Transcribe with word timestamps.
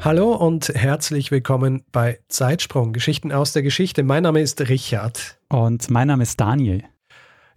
Hallo 0.00 0.32
und 0.32 0.68
herzlich 0.68 1.32
willkommen 1.32 1.82
bei 1.90 2.20
Zeitsprung, 2.28 2.92
Geschichten 2.92 3.32
aus 3.32 3.52
der 3.52 3.62
Geschichte. 3.62 4.04
Mein 4.04 4.22
Name 4.22 4.40
ist 4.40 4.60
Richard. 4.60 5.40
Und 5.48 5.90
mein 5.90 6.06
Name 6.06 6.22
ist 6.22 6.40
Daniel. 6.40 6.84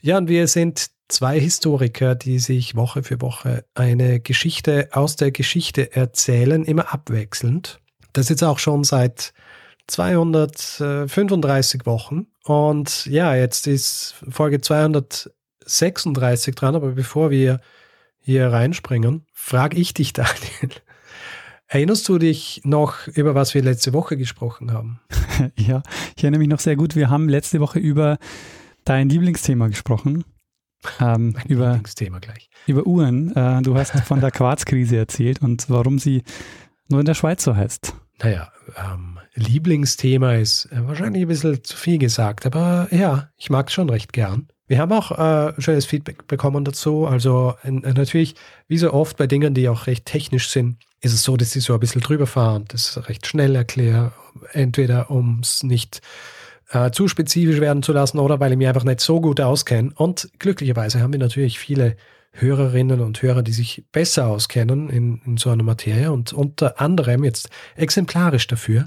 Ja, 0.02 0.18
und 0.18 0.28
wir 0.28 0.48
sind 0.48 0.90
zwei 1.08 1.40
Historiker, 1.40 2.16
die 2.16 2.40
sich 2.40 2.76
Woche 2.76 3.04
für 3.04 3.22
Woche 3.22 3.66
eine 3.76 4.20
Geschichte 4.20 4.90
aus 4.92 5.18
der 5.18 5.30
Geschichte 5.32 5.96
erzählen, 5.96 6.66
immer 6.66 6.92
abwechselnd. 6.92 7.80
Das 8.12 8.30
jetzt 8.30 8.44
auch 8.44 8.58
schon 8.58 8.84
seit 8.84 9.34
235 9.86 11.86
Wochen. 11.86 12.26
Und 12.44 13.06
ja, 13.06 13.36
jetzt 13.36 13.68
ist 13.68 14.16
Folge 14.28 14.62
236 14.62 16.56
dran, 16.56 16.76
aber 16.76 16.94
bevor 16.94 17.30
wir 17.30 17.62
hier 18.20 18.52
reinspringen, 18.52 19.28
frage 19.32 19.78
ich 19.78 19.94
dich, 19.94 20.14
Daniel. 20.14 20.72
Erinnerst 21.74 22.10
du 22.10 22.18
dich 22.18 22.60
noch, 22.66 23.08
über 23.08 23.34
was 23.34 23.54
wir 23.54 23.64
letzte 23.64 23.94
Woche 23.94 24.18
gesprochen 24.18 24.74
haben? 24.74 25.00
ja, 25.58 25.82
ich 26.18 26.24
erinnere 26.26 26.40
mich 26.40 26.50
noch 26.50 26.60
sehr 26.60 26.76
gut. 26.76 26.98
Wir 26.98 27.10
haben 27.10 27.30
letzte 27.30 27.62
Woche 27.62 27.80
über 27.80 28.18
dein 28.84 29.08
Lieblingsthema 29.08 29.70
gesprochen. 29.70 30.26
Ähm, 31.00 31.32
mein 31.32 31.46
über, 31.46 31.68
Lieblingsthema 31.68 32.20
gleich. 32.20 32.50
Über 32.68 32.86
Uhren. 32.86 33.34
Äh, 33.38 33.62
du 33.62 33.74
hast 33.78 33.98
von 34.02 34.20
der 34.20 34.32
Quarzkrise 34.32 34.98
erzählt 34.98 35.42
und 35.42 35.70
warum 35.70 35.98
sie 35.98 36.24
nur 36.90 37.00
in 37.00 37.06
der 37.06 37.14
Schweiz 37.14 37.42
so 37.42 37.56
heißt. 37.56 37.96
Naja, 38.22 38.52
ähm, 38.76 39.20
Lieblingsthema 39.36 40.34
ist 40.34 40.66
äh, 40.74 40.86
wahrscheinlich 40.86 41.22
ein 41.22 41.30
bisschen 41.30 41.64
zu 41.64 41.78
viel 41.78 42.00
gesagt, 42.00 42.46
aber 42.46 42.90
ja, 42.92 43.30
ich 43.38 43.50
mag 43.50 43.70
es 43.70 43.74
schon 43.74 43.90
recht 43.90 44.12
gern. 44.12 44.50
Wir 44.72 44.80
haben 44.80 44.94
auch 44.94 45.12
äh, 45.12 45.52
schönes 45.62 45.86
Feedback 45.86 46.28
bekommen 46.28 46.64
dazu. 46.64 47.06
Also 47.06 47.56
äh, 47.62 47.72
natürlich, 47.72 48.36
wie 48.70 48.78
so 48.78 48.94
oft 48.94 49.18
bei 49.18 49.28
Dingen, 49.28 49.54
die 49.54 49.68
auch 49.68 49.86
recht 49.86 50.06
technisch 50.06 50.48
sind, 50.48 50.78
ist 51.02 51.12
es 51.14 51.24
so, 51.24 51.36
dass 51.36 51.52
sie 51.52 51.60
so 51.60 51.74
ein 51.74 51.80
bisschen 51.82 52.00
drüber 52.00 52.26
fahren, 52.26 52.64
das 52.70 53.10
recht 53.10 53.28
schnell 53.28 53.54
erkläre, 53.58 54.14
entweder 54.54 55.12
um 55.12 55.42
es 55.42 55.64
nicht 55.64 56.00
äh, 56.70 56.90
zu 56.92 57.10
spezifisch 57.10 57.60
werden 57.60 57.84
zu 57.84 57.92
lassen 57.92 58.18
oder 58.18 58.40
weil 58.40 58.54
ich 58.54 58.58
mich 58.58 58.70
einfach 58.70 58.86
nicht 58.86 59.02
so 59.02 59.20
gut 59.20 59.42
auskenne. 59.42 59.92
Und 59.94 60.30
glücklicherweise 60.40 61.02
haben 61.02 61.12
wir 61.12 61.20
natürlich 61.20 61.60
viele 61.60 61.98
Hörerinnen 62.32 63.02
und 63.02 63.22
Hörer, 63.22 63.44
die 63.44 63.52
sich 63.52 63.84
besser 63.92 64.28
auskennen 64.28 64.90
in, 64.90 65.22
in 65.26 65.36
so 65.36 65.50
einer 65.50 65.64
Materie 65.64 66.14
und 66.14 66.32
unter 66.32 66.80
anderem 66.80 67.26
jetzt 67.26 67.50
exemplarisch 67.76 68.48
dafür 68.48 68.86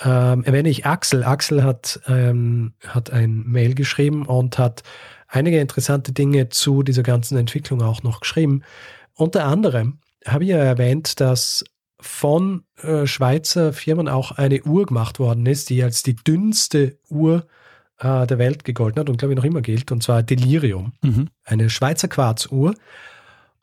ähm, 0.00 0.44
erwähne 0.44 0.68
ich 0.68 0.86
Axel. 0.86 1.24
Axel 1.24 1.62
hat, 1.62 2.00
ähm, 2.06 2.74
hat 2.86 3.10
ein 3.10 3.44
Mail 3.46 3.74
geschrieben 3.74 4.26
und 4.26 4.58
hat 4.58 4.82
einige 5.26 5.60
interessante 5.60 6.12
Dinge 6.12 6.48
zu 6.48 6.82
dieser 6.82 7.02
ganzen 7.02 7.36
Entwicklung 7.36 7.82
auch 7.82 8.02
noch 8.02 8.20
geschrieben. 8.20 8.62
Unter 9.14 9.44
anderem 9.44 9.98
habe 10.26 10.44
ich 10.44 10.50
ja 10.50 10.58
erwähnt, 10.58 11.20
dass 11.20 11.64
von 12.00 12.64
äh, 12.82 13.06
Schweizer 13.06 13.72
Firmen 13.72 14.08
auch 14.08 14.32
eine 14.32 14.62
Uhr 14.62 14.86
gemacht 14.86 15.18
worden 15.18 15.46
ist, 15.46 15.68
die 15.70 15.82
als 15.82 16.02
die 16.02 16.14
dünnste 16.14 16.98
Uhr 17.08 17.46
äh, 17.98 18.26
der 18.26 18.38
Welt 18.38 18.64
gegolten 18.64 19.00
hat 19.00 19.10
und 19.10 19.18
glaube 19.18 19.34
ich 19.34 19.36
noch 19.36 19.44
immer 19.44 19.62
gilt, 19.62 19.90
und 19.90 20.02
zwar 20.02 20.22
Delirium, 20.22 20.92
mhm. 21.02 21.28
eine 21.44 21.70
Schweizer 21.70 22.08
Quarzuhr. 22.08 22.74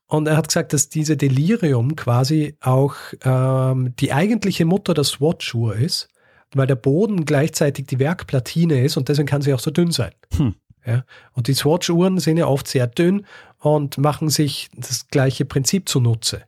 Und 0.08 0.28
er 0.28 0.38
hat 0.38 0.50
gesagt, 0.50 0.74
dass 0.74 0.90
diese 0.90 1.18
Delirium 1.18 1.96
quasi 1.96 2.58
auch 2.62 2.96
ähm, 3.24 3.96
die 3.96 4.14
eigentliche 4.14 4.66
Mutter 4.66 4.94
der 4.94 5.04
Swatch-Uhr 5.04 5.76
ist, 5.78 6.10
weil 6.56 6.68
der 6.68 6.76
Boden 6.76 7.26
gleichzeitig 7.26 7.86
die 7.88 8.00
Werkplatine 8.00 8.84
ist 8.84 8.98
und 8.98 9.10
deswegen 9.10 9.28
kann 9.28 9.42
sie 9.42 9.54
auch 9.54 9.60
so 9.60 9.72
dünn 9.72 9.92
sein. 9.92 10.12
Hm. 10.36 10.56
Ja? 10.86 11.04
Und 11.34 11.48
die 11.48 11.54
Swatch-Uhren 11.54 12.20
sind 12.20 12.38
ja 12.38 12.48
oft 12.48 12.68
sehr 12.68 12.88
dünn 12.88 13.26
und 13.60 13.98
machen 13.98 14.30
sich 14.30 14.70
das 14.76 15.08
gleiche 15.08 15.46
Prinzip 15.46 15.90
zunutze. 15.90 16.44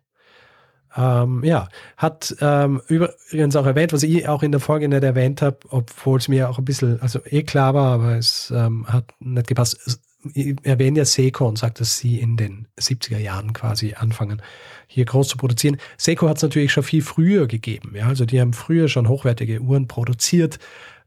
Ähm, 0.95 1.43
ja, 1.43 1.67
hat 1.95 2.35
ähm, 2.41 2.81
übrigens 2.87 3.55
auch 3.55 3.65
erwähnt, 3.65 3.93
was 3.93 4.03
ich 4.03 4.27
auch 4.27 4.41
in 4.41 4.51
der 4.51 4.61
Folge 4.61 4.87
nicht 4.87 5.03
erwähnt 5.03 5.41
habe, 5.41 5.57
obwohl 5.69 6.17
es 6.17 6.27
mir 6.27 6.49
auch 6.49 6.57
ein 6.57 6.65
bisschen, 6.65 6.99
also 7.01 7.19
eh 7.25 7.43
klar 7.43 7.73
war, 7.75 7.93
aber 7.93 8.17
es 8.17 8.51
ähm, 8.55 8.87
hat 8.87 9.05
nicht 9.19 9.47
gepasst. 9.47 9.99
Erwähne 10.63 10.99
ja 10.99 11.05
Seiko 11.05 11.47
und 11.47 11.57
sagt, 11.57 11.79
dass 11.79 11.97
sie 11.97 12.19
in 12.19 12.37
den 12.37 12.67
70er 12.79 13.17
Jahren 13.17 13.53
quasi 13.53 13.93
anfangen, 13.93 14.41
hier 14.87 15.05
groß 15.05 15.27
zu 15.29 15.37
produzieren. 15.37 15.77
Seiko 15.97 16.27
hat 16.29 16.37
es 16.37 16.43
natürlich 16.43 16.71
schon 16.71 16.83
viel 16.83 17.01
früher 17.01 17.47
gegeben. 17.47 17.93
Ja? 17.95 18.07
Also 18.07 18.25
die 18.25 18.39
haben 18.39 18.53
früher 18.53 18.87
schon 18.87 19.07
hochwertige 19.07 19.61
Uhren 19.61 19.87
produziert, 19.87 20.59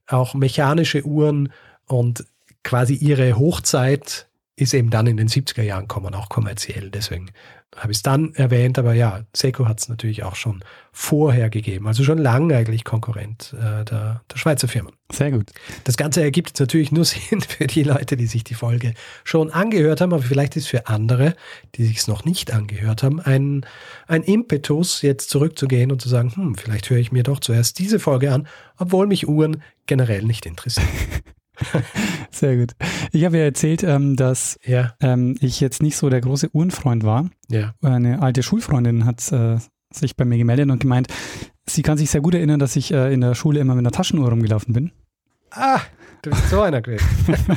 auch 0.07 0.35
mechanische 0.35 1.05
Uhren 1.05 1.53
und 1.87 2.25
quasi 2.63 2.95
ihre 2.95 3.39
Hochzeit 3.39 4.29
ist 4.57 4.75
eben 4.75 4.91
dann 4.91 5.07
in 5.07 5.17
den 5.17 5.29
70er 5.29 5.63
Jahren 5.63 5.89
kommen, 5.89 6.15
auch 6.15 6.29
kommerziell. 6.29 6.91
Deswegen 6.91 7.31
habe 7.77 7.93
ich 7.93 7.99
es 7.99 8.03
dann 8.03 8.35
erwähnt, 8.35 8.79
aber 8.79 8.95
ja, 8.95 9.21
Seiko 9.35 9.67
hat 9.69 9.81
es 9.81 9.89
natürlich 9.89 10.25
auch 10.25 10.35
schon 10.35 10.65
vorher 10.93 11.51
gegeben, 11.51 11.87
also 11.87 12.03
schon 12.03 12.19
lange 12.19 12.57
eigentlich 12.57 12.85
Konkurrent 12.85 13.55
äh, 13.57 13.85
der, 13.85 14.23
der 14.31 14.37
Schweizer 14.37 14.67
Firmen. 14.67 14.93
Sehr 15.13 15.31
gut. 15.31 15.51
Das 15.85 15.97
Ganze 15.97 16.21
ergibt 16.21 16.59
natürlich 16.59 16.91
nur 16.91 17.05
Sinn 17.07 17.41
für 17.41 17.67
die 17.69 17.85
Leute, 17.85 18.17
die 18.17 18.27
sich 18.27 18.43
die 18.43 18.55
Folge 18.55 18.95
schon 19.23 19.51
angehört 19.51 20.01
haben, 20.01 20.13
aber 20.13 20.23
vielleicht 20.23 20.57
ist 20.57 20.67
für 20.67 20.89
andere, 20.89 21.37
die 21.77 21.85
sich 21.85 21.99
es 21.99 22.09
noch 22.09 22.25
nicht 22.25 22.53
angehört 22.53 23.05
haben, 23.05 23.21
ein, 23.21 23.65
ein 24.09 24.25
Impetus, 24.25 25.03
jetzt 25.03 25.31
zurückzugehen 25.31 25.93
und 25.93 26.03
zu 26.03 26.09
sagen, 26.09 26.35
hm, 26.35 26.57
vielleicht 26.57 26.91
höre 26.91 26.99
ich 26.99 27.13
mir 27.13 27.23
doch 27.23 27.39
zuerst 27.39 27.79
diese 27.79 28.01
Folge 28.01 28.33
an, 28.33 28.49
obwohl 28.79 29.07
mich 29.07 29.29
Uhren 29.29 29.63
generell 29.87 30.23
nicht 30.23 30.45
interessieren. 30.45 30.89
Sehr 32.31 32.57
gut. 32.57 32.73
Ich 33.13 33.25
habe 33.25 33.39
ja 33.39 33.45
erzählt, 33.45 33.83
ähm, 33.83 34.17
dass 34.17 34.59
ja. 34.65 34.95
Ähm, 35.01 35.37
ich 35.41 35.61
jetzt 35.61 35.83
nicht 35.83 35.97
so 35.97 36.09
der 36.11 36.21
große 36.21 36.51
Uhrenfreund 36.53 37.05
war. 37.05 37.31
Ja. 37.49 37.75
Eine 37.83 38.23
alte 38.23 38.43
Schulfreundin 38.43 39.05
hat 39.05 39.31
äh, 39.33 39.59
sich 39.93 40.17
bei 40.17 40.25
mir 40.25 40.39
gemeldet 40.39 40.71
und 40.71 40.81
gemeint, 40.81 41.09
sie 41.67 41.83
kann 41.83 41.99
sich 41.99 42.11
sehr 42.11 42.21
gut 42.21 42.35
erinnern, 42.35 42.61
dass 42.61 42.77
ich 42.77 42.93
äh, 42.93 43.13
in 43.13 43.21
der 43.21 43.35
Schule 43.35 43.61
immer 43.61 43.75
mit 43.75 43.83
einer 43.83 43.93
Taschenuhr 43.93 44.31
rumgelaufen 44.31 44.73
bin. 44.75 44.93
Ah, 45.51 45.81
du 46.23 46.31
bist 46.31 46.49
so 46.49 46.61
einer 46.63 46.81
gewesen. 46.81 47.07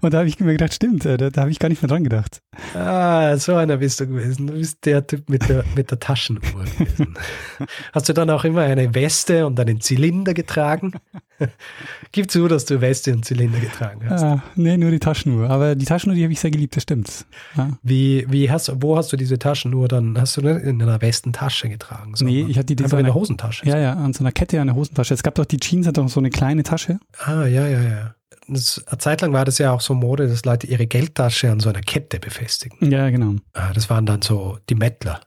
Und 0.00 0.12
da 0.12 0.18
habe 0.18 0.28
ich 0.28 0.38
mir 0.40 0.52
gedacht, 0.52 0.74
stimmt, 0.74 1.04
äh, 1.04 1.16
da, 1.16 1.30
da 1.30 1.42
habe 1.42 1.50
ich 1.50 1.58
gar 1.58 1.68
nicht 1.68 1.82
mehr 1.82 1.88
dran 1.88 2.04
gedacht. 2.04 2.40
Ah, 2.74 3.36
so 3.36 3.54
einer 3.54 3.78
bist 3.78 4.00
du 4.00 4.06
gewesen. 4.06 4.46
Du 4.46 4.54
bist 4.54 4.84
der 4.86 5.06
Typ 5.06 5.28
mit 5.28 5.48
der, 5.48 5.64
mit 5.74 5.90
der 5.90 5.98
Taschenuhr 5.98 6.42
gewesen. 6.42 7.14
Hast 7.92 8.08
du 8.08 8.12
dann 8.12 8.30
auch 8.30 8.44
immer 8.44 8.62
eine 8.62 8.94
Weste 8.94 9.46
und 9.46 9.58
einen 9.58 9.80
Zylinder 9.80 10.34
getragen? 10.34 10.92
Gib 12.12 12.30
zu, 12.30 12.48
dass 12.48 12.64
du 12.64 12.80
Weste 12.80 13.12
und 13.12 13.24
Zylinder 13.24 13.58
getragen 13.58 14.08
hast. 14.08 14.22
Ah, 14.22 14.42
nee, 14.54 14.76
nur 14.76 14.90
die 14.90 14.98
Taschenuhr. 14.98 15.50
Aber 15.50 15.74
die 15.74 15.84
Taschenuhr, 15.84 16.14
die 16.14 16.22
habe 16.22 16.32
ich 16.32 16.40
sehr 16.40 16.50
geliebt, 16.50 16.76
das 16.76 16.84
stimmt. 16.84 17.26
Ja. 17.56 17.70
Wie, 17.82 18.26
wie 18.28 18.50
hast, 18.50 18.72
wo 18.82 18.96
hast 18.96 19.12
du 19.12 19.16
diese 19.16 19.38
Taschenuhr 19.38 19.88
dann? 19.88 20.18
Hast 20.18 20.36
du 20.36 20.40
in 20.42 20.82
einer 20.82 21.00
Westentasche 21.00 21.68
getragen? 21.68 22.14
So 22.14 22.24
nee, 22.24 22.46
ich 22.48 22.58
hatte 22.58 22.74
die 22.74 22.82
einfach 22.82 22.98
in 22.98 23.04
der 23.04 23.14
Hosentasche. 23.14 23.66
Ja, 23.66 23.78
ja, 23.78 23.94
an 23.94 24.12
so 24.12 24.22
einer 24.22 24.32
Kette 24.32 24.60
an 24.60 24.68
der 24.68 24.76
Hosentasche. 24.76 25.14
Es 25.14 25.22
gab 25.22 25.34
doch 25.34 25.46
die 25.46 25.58
Jeans, 25.58 25.86
hat 25.86 25.96
doch 25.96 26.08
so 26.08 26.20
eine 26.20 26.30
kleine 26.30 26.62
Tasche. 26.62 26.98
Ah, 27.18 27.46
ja, 27.46 27.66
ja, 27.66 27.82
ja 27.82 28.14
das, 28.48 28.84
eine 28.86 28.98
Zeit 28.98 29.20
lang 29.20 29.32
war 29.32 29.44
das 29.44 29.58
ja 29.58 29.72
auch 29.72 29.80
so 29.80 29.94
Mode, 29.94 30.28
dass 30.28 30.44
Leute 30.44 30.66
ihre 30.66 30.86
Geldtasche 30.86 31.50
an 31.50 31.60
so 31.60 31.68
einer 31.68 31.80
Kette 31.80 32.18
befestigen. 32.18 32.90
Ja, 32.90 33.10
genau. 33.10 33.36
Ah, 33.52 33.72
das 33.72 33.90
waren 33.90 34.06
dann 34.06 34.22
so 34.22 34.58
die 34.68 34.74
Mettler. 34.74 35.20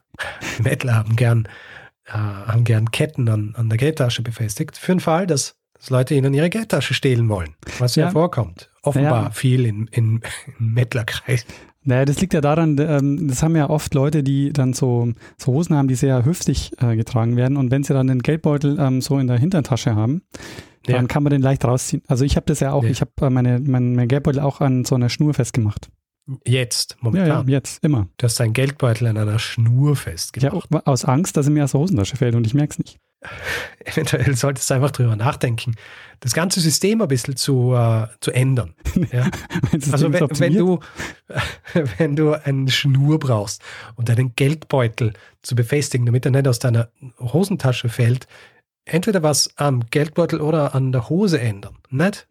Die 0.58 0.62
Mettler 0.68 0.94
haben 0.94 1.16
gern, 1.16 1.48
äh, 2.06 2.12
haben 2.12 2.64
gern 2.64 2.90
Ketten 2.90 3.28
an, 3.28 3.54
an 3.56 3.68
der 3.68 3.78
Geldtasche 3.78 4.22
befestigt, 4.22 4.76
für 4.76 4.92
den 4.92 5.00
Fall, 5.00 5.26
dass, 5.26 5.56
dass 5.78 5.90
Leute 5.90 6.14
ihnen 6.14 6.34
ihre 6.34 6.50
Geldtasche 6.50 6.94
stehlen 6.94 7.28
wollen, 7.28 7.54
was 7.78 7.96
ja, 7.96 8.06
ja 8.06 8.10
vorkommt. 8.10 8.70
Offenbar 8.82 9.24
ja. 9.24 9.30
viel 9.30 9.64
in, 9.64 9.86
in, 9.88 10.20
in 10.58 10.72
Mettlerkreis. 10.74 11.46
Naja, 11.84 12.04
das 12.04 12.20
liegt 12.20 12.34
ja 12.34 12.40
daran, 12.40 12.76
ähm, 12.78 13.28
das 13.28 13.42
haben 13.42 13.56
ja 13.56 13.70
oft 13.70 13.94
Leute, 13.94 14.22
die 14.22 14.52
dann 14.52 14.74
so, 14.74 15.12
so 15.38 15.52
Hosen 15.52 15.76
haben, 15.76 15.88
die 15.88 15.94
sehr 15.94 16.24
hüftig 16.24 16.72
äh, 16.82 16.96
getragen 16.96 17.36
werden. 17.36 17.56
Und 17.56 17.70
wenn 17.70 17.82
sie 17.82 17.94
dann 17.94 18.08
den 18.08 18.20
Geldbeutel 18.20 18.78
ähm, 18.78 19.00
so 19.00 19.18
in 19.18 19.26
der 19.26 19.38
Hintertasche 19.38 19.94
haben, 19.94 20.22
dann 20.84 21.02
ja. 21.02 21.06
kann 21.06 21.22
man 21.22 21.30
den 21.30 21.40
leicht 21.40 21.64
rausziehen. 21.64 22.02
Also 22.06 22.24
ich 22.24 22.36
habe 22.36 22.46
das 22.46 22.60
ja 22.60 22.72
auch, 22.72 22.84
ja. 22.84 22.90
ich 22.90 23.00
habe 23.00 23.12
äh, 23.22 23.30
meine, 23.30 23.60
mein, 23.60 23.94
mein 23.94 24.08
Geldbeutel 24.08 24.40
auch 24.40 24.60
an 24.60 24.84
so 24.84 24.96
einer 24.96 25.08
Schnur 25.08 25.32
festgemacht. 25.34 25.88
Jetzt, 26.44 26.98
momentan? 27.00 27.28
Ja, 27.28 27.40
ja, 27.40 27.48
jetzt, 27.48 27.82
immer. 27.82 28.08
Du 28.18 28.24
hast 28.24 28.38
deinen 28.38 28.52
Geldbeutel 28.52 29.06
an 29.06 29.16
einer 29.16 29.38
Schnur 29.38 29.96
festgemacht. 29.96 30.68
Ja, 30.70 30.80
aus 30.84 31.04
Angst, 31.06 31.38
dass 31.38 31.46
er 31.46 31.52
mir 31.52 31.64
aus 31.64 31.72
der 31.72 31.80
Hosentasche 31.80 32.16
fällt 32.16 32.34
und 32.34 32.46
ich 32.46 32.52
merke 32.52 32.72
es 32.72 32.78
nicht. 32.78 33.00
eventuell 33.84 34.36
solltest 34.36 34.70
du 34.70 34.74
einfach 34.74 34.90
drüber 34.90 35.16
nachdenken, 35.16 35.74
das 36.20 36.34
ganze 36.34 36.60
System 36.60 37.00
ein 37.02 37.08
bisschen 37.08 37.36
zu, 37.36 37.74
äh, 37.74 38.06
zu 38.20 38.30
ändern. 38.32 38.74
Ja? 39.12 39.30
also 39.92 40.12
wenn, 40.12 40.20
wenn, 40.40 40.56
du, 40.56 40.80
wenn 41.98 42.16
du 42.16 42.32
eine 42.32 42.70
Schnur 42.70 43.18
brauchst 43.18 43.62
und 43.96 44.08
deinen 44.08 44.34
Geldbeutel 44.34 45.12
zu 45.42 45.54
befestigen, 45.54 46.06
damit 46.06 46.24
er 46.26 46.32
nicht 46.32 46.48
aus 46.48 46.58
deiner 46.58 46.90
Hosentasche 47.18 47.88
fällt, 47.88 48.26
entweder 48.84 49.22
was 49.22 49.56
am 49.56 49.86
Geldbeutel 49.90 50.40
oder 50.40 50.74
an 50.74 50.92
der 50.92 51.08
Hose 51.08 51.40
ändern, 51.40 51.76
nicht? 51.90 52.26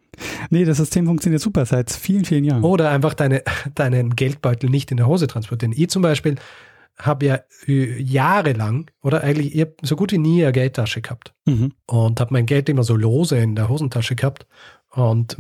Nee, 0.50 0.66
das 0.66 0.78
System 0.78 1.06
funktioniert 1.06 1.42
super 1.42 1.66
seit 1.66 1.92
vielen, 1.92 2.25
vielen 2.25 2.44
Jahren. 2.44 2.63
Oder 2.63 2.90
einfach 2.90 3.13
deine, 3.13 3.44
deinen 3.75 4.16
Geldbeutel 4.16 4.69
nicht 4.69 4.92
in 4.92 4.98
der 4.98 5.07
Hose 5.07 5.28
transportieren. 5.28 5.74
Ich 5.78 5.90
zum 5.90 6.01
Beispiel 6.01 6.36
habe 6.98 7.26
ja 7.26 7.40
äh, 7.68 8.02
jahrelang 8.02 8.90
oder 9.02 9.24
eigentlich 9.24 9.56
ich 9.56 9.68
so 9.82 9.96
gut 9.96 10.12
wie 10.12 10.18
nie 10.18 10.44
eine 10.44 10.52
Geldtasche 10.52 11.02
gehabt 11.02 11.34
mhm. 11.46 11.74
und 11.86 12.20
habe 12.20 12.34
mein 12.34 12.46
Geld 12.46 12.70
immer 12.70 12.84
so 12.84 12.96
lose 12.96 13.38
in 13.38 13.56
der 13.56 13.70
Hosentasche 13.70 14.16
gehabt 14.16 14.48
und 14.90 15.38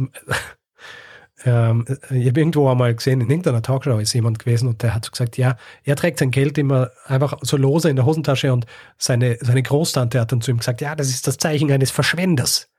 ähm, 1.45 1.85
ich 2.11 2.27
habe 2.27 2.39
irgendwo 2.39 2.69
einmal 2.69 2.93
gesehen, 2.93 3.21
in 3.21 3.29
irgendeiner 3.29 3.61
Talkshow 3.61 3.97
ist 3.97 4.13
jemand 4.13 4.39
gewesen 4.39 4.67
und 4.67 4.83
der 4.83 4.93
hat 4.93 5.05
so 5.05 5.11
gesagt, 5.11 5.37
ja, 5.37 5.57
er 5.83 5.95
trägt 5.95 6.19
sein 6.19 6.31
Geld 6.31 6.57
immer 6.57 6.91
einfach 7.05 7.37
so 7.41 7.57
lose 7.57 7.89
in 7.89 7.95
der 7.95 8.05
Hosentasche 8.05 8.53
und 8.53 8.65
seine, 8.97 9.37
seine 9.41 9.63
Großtante 9.63 10.19
hat 10.19 10.31
dann 10.31 10.41
zu 10.41 10.51
ihm 10.51 10.57
gesagt, 10.57 10.81
ja, 10.81 10.95
das 10.95 11.09
ist 11.09 11.27
das 11.27 11.37
Zeichen 11.37 11.71
eines 11.71 11.91
Verschwenders. 11.91 12.69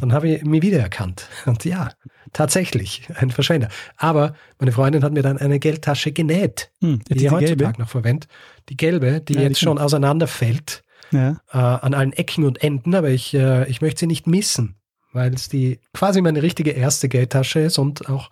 Dann 0.00 0.12
habe 0.12 0.28
ich 0.28 0.44
mich 0.44 0.62
wiedererkannt. 0.62 1.28
Und 1.46 1.64
ja, 1.64 1.92
tatsächlich, 2.32 3.08
ein 3.14 3.30
Verschwender. 3.30 3.68
Aber 3.96 4.34
meine 4.58 4.72
Freundin 4.72 5.04
hat 5.04 5.12
mir 5.12 5.22
dann 5.22 5.38
eine 5.38 5.58
Geldtasche 5.58 6.12
genäht, 6.12 6.70
hm, 6.80 7.00
die 7.08 7.26
ich 7.26 7.30
heutzutage 7.30 7.80
noch 7.80 7.88
verwende. 7.88 8.26
Die 8.68 8.76
gelbe, 8.76 9.20
die 9.20 9.34
ja, 9.34 9.42
jetzt 9.42 9.60
die 9.60 9.64
schon 9.64 9.78
auseinanderfällt 9.78 10.82
ja. 11.10 11.40
äh, 11.52 11.58
an 11.58 11.94
allen 11.94 12.12
Ecken 12.12 12.44
und 12.44 12.62
Enden, 12.62 12.94
aber 12.94 13.10
ich, 13.10 13.34
äh, 13.34 13.68
ich 13.68 13.80
möchte 13.80 14.00
sie 14.00 14.06
nicht 14.06 14.26
missen, 14.26 14.76
weil 15.12 15.34
es 15.34 15.48
die 15.48 15.80
quasi 15.92 16.20
meine 16.20 16.42
richtige 16.42 16.70
erste 16.70 17.08
Geldtasche 17.08 17.60
ist 17.60 17.78
und 17.78 18.08
auch 18.08 18.30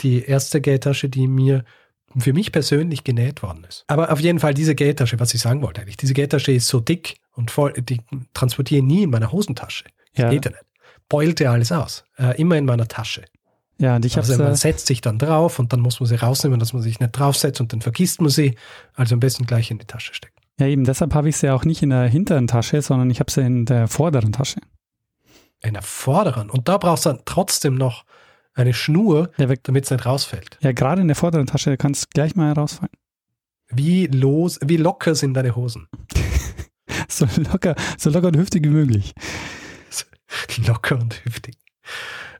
die 0.00 0.24
erste 0.24 0.60
Geldtasche, 0.60 1.08
die 1.08 1.26
mir 1.26 1.64
für 2.18 2.32
mich 2.32 2.50
persönlich 2.50 3.04
genäht 3.04 3.42
worden 3.42 3.64
ist. 3.68 3.84
Aber 3.88 4.10
auf 4.10 4.20
jeden 4.20 4.40
Fall 4.40 4.54
diese 4.54 4.74
Geldtasche, 4.74 5.20
was 5.20 5.34
ich 5.34 5.40
sagen 5.40 5.62
wollte 5.62 5.82
eigentlich, 5.82 5.98
diese 5.98 6.14
Geldtasche 6.14 6.52
ist 6.52 6.68
so 6.68 6.80
dick 6.80 7.16
und 7.32 7.50
voll, 7.50 7.72
die 7.74 8.00
transportiere 8.32 8.80
ich 8.80 8.86
nie 8.86 9.02
in 9.02 9.10
meiner 9.10 9.32
Hosentasche. 9.32 9.84
Das 10.14 10.24
ja. 10.24 10.30
geht 10.30 10.46
ja 10.46 10.52
nicht 10.52 10.62
beulte 11.08 11.50
alles 11.50 11.72
aus. 11.72 12.04
Äh, 12.18 12.40
immer 12.40 12.56
in 12.56 12.64
meiner 12.64 12.88
Tasche. 12.88 13.24
Ja, 13.78 13.96
und 13.96 14.04
ich 14.04 14.16
also 14.16 14.38
man 14.38 14.52
äh, 14.52 14.56
setzt 14.56 14.86
sich 14.86 15.00
dann 15.00 15.18
drauf 15.18 15.58
und 15.58 15.72
dann 15.72 15.80
muss 15.80 16.00
man 16.00 16.08
sie 16.08 16.14
rausnehmen, 16.14 16.58
dass 16.58 16.72
man 16.72 16.82
sich 16.82 16.98
nicht 16.98 17.12
draufsetzt 17.12 17.60
und 17.60 17.72
dann 17.72 17.82
vergisst 17.82 18.20
man 18.20 18.30
sie. 18.30 18.56
Also 18.94 19.14
am 19.14 19.20
besten 19.20 19.44
gleich 19.44 19.70
in 19.70 19.78
die 19.78 19.86
Tasche 19.86 20.14
stecken. 20.14 20.34
Ja, 20.58 20.66
eben 20.66 20.84
deshalb 20.84 21.14
habe 21.14 21.28
ich 21.28 21.36
sie 21.36 21.50
auch 21.50 21.64
nicht 21.64 21.82
in 21.82 21.90
der 21.90 22.06
hinteren 22.08 22.46
Tasche, 22.46 22.80
sondern 22.80 23.10
ich 23.10 23.20
habe 23.20 23.30
sie 23.30 23.42
in 23.42 23.66
der 23.66 23.88
vorderen 23.88 24.32
Tasche. 24.32 24.60
In 25.62 25.74
der 25.74 25.82
vorderen? 25.82 26.48
Und 26.48 26.68
da 26.68 26.78
brauchst 26.78 27.04
du 27.04 27.10
dann 27.10 27.20
trotzdem 27.26 27.74
noch 27.74 28.04
eine 28.54 28.72
Schnur, 28.72 29.30
ja, 29.36 29.46
damit 29.46 29.84
es 29.84 29.90
nicht 29.90 30.06
rausfällt. 30.06 30.58
Ja, 30.62 30.72
gerade 30.72 31.02
in 31.02 31.08
der 31.08 31.16
vorderen 31.16 31.46
Tasche 31.46 31.76
kann 31.76 31.92
es 31.92 32.08
gleich 32.08 32.34
mal 32.36 32.52
rausfallen. 32.52 32.92
Wie 33.68 34.06
los, 34.06 34.58
wie 34.64 34.78
locker 34.78 35.14
sind 35.14 35.34
deine 35.34 35.54
Hosen? 35.54 35.88
so 37.08 37.26
locker, 37.52 37.74
so 37.98 38.08
locker 38.08 38.28
und 38.28 38.36
hüftig 38.36 38.64
wie 38.64 38.70
möglich. 38.70 39.12
locker 40.66 40.98
und 40.98 41.22
hüftig. 41.24 41.56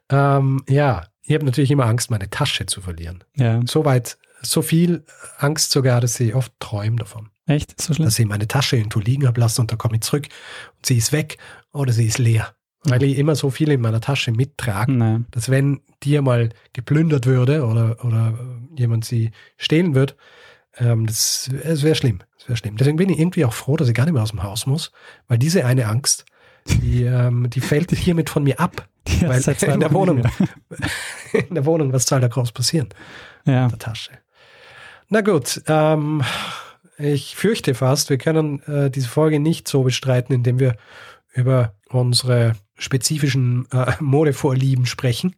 Ähm, 0.09 0.63
ja, 0.69 1.05
ich 1.27 1.35
habe 1.35 1.45
natürlich 1.45 1.71
immer 1.71 1.87
Angst, 1.87 2.11
meine 2.11 2.31
Tasche 2.31 2.67
zu 2.67 2.81
verlieren. 2.81 3.25
Ja. 3.37 3.61
So 3.67 3.85
weit, 3.85 4.17
so 4.43 4.63
viel 4.63 5.05
Angst 5.39 5.71
sogar, 5.73 6.01
dass 6.01 6.19
ich 6.21 6.35
oft 6.35 6.53
träume 6.61 6.97
davon. 6.97 7.31
Echt? 7.47 7.81
So 7.81 7.95
schlimm? 7.95 8.07
Dass 8.07 8.19
ich 8.19 8.27
meine 8.27 8.49
Tasche 8.49 8.77
irgendwo 8.77 9.01
liegen 9.01 9.27
habe 9.27 9.41
lassen 9.41 9.63
und 9.63 9.71
dann 9.71 9.79
komme 9.79 9.97
ich 9.97 10.03
zurück 10.03 10.29
und 10.77 10.87
sie 10.87 10.97
ist 10.97 11.13
weg 11.13 11.39
oder 11.73 11.93
sie 11.93 12.07
ist 12.07 12.19
leer. 12.19 12.55
Weil 12.85 13.03
ich 13.03 13.19
immer 13.19 13.35
so 13.35 13.51
viel 13.51 13.71
in 13.73 13.81
meiner 13.81 14.01
Tasche 14.01 14.31
mittrage, 14.31 14.93
nee. 14.93 15.19
dass 15.33 15.51
wenn 15.51 15.81
die 16.05 16.21
mal 16.21 16.51
geplündert 16.73 17.27
würde 17.27 17.65
oder, 17.65 18.05
oder 18.05 18.39
jemand 18.77 19.05
sie 19.05 19.33
stehlen 19.57 19.97
würde, 19.97 20.15
ähm, 20.79 21.07
das, 21.07 21.51
das 21.65 21.83
wäre 21.83 21.97
schlimm. 21.97 22.21
Das 22.39 22.49
wäre 22.49 22.57
schlimm. 22.57 22.77
Deswegen 22.77 22.97
bin 22.97 23.09
ich 23.09 23.19
irgendwie 23.19 23.45
auch 23.45 23.53
froh, 23.53 23.77
dass 23.77 23.89
ich 23.89 23.95
gar 23.95 24.05
nicht 24.05 24.15
mehr 24.15 24.23
aus 24.23 24.31
dem 24.31 24.45
Haus 24.45 24.67
muss, 24.67 24.93
weil 25.27 25.39
diese 25.39 25.65
eine 25.65 25.87
Angst, 25.87 26.27
die, 26.69 27.05
ähm, 27.05 27.49
die 27.51 27.61
fällt 27.61 27.91
hiermit 27.93 28.31
von 28.31 28.45
mir 28.45 28.61
ab. 28.61 28.89
Ja, 29.21 29.29
weil 29.29 29.41
in 29.73 29.81
der 29.81 29.93
Wohnung, 29.93 30.21
in 31.33 31.55
der 31.55 31.65
Wohnung, 31.65 31.93
was 31.93 32.07
soll 32.07 32.21
da 32.21 32.27
groß 32.27 32.51
passieren? 32.51 32.89
Ja. 33.45 33.65
In 33.65 33.71
der 33.71 33.79
Tasche. 33.79 34.11
Na 35.09 35.21
gut, 35.21 35.63
ähm, 35.69 36.25
ich 36.99 37.37
fürchte 37.37 37.75
fast, 37.75 38.11
wir 38.11 38.19
können 38.19 38.63
äh, 38.65 38.91
diese 38.91 39.09
Folge 39.09 39.39
nicht 39.39 39.69
so 39.69 39.85
bestreiten, 39.85 40.35
indem 40.35 40.59
wir 40.59 40.77
über 41.35 41.75
unsere 41.89 42.57
spezifischen 42.75 43.69
äh, 43.71 43.93
Modevorlieben 44.01 44.87
sprechen, 44.87 45.37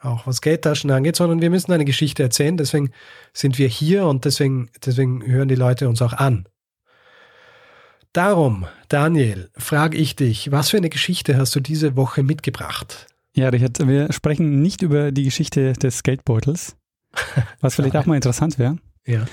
auch 0.00 0.26
was 0.26 0.40
Geldtaschen 0.40 0.90
angeht, 0.90 1.16
sondern 1.16 1.42
wir 1.42 1.50
müssen 1.50 1.72
eine 1.72 1.84
Geschichte 1.84 2.22
erzählen. 2.22 2.56
Deswegen 2.56 2.92
sind 3.34 3.58
wir 3.58 3.68
hier 3.68 4.06
und 4.06 4.24
deswegen, 4.24 4.70
deswegen 4.84 5.26
hören 5.26 5.48
die 5.48 5.54
Leute 5.54 5.88
uns 5.88 6.00
auch 6.00 6.14
an. 6.14 6.48
Darum, 8.12 8.66
Daniel, 8.88 9.50
frage 9.56 9.96
ich 9.96 10.16
dich, 10.16 10.50
was 10.50 10.70
für 10.70 10.78
eine 10.78 10.90
Geschichte 10.90 11.36
hast 11.36 11.54
du 11.54 11.60
diese 11.60 11.94
Woche 11.94 12.24
mitgebracht? 12.24 13.06
Ja, 13.36 13.50
Richard, 13.50 13.86
wir 13.86 14.12
sprechen 14.12 14.60
nicht 14.60 14.82
über 14.82 15.12
die 15.12 15.22
Geschichte 15.22 15.74
des 15.74 16.02
Geldbeutels, 16.02 16.74
was 17.60 17.76
vielleicht 17.76 17.96
auch 17.96 18.06
mal 18.06 18.16
interessant 18.16 18.58
wäre. 18.58 18.78
Ja. 19.06 19.26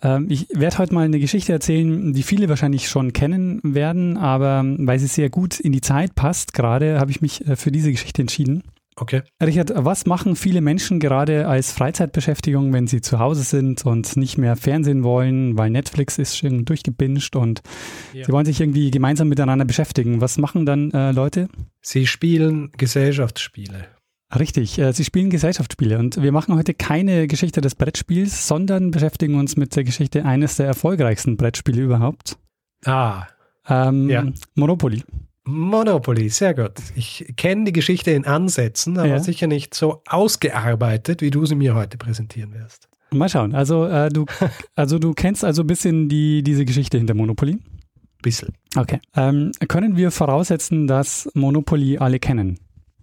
Ähm, 0.00 0.28
ich 0.30 0.48
werde 0.48 0.78
heute 0.78 0.94
mal 0.94 1.04
eine 1.04 1.20
Geschichte 1.20 1.52
erzählen, 1.52 2.14
die 2.14 2.22
viele 2.22 2.48
wahrscheinlich 2.48 2.88
schon 2.88 3.12
kennen 3.12 3.60
werden, 3.62 4.16
aber 4.16 4.64
weil 4.64 4.98
sie 4.98 5.06
sehr 5.06 5.28
gut 5.28 5.60
in 5.60 5.72
die 5.72 5.82
Zeit 5.82 6.14
passt, 6.14 6.54
gerade 6.54 6.98
habe 6.98 7.10
ich 7.10 7.20
mich 7.20 7.46
äh, 7.46 7.54
für 7.54 7.70
diese 7.70 7.90
Geschichte 7.90 8.22
entschieden. 8.22 8.62
Okay. 9.00 9.22
Richard, 9.42 9.72
was 9.74 10.04
machen 10.04 10.36
viele 10.36 10.60
Menschen 10.60 11.00
gerade 11.00 11.48
als 11.48 11.72
Freizeitbeschäftigung, 11.72 12.70
wenn 12.74 12.86
sie 12.86 13.00
zu 13.00 13.18
Hause 13.18 13.44
sind 13.44 13.86
und 13.86 14.14
nicht 14.18 14.36
mehr 14.36 14.56
Fernsehen 14.56 15.04
wollen, 15.04 15.56
weil 15.56 15.70
Netflix 15.70 16.18
ist 16.18 16.36
schon 16.36 16.66
durchgebinged 16.66 17.34
und 17.34 17.62
ja. 18.12 18.26
sie 18.26 18.32
wollen 18.32 18.44
sich 18.44 18.60
irgendwie 18.60 18.90
gemeinsam 18.90 19.28
miteinander 19.28 19.64
beschäftigen? 19.64 20.20
Was 20.20 20.36
machen 20.36 20.66
dann 20.66 20.90
äh, 20.90 21.12
Leute? 21.12 21.48
Sie 21.80 22.06
spielen 22.06 22.72
Gesellschaftsspiele. 22.76 23.86
Richtig, 24.38 24.78
äh, 24.78 24.92
sie 24.92 25.04
spielen 25.04 25.30
Gesellschaftsspiele 25.30 25.98
und 25.98 26.22
wir 26.22 26.30
machen 26.30 26.54
heute 26.54 26.74
keine 26.74 27.26
Geschichte 27.26 27.62
des 27.62 27.76
Brettspiels, 27.76 28.46
sondern 28.46 28.90
beschäftigen 28.90 29.36
uns 29.36 29.56
mit 29.56 29.74
der 29.74 29.84
Geschichte 29.84 30.26
eines 30.26 30.56
der 30.56 30.66
erfolgreichsten 30.66 31.38
Brettspiele 31.38 31.80
überhaupt. 31.80 32.36
Ah. 32.84 33.26
Ähm, 33.66 34.10
ja. 34.10 34.26
Monopoly. 34.56 35.02
Monopoly, 35.44 36.28
sehr 36.28 36.54
gut. 36.54 36.74
Ich 36.94 37.32
kenne 37.36 37.64
die 37.64 37.72
Geschichte 37.72 38.10
in 38.10 38.26
Ansätzen, 38.26 38.98
aber 38.98 39.08
ja. 39.08 39.18
sicher 39.20 39.46
nicht 39.46 39.74
so 39.74 40.02
ausgearbeitet, 40.06 41.22
wie 41.22 41.30
du 41.30 41.46
sie 41.46 41.54
mir 41.54 41.74
heute 41.74 41.96
präsentieren 41.96 42.52
wirst. 42.52 42.88
Mal 43.12 43.28
schauen. 43.28 43.54
Also, 43.54 43.86
äh, 43.86 44.08
du, 44.10 44.26
also 44.74 44.98
du 44.98 45.12
kennst 45.14 45.44
also 45.44 45.62
ein 45.62 45.66
bisschen 45.66 46.08
die, 46.08 46.42
diese 46.42 46.64
Geschichte 46.64 46.98
hinter 46.98 47.14
Monopoly? 47.14 47.58
Bisschen. 48.22 48.54
Okay. 48.76 49.00
Ähm, 49.16 49.52
können 49.66 49.96
wir 49.96 50.10
voraussetzen, 50.10 50.86
dass 50.86 51.28
Monopoly 51.34 51.98
alle 51.98 52.18
kennen? 52.18 52.60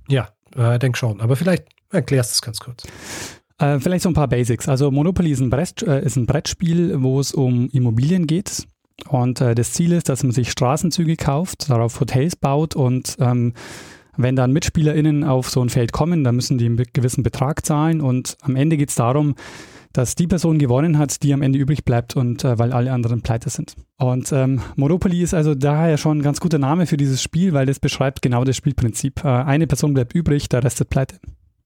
Ja, 0.08 0.30
äh, 0.56 0.78
denke 0.78 0.98
schon. 0.98 1.20
Aber 1.22 1.36
vielleicht 1.36 1.66
erklärst 1.92 2.32
du 2.32 2.34
es 2.34 2.42
ganz 2.42 2.60
kurz. 2.60 2.84
Äh, 3.58 3.80
vielleicht 3.80 4.04
so 4.04 4.10
ein 4.10 4.14
paar 4.14 4.28
Basics. 4.28 4.70
Also 4.70 4.92
Monopoly 4.92 5.32
ist 5.32 5.40
ein, 5.40 5.50
Brett, 5.50 5.82
äh, 5.82 6.06
ist 6.06 6.16
ein 6.16 6.28
Brettspiel, 6.28 7.02
wo 7.02 7.20
es 7.20 7.34
um 7.34 7.68
Immobilien 7.70 8.28
geht. 8.28 8.68
Und 9.08 9.42
äh, 9.42 9.56
das 9.56 9.74
Ziel 9.74 9.92
ist, 9.92 10.10
dass 10.10 10.24
man 10.24 10.32
sich 10.32 10.52
Straßenzüge 10.52 11.16
kauft, 11.16 11.70
darauf 11.70 12.00
Hotels 12.00 12.36
baut 12.36 12.76
und 12.76 13.16
ähm, 13.20 13.54
wenn 14.18 14.36
dann 14.36 14.52
MitspielerInnen 14.52 15.24
auf 15.24 15.50
so 15.50 15.62
ein 15.62 15.70
Feld 15.70 15.92
kommen, 15.92 16.24
dann 16.24 16.36
müssen 16.36 16.58
die 16.58 16.66
einen 16.66 16.84
gewissen 16.92 17.24
Betrag 17.24 17.66
zahlen 17.66 18.02
und 18.02 18.38
am 18.42 18.56
Ende 18.56 18.76
geht 18.76 18.90
es 18.90 18.96
darum, 18.96 19.36
dass 19.94 20.16
die 20.16 20.28
Person 20.28 20.60
gewonnen 20.60 20.98
hat, 20.98 21.24
die 21.24 21.34
am 21.34 21.42
Ende 21.42 21.58
übrig 21.58 21.86
bleibt 21.86 22.16
und 22.16 22.44
äh, 22.44 22.60
weil 22.60 22.72
alle 22.72 22.92
anderen 22.92 23.22
pleite 23.22 23.50
sind. 23.50 23.76
Und 23.98 24.32
ähm, 24.32 24.62
Monopoly 24.76 25.22
ist 25.22 25.34
also 25.34 25.56
daher 25.56 25.98
schon 25.98 26.20
ein 26.20 26.24
ganz 26.24 26.40
guter 26.40 26.60
Name 26.60 26.86
für 26.86 26.98
dieses 26.98 27.22
Spiel, 27.22 27.54
weil 27.54 27.66
das 27.66 27.80
beschreibt 27.80 28.22
genau 28.22 28.44
das 28.44 28.56
Spielprinzip. 28.58 29.24
Äh, 29.24 29.28
eine 29.28 29.66
Person 29.66 29.94
bleibt 29.94 30.14
übrig, 30.14 30.50
der 30.50 30.64
Rest 30.64 30.82
ist 30.82 30.90
pleite. 30.90 31.20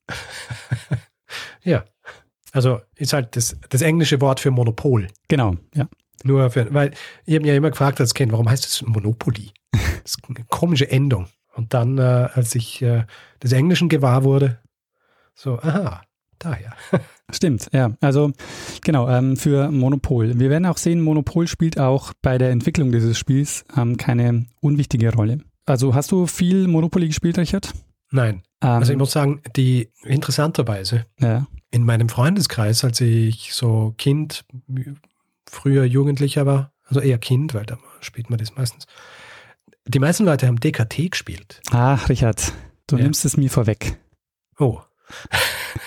ja. 1.63 1.83
Also 2.53 2.81
ist 2.95 3.13
halt 3.13 3.35
das, 3.35 3.57
das 3.69 3.81
englische 3.81 4.19
Wort 4.19 4.41
für 4.41 4.51
Monopol. 4.51 5.07
Genau, 5.29 5.55
ja. 5.73 5.87
Nur 6.23 6.49
für, 6.51 6.73
weil 6.73 6.91
ich 7.25 7.33
habe 7.33 7.41
mich 7.41 7.49
ja 7.49 7.55
immer 7.55 7.71
gefragt 7.71 7.99
als 7.99 8.13
Kind, 8.13 8.31
warum 8.31 8.49
heißt 8.49 8.65
das 8.65 8.81
Monopoly? 8.83 9.51
Das 10.03 10.15
ist 10.15 10.19
eine 10.27 10.45
komische 10.49 10.89
Endung. 10.89 11.27
Und 11.53 11.75
dann, 11.75 11.99
äh, 11.99 12.01
als 12.33 12.55
ich 12.55 12.81
äh, 12.81 13.05
des 13.43 13.51
Englischen 13.51 13.87
gewahr 13.87 14.23
wurde, 14.23 14.59
so, 15.35 15.59
aha, 15.59 16.01
daher. 16.39 16.73
Stimmt, 17.31 17.69
ja. 17.71 17.91
Also 18.01 18.31
genau, 18.83 19.07
ähm, 19.09 19.37
für 19.37 19.71
Monopol. 19.71 20.39
Wir 20.39 20.49
werden 20.49 20.65
auch 20.65 20.77
sehen, 20.77 21.01
Monopol 21.01 21.47
spielt 21.47 21.79
auch 21.79 22.13
bei 22.21 22.37
der 22.37 22.49
Entwicklung 22.49 22.91
dieses 22.91 23.17
Spiels 23.17 23.63
ähm, 23.77 23.97
keine 23.97 24.47
unwichtige 24.59 25.13
Rolle. 25.13 25.39
Also 25.65 25.95
hast 25.95 26.11
du 26.11 26.25
viel 26.25 26.67
Monopoly 26.67 27.07
gespielt, 27.07 27.37
Richard? 27.37 27.71
Nein. 28.11 28.43
Ähm, 28.61 28.69
also 28.69 28.91
ich 28.91 28.97
muss 28.97 29.11
sagen, 29.11 29.41
die 29.55 29.89
interessanterweise 30.03 31.05
ja. 31.19 31.47
in 31.69 31.85
meinem 31.85 32.09
Freundeskreis, 32.09 32.83
als 32.83 32.99
ich 33.01 33.53
so 33.53 33.93
Kind 33.97 34.43
früher 35.51 35.83
Jugendlicher 35.83 36.45
war, 36.45 36.71
also 36.85 37.01
eher 37.01 37.17
Kind, 37.17 37.53
weil 37.53 37.65
da 37.65 37.77
spielt 37.99 38.29
man 38.29 38.39
das 38.39 38.55
meistens, 38.55 38.85
Die 39.85 39.99
meisten 39.99 40.25
Leute 40.25 40.47
haben 40.47 40.59
DKT 40.59 41.11
gespielt. 41.11 41.61
Ach, 41.71 42.07
Richard, 42.09 42.53
du 42.87 42.97
ja. 42.97 43.03
nimmst 43.03 43.25
es 43.25 43.37
mir 43.37 43.49
vorweg. 43.49 43.97
Oh. 44.57 44.79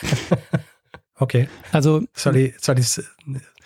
okay. 1.17 1.49
Also. 1.73 2.03
Soll 2.13 2.37
ich, 2.37 2.55
soll 2.61 2.79
ich 2.79 3.01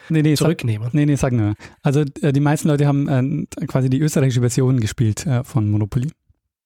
nee, 0.08 0.22
nee, 0.22 0.34
zurücknehmen? 0.34 0.86
Sag, 0.86 0.94
nee, 0.94 1.06
nee, 1.06 1.16
sag 1.16 1.32
nur. 1.32 1.54
Also 1.82 2.04
äh, 2.22 2.32
die 2.32 2.40
meisten 2.40 2.68
Leute 2.68 2.86
haben 2.86 3.48
äh, 3.58 3.66
quasi 3.66 3.90
die 3.90 4.00
österreichische 4.00 4.40
Version 4.40 4.80
gespielt 4.80 5.26
äh, 5.26 5.42
von 5.42 5.68
Monopoly. 5.70 6.10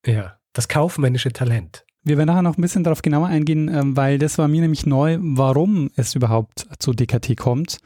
Ja, 0.04 0.36
das 0.52 0.68
kaufmännische 0.68 1.32
Talent. 1.32 1.86
Wir 2.04 2.18
werden 2.18 2.26
nachher 2.26 2.42
noch 2.42 2.58
ein 2.58 2.62
bisschen 2.62 2.84
darauf 2.84 3.00
genauer 3.00 3.28
eingehen, 3.28 3.68
ähm, 3.68 3.96
weil 3.96 4.18
das 4.18 4.36
war 4.36 4.48
mir 4.48 4.60
nämlich 4.60 4.86
neu, 4.86 5.18
warum 5.20 5.90
es 5.96 6.14
überhaupt 6.14 6.66
zu 6.78 6.92
DKT 6.92 7.36
kommt 7.36 7.78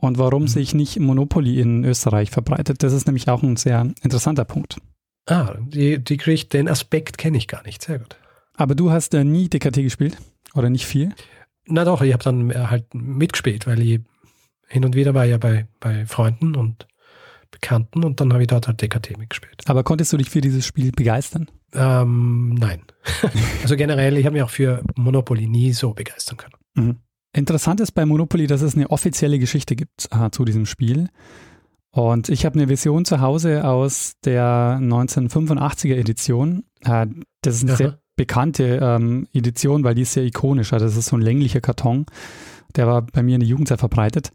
und 0.00 0.18
warum 0.18 0.42
mhm. 0.42 0.48
sich 0.48 0.74
nicht 0.74 0.98
Monopoly 0.98 1.60
in 1.60 1.84
Österreich 1.84 2.30
verbreitet. 2.30 2.82
Das 2.82 2.92
ist 2.92 3.06
nämlich 3.06 3.28
auch 3.28 3.42
ein 3.42 3.56
sehr 3.56 3.92
interessanter 4.02 4.44
Punkt. 4.44 4.78
Ah, 5.26 5.54
die, 5.60 6.02
die 6.02 6.16
kriegt, 6.16 6.52
den 6.52 6.68
Aspekt 6.68 7.18
kenne 7.18 7.38
ich 7.38 7.46
gar 7.46 7.62
nicht. 7.62 7.82
Sehr 7.82 7.98
gut. 7.98 8.16
Aber 8.54 8.74
du 8.74 8.90
hast 8.90 9.14
äh, 9.14 9.24
nie 9.24 9.48
DKT 9.48 9.76
gespielt? 9.76 10.16
Oder 10.54 10.70
nicht 10.70 10.86
viel? 10.86 11.14
Na 11.66 11.84
doch, 11.84 12.02
ich 12.02 12.12
habe 12.12 12.24
dann 12.24 12.52
halt 12.68 12.92
mitgespielt, 12.94 13.66
weil 13.66 13.80
ich 13.80 14.00
hin 14.66 14.84
und 14.84 14.94
wieder 14.94 15.14
war 15.14 15.24
ja 15.24 15.38
bei, 15.38 15.68
bei 15.78 16.06
Freunden 16.06 16.56
und 16.56 16.86
Bekannten 17.50 18.04
und 18.04 18.20
dann 18.20 18.32
habe 18.32 18.42
ich 18.42 18.48
dort 18.48 18.68
halt 18.68 18.80
DKT 18.80 19.18
mitgespielt. 19.18 19.62
Aber 19.66 19.82
konntest 19.82 20.12
du 20.12 20.16
dich 20.16 20.30
für 20.30 20.40
dieses 20.40 20.64
Spiel 20.64 20.92
begeistern? 20.92 21.48
Ähm, 21.74 22.54
nein. 22.54 22.82
also 23.62 23.76
generell, 23.76 24.16
ich 24.16 24.24
habe 24.24 24.34
mich 24.34 24.42
auch 24.42 24.50
für 24.50 24.82
Monopoly 24.96 25.46
nie 25.46 25.72
so 25.72 25.92
begeistern 25.92 26.36
können. 26.36 26.54
Mhm. 26.74 26.96
Interessant 27.32 27.80
ist 27.80 27.92
bei 27.92 28.04
Monopoly, 28.06 28.46
dass 28.46 28.62
es 28.62 28.74
eine 28.74 28.90
offizielle 28.90 29.38
Geschichte 29.38 29.76
gibt 29.76 30.08
äh, 30.10 30.30
zu 30.30 30.44
diesem 30.44 30.66
Spiel. 30.66 31.08
Und 31.92 32.28
ich 32.28 32.44
habe 32.44 32.56
eine 32.56 32.68
Version 32.68 33.04
zu 33.04 33.20
Hause 33.20 33.64
aus 33.66 34.14
der 34.24 34.78
1985er 34.80 35.96
Edition. 35.96 36.64
Äh, 36.84 37.06
das 37.42 37.56
ist 37.56 37.62
eine 37.62 37.72
Aha. 37.72 37.76
sehr 37.76 37.98
bekannte 38.16 38.80
ähm, 38.82 39.28
Edition, 39.32 39.84
weil 39.84 39.94
die 39.94 40.02
ist 40.02 40.12
sehr 40.12 40.24
ikonisch. 40.24 40.72
Also 40.72 40.86
das 40.86 40.96
ist 40.96 41.06
so 41.06 41.16
ein 41.16 41.22
länglicher 41.22 41.60
Karton. 41.60 42.06
Der 42.76 42.86
war 42.86 43.02
bei 43.02 43.22
mir 43.22 43.34
in 43.34 43.40
der 43.40 43.48
Jugendzeit 43.48 43.78
verbreitet. 43.78 44.32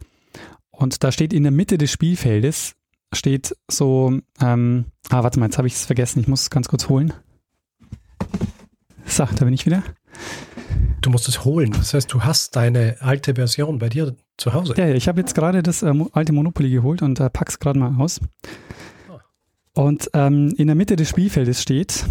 Und 0.71 1.03
da 1.03 1.11
steht 1.11 1.33
in 1.33 1.43
der 1.43 1.51
Mitte 1.51 1.77
des 1.77 1.91
Spielfeldes 1.91 2.75
steht 3.13 3.55
so, 3.69 4.19
ähm, 4.41 4.85
ah, 5.09 5.23
warte 5.23 5.39
mal, 5.39 5.45
jetzt 5.45 5.57
habe 5.57 5.67
ich 5.67 5.75
es 5.75 5.85
vergessen, 5.85 6.19
ich 6.19 6.27
muss 6.27 6.41
es 6.41 6.49
ganz 6.49 6.67
kurz 6.67 6.89
holen. 6.89 7.13
So, 9.05 9.25
da 9.25 9.45
bin 9.45 9.53
ich 9.53 9.65
wieder. 9.65 9.83
Du 11.05 11.12
musst 11.12 11.27
es 11.27 11.45
holen. 11.45 11.71
Das 11.71 11.93
heißt, 11.93 12.12
du 12.12 12.24
hast 12.24 12.55
deine 12.55 12.95
alte 13.00 13.35
Version 13.35 13.77
bei 13.77 13.89
dir 13.89 14.15
zu 14.38 14.53
Hause. 14.53 14.74
Ja, 14.75 14.88
ich 14.88 15.07
habe 15.07 15.21
jetzt 15.21 15.35
gerade 15.35 15.62
das 15.62 15.83
äh, 15.83 15.93
alte 16.13 16.33
Monopoly 16.33 16.71
geholt 16.71 17.03
und 17.03 17.19
äh, 17.19 17.29
pack's 17.29 17.59
gerade 17.59 17.77
mal 17.77 17.95
aus. 18.01 18.19
Ah. 19.07 19.19
Und 19.74 20.09
ähm, 20.15 20.55
in 20.57 20.65
der 20.65 20.75
Mitte 20.75 20.95
des 20.95 21.09
Spielfeldes 21.09 21.62
steht, 21.62 22.05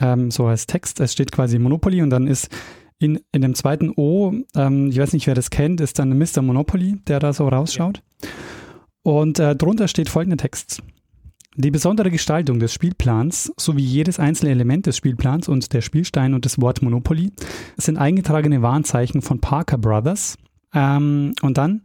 ähm, 0.00 0.32
so 0.32 0.46
als 0.46 0.66
Text, 0.66 0.98
es 0.98 1.12
steht 1.12 1.30
quasi 1.30 1.60
Monopoly 1.60 2.02
und 2.02 2.10
dann 2.10 2.26
ist 2.26 2.48
in, 2.98 3.20
in 3.30 3.42
dem 3.42 3.54
zweiten 3.54 3.92
O, 3.94 4.32
ähm, 4.56 4.88
ich 4.88 4.98
weiß 4.98 5.12
nicht, 5.12 5.28
wer 5.28 5.36
das 5.36 5.50
kennt, 5.50 5.80
ist 5.80 6.00
dann 6.00 6.18
Mr. 6.18 6.42
Monopoly, 6.42 6.96
der 7.06 7.20
da 7.20 7.32
so 7.32 7.46
rausschaut. 7.46 8.02
Ja. 8.24 8.28
Und 9.04 9.38
äh, 9.38 9.54
drunter 9.54 9.86
steht 9.86 10.08
folgender 10.08 10.38
Text. 10.38 10.82
Die 11.58 11.70
besondere 11.70 12.10
Gestaltung 12.10 12.58
des 12.58 12.74
Spielplans 12.74 13.50
sowie 13.56 13.82
jedes 13.82 14.20
einzelne 14.20 14.52
Element 14.52 14.84
des 14.84 14.98
Spielplans 14.98 15.48
und 15.48 15.72
der 15.72 15.80
Spielstein 15.80 16.34
und 16.34 16.44
das 16.44 16.60
Wort 16.60 16.82
Monopoly 16.82 17.32
sind 17.78 17.96
eingetragene 17.96 18.60
Warnzeichen 18.60 19.22
von 19.22 19.40
Parker 19.40 19.78
Brothers. 19.78 20.36
Ähm, 20.74 21.32
und 21.40 21.56
dann 21.56 21.80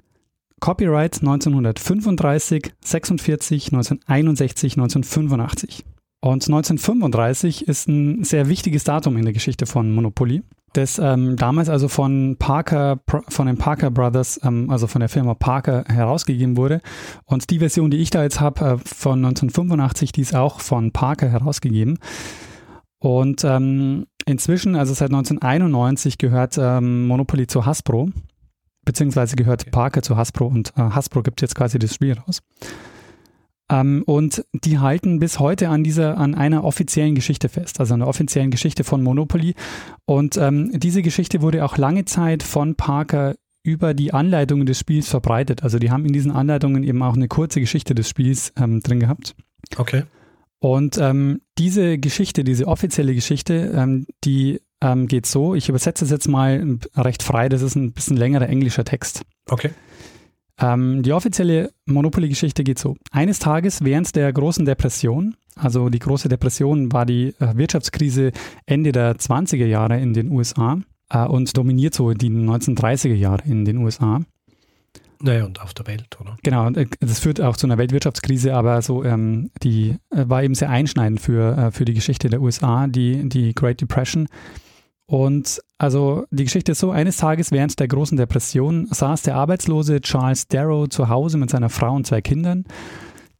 Copyright 0.59 1.21
1935, 1.21 2.73
46, 2.83 3.67
1961, 3.71 4.73
1985. 4.73 5.85
Und 6.19 6.43
1935 6.43 7.67
ist 7.69 7.87
ein 7.87 8.25
sehr 8.25 8.49
wichtiges 8.49 8.83
Datum 8.83 9.15
in 9.15 9.23
der 9.23 9.33
Geschichte 9.33 9.65
von 9.65 9.89
Monopoly 9.91 10.43
das 10.73 10.99
ähm, 10.99 11.35
damals 11.35 11.69
also 11.69 11.87
von 11.87 12.37
Parker, 12.37 12.99
von 13.27 13.47
den 13.47 13.57
Parker 13.57 13.91
Brothers, 13.91 14.39
ähm, 14.43 14.69
also 14.69 14.87
von 14.87 15.01
der 15.01 15.09
Firma 15.09 15.33
Parker 15.33 15.83
herausgegeben 15.87 16.57
wurde. 16.57 16.81
Und 17.25 17.49
die 17.49 17.59
Version, 17.59 17.91
die 17.91 17.97
ich 17.97 18.09
da 18.09 18.23
jetzt 18.23 18.39
habe, 18.39 18.65
äh, 18.65 18.77
von 18.77 19.19
1985, 19.19 20.11
die 20.11 20.21
ist 20.21 20.35
auch 20.35 20.59
von 20.61 20.91
Parker 20.91 21.29
herausgegeben. 21.29 21.99
Und 22.99 23.43
ähm, 23.43 24.05
inzwischen, 24.25 24.75
also 24.75 24.93
seit 24.93 25.09
1991, 25.09 26.17
gehört 26.17 26.57
ähm, 26.57 27.07
Monopoly 27.07 27.47
zu 27.47 27.65
Hasbro, 27.65 28.09
beziehungsweise 28.85 29.35
gehört. 29.35 29.71
Parker 29.71 30.01
zu 30.01 30.15
Hasbro 30.15 30.45
und 30.45 30.69
äh, 30.77 30.81
Hasbro 30.81 31.23
gibt 31.23 31.41
jetzt 31.41 31.55
quasi 31.55 31.79
das 31.79 31.95
Spiel 31.95 32.13
raus. 32.13 32.41
Ähm, 33.71 34.03
und 34.05 34.45
die 34.53 34.79
halten 34.79 35.19
bis 35.19 35.39
heute 35.39 35.69
an 35.69 35.83
dieser, 35.83 36.17
an 36.17 36.35
einer 36.35 36.63
offiziellen 36.63 37.15
Geschichte 37.15 37.49
fest, 37.49 37.79
also 37.79 37.93
an 37.93 38.01
der 38.01 38.09
offiziellen 38.09 38.51
Geschichte 38.51 38.83
von 38.83 39.01
Monopoly. 39.01 39.55
Und 40.05 40.37
ähm, 40.37 40.71
diese 40.73 41.01
Geschichte 41.01 41.41
wurde 41.41 41.63
auch 41.63 41.77
lange 41.77 42.05
Zeit 42.05 42.43
von 42.43 42.75
Parker 42.75 43.35
über 43.63 43.93
die 43.93 44.13
Anleitungen 44.13 44.65
des 44.65 44.79
Spiels 44.79 45.07
verbreitet. 45.07 45.63
Also 45.63 45.79
die 45.79 45.91
haben 45.91 46.05
in 46.05 46.13
diesen 46.13 46.31
Anleitungen 46.31 46.83
eben 46.83 47.01
auch 47.01 47.15
eine 47.15 47.27
kurze 47.27 47.61
Geschichte 47.61 47.95
des 47.95 48.09
Spiels 48.09 48.51
ähm, 48.57 48.81
drin 48.81 48.99
gehabt. 48.99 49.35
Okay. 49.77 50.03
Und 50.59 50.97
ähm, 50.97 51.41
diese 51.57 51.97
Geschichte, 51.97 52.43
diese 52.43 52.67
offizielle 52.67 53.15
Geschichte, 53.15 53.71
ähm, 53.75 54.05
die 54.23 54.61
ähm, 54.81 55.07
geht 55.07 55.25
so, 55.25 55.55
ich 55.55 55.69
übersetze 55.69 56.05
es 56.05 56.11
jetzt 56.11 56.27
mal 56.27 56.79
recht 56.95 57.23
frei, 57.23 57.49
das 57.49 57.61
ist 57.61 57.75
ein 57.75 57.93
bisschen 57.93 58.17
längerer 58.17 58.49
englischer 58.49 58.83
Text. 58.83 59.23
Okay. 59.49 59.71
Ähm, 60.61 61.01
die 61.03 61.13
offizielle 61.13 61.71
Monopoly-Geschichte 61.85 62.63
geht 62.63 62.79
so. 62.79 62.95
Eines 63.11 63.39
Tages 63.39 63.83
während 63.83 64.15
der 64.15 64.31
großen 64.31 64.65
Depression, 64.65 65.35
also 65.55 65.89
die 65.89 65.99
große 65.99 66.29
Depression 66.29 66.91
war 66.91 67.05
die 67.05 67.33
äh, 67.39 67.55
Wirtschaftskrise 67.55 68.31
Ende 68.65 68.91
der 68.91 69.15
20er 69.15 69.65
Jahre 69.65 69.99
in 69.99 70.13
den 70.13 70.31
USA 70.31 70.77
äh, 71.09 71.25
und 71.25 71.57
dominiert 71.57 71.93
so 71.93 72.13
die 72.13 72.29
1930er 72.29 73.15
Jahre 73.15 73.43
in 73.45 73.65
den 73.65 73.77
USA. 73.77 74.21
Naja, 75.23 75.45
und 75.45 75.61
auf 75.61 75.73
der 75.73 75.85
Welt, 75.87 76.17
oder? 76.19 76.35
Genau, 76.43 76.69
äh, 76.69 76.87
das 76.99 77.19
führt 77.19 77.41
auch 77.41 77.57
zu 77.57 77.67
einer 77.67 77.77
Weltwirtschaftskrise, 77.77 78.55
aber 78.55 78.81
so 78.81 79.03
ähm, 79.03 79.51
die 79.61 79.97
äh, 80.09 80.23
war 80.27 80.43
eben 80.43 80.55
sehr 80.55 80.69
einschneidend 80.69 81.21
für, 81.21 81.57
äh, 81.57 81.71
für 81.71 81.85
die 81.85 81.93
Geschichte 81.93 82.29
der 82.29 82.41
USA, 82.41 82.87
die, 82.87 83.27
die 83.29 83.53
Great 83.53 83.81
Depression. 83.81 84.27
Und 85.11 85.61
also 85.77 86.23
die 86.31 86.45
Geschichte 86.45 86.71
ist 86.71 86.79
so, 86.79 86.91
eines 86.91 87.17
Tages 87.17 87.51
während 87.51 87.77
der 87.77 87.89
großen 87.89 88.17
Depression 88.17 88.87
saß 88.91 89.23
der 89.23 89.35
arbeitslose 89.35 89.99
Charles 89.99 90.47
Darrow 90.47 90.87
zu 90.87 91.09
Hause 91.09 91.37
mit 91.37 91.49
seiner 91.49 91.67
Frau 91.67 91.93
und 91.93 92.07
zwei 92.07 92.21
Kindern. 92.21 92.63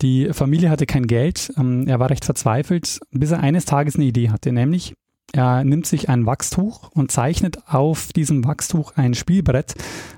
Die 0.02 0.34
Familie 0.34 0.70
hatte 0.70 0.86
kein 0.86 1.08
Geld, 1.08 1.54
ähm, 1.58 1.88
er 1.88 1.98
war 2.02 2.10
recht 2.10 2.26
verzweifelt, 2.26 3.00
bis 3.12 3.32
er 3.32 3.40
eines 3.40 3.64
Tages 3.64 3.96
eine 3.96 4.04
Idee 4.04 4.32
hatte, 4.32 4.52
nämlich 4.52 4.96
er 5.32 5.64
nimmt 5.64 5.86
sich 5.86 6.10
ein 6.10 6.26
Wachstuch 6.26 6.90
und 6.92 7.10
zeichnet 7.10 7.60
auf 7.68 8.12
diesem 8.12 8.44
Wachstuch 8.44 8.98
ein 8.98 9.14
Spielbrett 9.14 9.76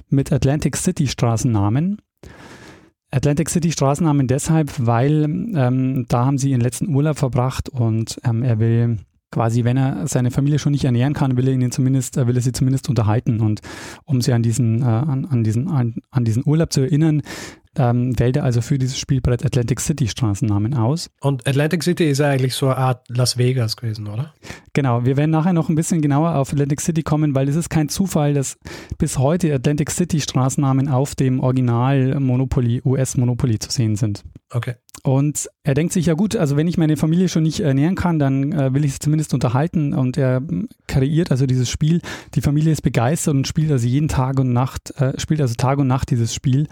mit 0.10 0.32
Atlantic 0.32 0.76
City 0.76 1.08
Straßennamen. 1.08 2.02
Atlantic 3.12 3.52
City 3.52 3.72
Straßennamen 3.72 4.26
deshalb, 4.26 4.72
weil 4.80 5.26
ähm, 5.26 6.08
da 6.10 6.26
haben 6.26 6.40
sie 6.40 6.50
ihren 6.50 6.62
letzten 6.62 6.88
Urlaub 6.88 7.20
verbracht 7.20 7.70
und 7.70 8.20
ähm, 8.24 8.42
er 8.42 8.58
will 8.58 8.98
quasi, 9.34 9.64
wenn 9.64 9.78
er 9.78 10.08
seine 10.08 10.30
Familie 10.32 10.60
schon 10.60 10.72
nicht 10.72 10.86
ernähren 10.86 11.14
kann, 11.14 11.36
will 11.36 11.48
er 11.48 11.54
ihnen 11.54 11.72
zumindest, 11.72 12.16
will 12.16 12.36
er 12.36 12.42
sie 12.42 12.52
zumindest 12.52 12.88
unterhalten. 12.88 13.42
Und 13.42 13.62
um 14.06 14.22
sie 14.22 14.32
an 14.32 14.44
diesen, 14.44 14.82
äh, 14.82 14.86
an, 14.86 15.26
an, 15.26 15.44
diesen, 15.44 15.68
an, 15.68 15.96
an 16.12 16.24
diesen 16.24 16.44
Urlaub 16.46 16.72
zu 16.72 16.82
erinnern, 16.82 17.24
ähm, 17.78 18.18
wählt 18.20 18.38
er 18.38 18.44
also 18.44 18.62
für 18.62 18.78
dieses 18.78 18.98
Spielbrett 18.98 19.46
Atlantic 19.46 19.80
City 19.80 20.08
Straßennamen 20.08 20.74
aus. 20.74 21.10
Und 21.22 21.48
Atlantic 21.48 21.84
City 21.84 22.10
ist 22.10 22.22
eigentlich 22.22 22.56
so 22.56 22.68
eine 22.68 22.78
Art 22.78 23.10
Las 23.10 23.38
Vegas 23.38 23.78
gewesen, 23.78 24.08
oder? 24.08 24.34
Genau, 24.74 25.06
wir 25.06 25.18
werden 25.18 25.32
nachher 25.32 25.54
noch 25.54 25.70
ein 25.70 25.76
bisschen 25.76 26.02
genauer 26.02 26.36
auf 26.36 26.52
Atlantic 26.52 26.82
City 26.82 27.04
kommen, 27.04 27.36
weil 27.36 27.48
es 27.50 27.56
ist 27.56 27.70
kein 27.70 27.90
Zufall, 27.90 28.34
dass 28.34 28.58
bis 28.98 29.18
heute 29.18 29.54
Atlantic 29.54 29.92
City 29.92 30.20
Straßennamen 30.20 30.88
auf 30.90 31.16
dem 31.16 31.40
Original 31.40 32.20
Monopoly, 32.20 32.82
US 32.86 33.18
Monopoly 33.18 33.60
zu 33.60 33.72
sehen 33.72 33.96
sind. 33.96 34.24
Okay. 34.52 34.76
Und 35.06 35.50
er 35.64 35.74
denkt 35.74 35.92
sich, 35.92 36.06
ja 36.06 36.14
gut, 36.14 36.38
also 36.38 36.56
wenn 36.56 36.68
ich 36.68 36.78
meine 36.78 36.96
Familie 36.96 37.28
schon 37.28 37.44
nicht 37.44 37.60
ernähren 37.60 37.96
kann, 37.96 38.20
dann 38.20 38.54
äh, 38.54 38.74
will 38.74 38.86
ich 38.86 38.94
sie 38.94 39.00
zumindest 39.00 39.34
unterhalten. 39.34 39.94
Und 39.94 40.18
er 40.18 40.38
ähm, 40.38 40.70
kreiert 40.88 41.30
also 41.30 41.46
dieses 41.46 41.70
Spiel. 41.70 42.00
Die 42.36 42.42
Familie 42.42 42.72
ist 42.72 42.84
begeistert 42.84 43.34
und 43.36 43.48
spielt 43.48 43.70
also 43.70 43.86
jeden 43.86 44.08
Tag 44.08 44.40
und 44.40 44.54
Nacht, 44.54 44.94
äh, 45.02 45.20
spielt 45.20 45.42
also 45.42 45.56
Tag 45.56 45.80
und 45.80 45.88
Nacht 45.88 46.10
dieses 46.10 46.34
Spiel. 46.34 46.68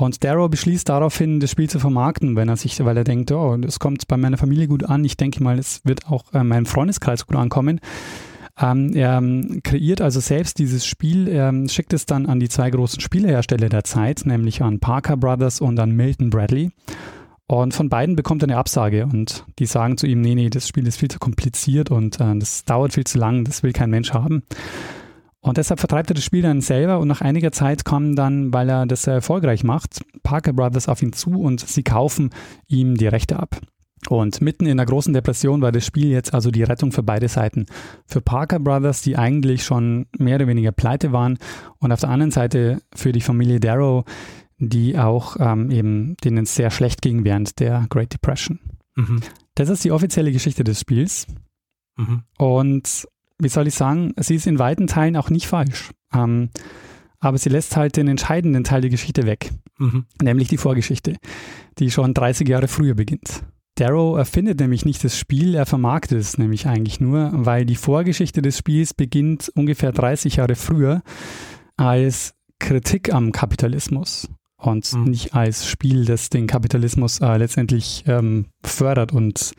Und 0.00 0.24
Darrow 0.24 0.48
beschließt 0.48 0.88
daraufhin, 0.88 1.40
das 1.40 1.50
Spiel 1.50 1.68
zu 1.68 1.78
vermarkten, 1.78 2.34
wenn 2.34 2.48
er 2.48 2.56
sich, 2.56 2.82
weil 2.82 2.96
er 2.96 3.04
denkt, 3.04 3.30
oh, 3.32 3.58
das 3.58 3.78
kommt 3.78 4.08
bei 4.08 4.16
meiner 4.16 4.38
Familie 4.38 4.66
gut 4.66 4.84
an. 4.84 5.04
Ich 5.04 5.18
denke 5.18 5.42
mal, 5.42 5.58
es 5.58 5.82
wird 5.84 6.06
auch 6.06 6.32
äh, 6.32 6.42
meinem 6.42 6.64
Freundeskreis 6.64 7.26
gut 7.26 7.36
ankommen. 7.36 7.80
Ähm, 8.58 8.94
er 8.94 9.18
ähm, 9.18 9.60
kreiert 9.62 10.00
also 10.00 10.20
selbst 10.20 10.58
dieses 10.58 10.86
Spiel, 10.86 11.28
er 11.28 11.52
schickt 11.68 11.92
es 11.92 12.06
dann 12.06 12.24
an 12.26 12.40
die 12.40 12.48
zwei 12.48 12.70
großen 12.70 13.00
Spielehersteller 13.00 13.68
der 13.68 13.84
Zeit, 13.84 14.22
nämlich 14.24 14.62
an 14.62 14.80
Parker 14.80 15.18
Brothers 15.18 15.60
und 15.60 15.78
an 15.78 15.90
Milton 15.90 16.30
Bradley. 16.30 16.70
Und 17.46 17.74
von 17.74 17.90
beiden 17.90 18.16
bekommt 18.16 18.42
er 18.42 18.48
eine 18.48 18.56
Absage 18.56 19.04
und 19.04 19.44
die 19.58 19.66
sagen 19.66 19.98
zu 19.98 20.06
ihm, 20.06 20.22
nee, 20.22 20.34
nee, 20.34 20.48
das 20.48 20.66
Spiel 20.66 20.86
ist 20.86 20.98
viel 20.98 21.10
zu 21.10 21.18
kompliziert 21.18 21.90
und 21.90 22.20
äh, 22.20 22.38
das 22.38 22.64
dauert 22.64 22.94
viel 22.94 23.04
zu 23.04 23.18
lang, 23.18 23.44
das 23.44 23.62
will 23.62 23.72
kein 23.72 23.90
Mensch 23.90 24.14
haben. 24.14 24.44
Und 25.42 25.56
deshalb 25.56 25.80
vertreibt 25.80 26.10
er 26.10 26.14
das 26.14 26.24
Spiel 26.24 26.42
dann 26.42 26.60
selber 26.60 26.98
und 26.98 27.08
nach 27.08 27.22
einiger 27.22 27.50
Zeit 27.50 27.84
kommen 27.84 28.14
dann, 28.14 28.52
weil 28.52 28.68
er 28.68 28.86
das 28.86 29.04
sehr 29.04 29.14
erfolgreich 29.14 29.64
macht, 29.64 30.00
Parker 30.22 30.52
Brothers 30.52 30.88
auf 30.88 31.02
ihn 31.02 31.14
zu 31.14 31.30
und 31.30 31.60
sie 31.60 31.82
kaufen 31.82 32.30
ihm 32.68 32.96
die 32.96 33.06
Rechte 33.06 33.38
ab. 33.38 33.58
Und 34.08 34.40
mitten 34.40 34.66
in 34.66 34.78
der 34.78 34.86
großen 34.86 35.12
Depression 35.12 35.60
war 35.60 35.72
das 35.72 35.84
Spiel 35.84 36.08
jetzt 36.08 36.32
also 36.32 36.50
die 36.50 36.62
Rettung 36.62 36.90
für 36.92 37.02
beide 37.02 37.28
Seiten. 37.28 37.66
Für 38.06 38.20
Parker 38.20 38.58
Brothers, 38.58 39.02
die 39.02 39.16
eigentlich 39.16 39.62
schon 39.62 40.06
mehr 40.18 40.36
oder 40.36 40.46
weniger 40.46 40.72
pleite 40.72 41.12
waren, 41.12 41.38
und 41.78 41.92
auf 41.92 42.00
der 42.00 42.08
anderen 42.08 42.30
Seite 42.30 42.80
für 42.94 43.12
die 43.12 43.20
Familie 43.20 43.60
Darrow, 43.60 44.04
die 44.58 44.98
auch 44.98 45.36
ähm, 45.38 45.70
eben 45.70 46.16
denen 46.24 46.44
es 46.44 46.54
sehr 46.54 46.70
schlecht 46.70 47.02
ging 47.02 47.24
während 47.24 47.60
der 47.60 47.86
Great 47.88 48.12
Depression. 48.12 48.58
Mhm. 48.96 49.20
Das 49.54 49.68
ist 49.68 49.84
die 49.84 49.92
offizielle 49.92 50.32
Geschichte 50.32 50.64
des 50.64 50.80
Spiels. 50.80 51.26
Mhm. 51.96 52.22
Und 52.38 53.06
wie 53.40 53.48
soll 53.48 53.66
ich 53.66 53.74
sagen, 53.74 54.12
sie 54.18 54.34
ist 54.34 54.46
in 54.46 54.58
weiten 54.58 54.86
Teilen 54.86 55.16
auch 55.16 55.30
nicht 55.30 55.46
falsch. 55.46 55.90
Ähm, 56.14 56.50
aber 57.20 57.38
sie 57.38 57.50
lässt 57.50 57.76
halt 57.76 57.96
den 57.96 58.08
entscheidenden 58.08 58.64
Teil 58.64 58.80
der 58.80 58.90
Geschichte 58.90 59.26
weg, 59.26 59.50
mhm. 59.78 60.06
nämlich 60.22 60.48
die 60.48 60.56
Vorgeschichte, 60.56 61.16
die 61.78 61.90
schon 61.90 62.14
30 62.14 62.48
Jahre 62.48 62.68
früher 62.68 62.94
beginnt. 62.94 63.44
Darrow 63.76 64.18
erfindet 64.18 64.60
nämlich 64.60 64.84
nicht 64.84 65.02
das 65.04 65.18
Spiel, 65.18 65.54
er 65.54 65.66
vermarktet 65.66 66.18
es 66.18 66.38
nämlich 66.38 66.66
eigentlich 66.66 67.00
nur, 67.00 67.30
weil 67.32 67.64
die 67.64 67.76
Vorgeschichte 67.76 68.42
des 68.42 68.58
Spiels 68.58 68.94
beginnt 68.94 69.50
ungefähr 69.54 69.92
30 69.92 70.36
Jahre 70.36 70.54
früher 70.54 71.02
als 71.76 72.34
Kritik 72.58 73.12
am 73.12 73.32
Kapitalismus 73.32 74.28
und 74.56 74.92
mhm. 74.92 75.04
nicht 75.04 75.34
als 75.34 75.66
Spiel, 75.66 76.04
das 76.04 76.28
den 76.28 76.46
Kapitalismus 76.46 77.20
äh, 77.20 77.36
letztendlich 77.36 78.04
ähm, 78.06 78.46
fördert 78.62 79.12
und 79.12 79.52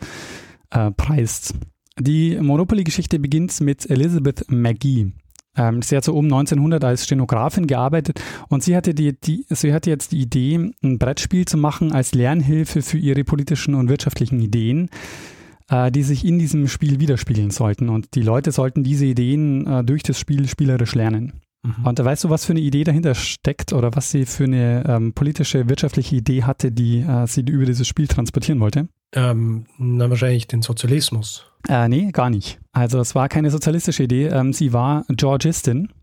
äh, 0.69 0.91
preist. 0.91 1.55
Die 2.03 2.38
Monopoly-Geschichte 2.39 3.20
beginnt 3.20 3.60
mit 3.62 3.89
Elizabeth 3.89 4.50
McGee. 4.50 5.12
Ähm, 5.55 5.81
sie 5.81 5.98
hat 5.98 6.03
so 6.03 6.13
um 6.13 6.25
1900 6.25 6.84
als 6.84 7.05
Stenografin 7.05 7.67
gearbeitet 7.67 8.22
und 8.48 8.63
sie 8.63 8.75
hatte, 8.75 8.93
die, 8.93 9.20
die, 9.20 9.46
sie 9.50 9.74
hatte 9.74 9.89
jetzt 9.89 10.13
die 10.13 10.22
Idee, 10.22 10.72
ein 10.81 10.98
Brettspiel 10.98 11.46
zu 11.46 11.58
machen 11.58 11.91
als 11.91 12.13
Lernhilfe 12.13 12.81
für 12.81 12.98
ihre 12.98 13.24
politischen 13.24 13.75
und 13.75 13.89
wirtschaftlichen 13.89 14.39
Ideen, 14.41 14.89
äh, 15.70 15.91
die 15.91 16.03
sich 16.03 16.25
in 16.25 16.39
diesem 16.39 16.67
Spiel 16.67 17.00
widerspiegeln 17.00 17.51
sollten. 17.51 17.89
Und 17.89 18.15
die 18.15 18.22
Leute 18.22 18.51
sollten 18.51 18.84
diese 18.84 19.05
Ideen 19.05 19.67
äh, 19.67 19.84
durch 19.84 20.03
das 20.03 20.17
Spiel 20.20 20.48
spielerisch 20.48 20.96
lernen. 20.96 21.41
Mhm. 21.63 21.86
Und 21.86 22.00
weißt 22.00 22.24
du, 22.24 22.29
was 22.29 22.46
für 22.46 22.53
eine 22.53 22.62
Idee 22.62 22.86
dahinter 22.86 23.13
steckt 23.13 23.74
oder 23.74 23.93
was 23.93 24.10
sie 24.10 24.25
für 24.25 24.46
eine 24.46 24.84
ähm, 24.88 25.13
politische, 25.13 25.67
wirtschaftliche 25.67 26.15
Idee 26.15 26.43
hatte, 26.43 26.72
die 26.72 27.00
äh, 27.00 27.27
sie 27.27 27.41
über 27.41 27.65
dieses 27.65 27.88
Spiel 27.88 28.08
transportieren 28.08 28.62
wollte? 28.62 28.88
Ähm, 29.13 29.65
na, 29.77 30.10
wahrscheinlich 30.10 30.48
den 30.48 30.62
Sozialismus. 30.62 31.46
Äh, 31.68 31.89
nee, 31.89 32.12
gar 32.12 32.30
nicht. 32.30 32.60
Also 32.72 33.00
es 33.00 33.13
war 33.13 33.30
keine 33.30 33.51
sozialistische 33.51 34.03
Idee. 34.03 34.27
Ähm, 34.27 34.53
sie 34.53 34.74
war 34.74 35.06
Georgistin. 35.10 35.89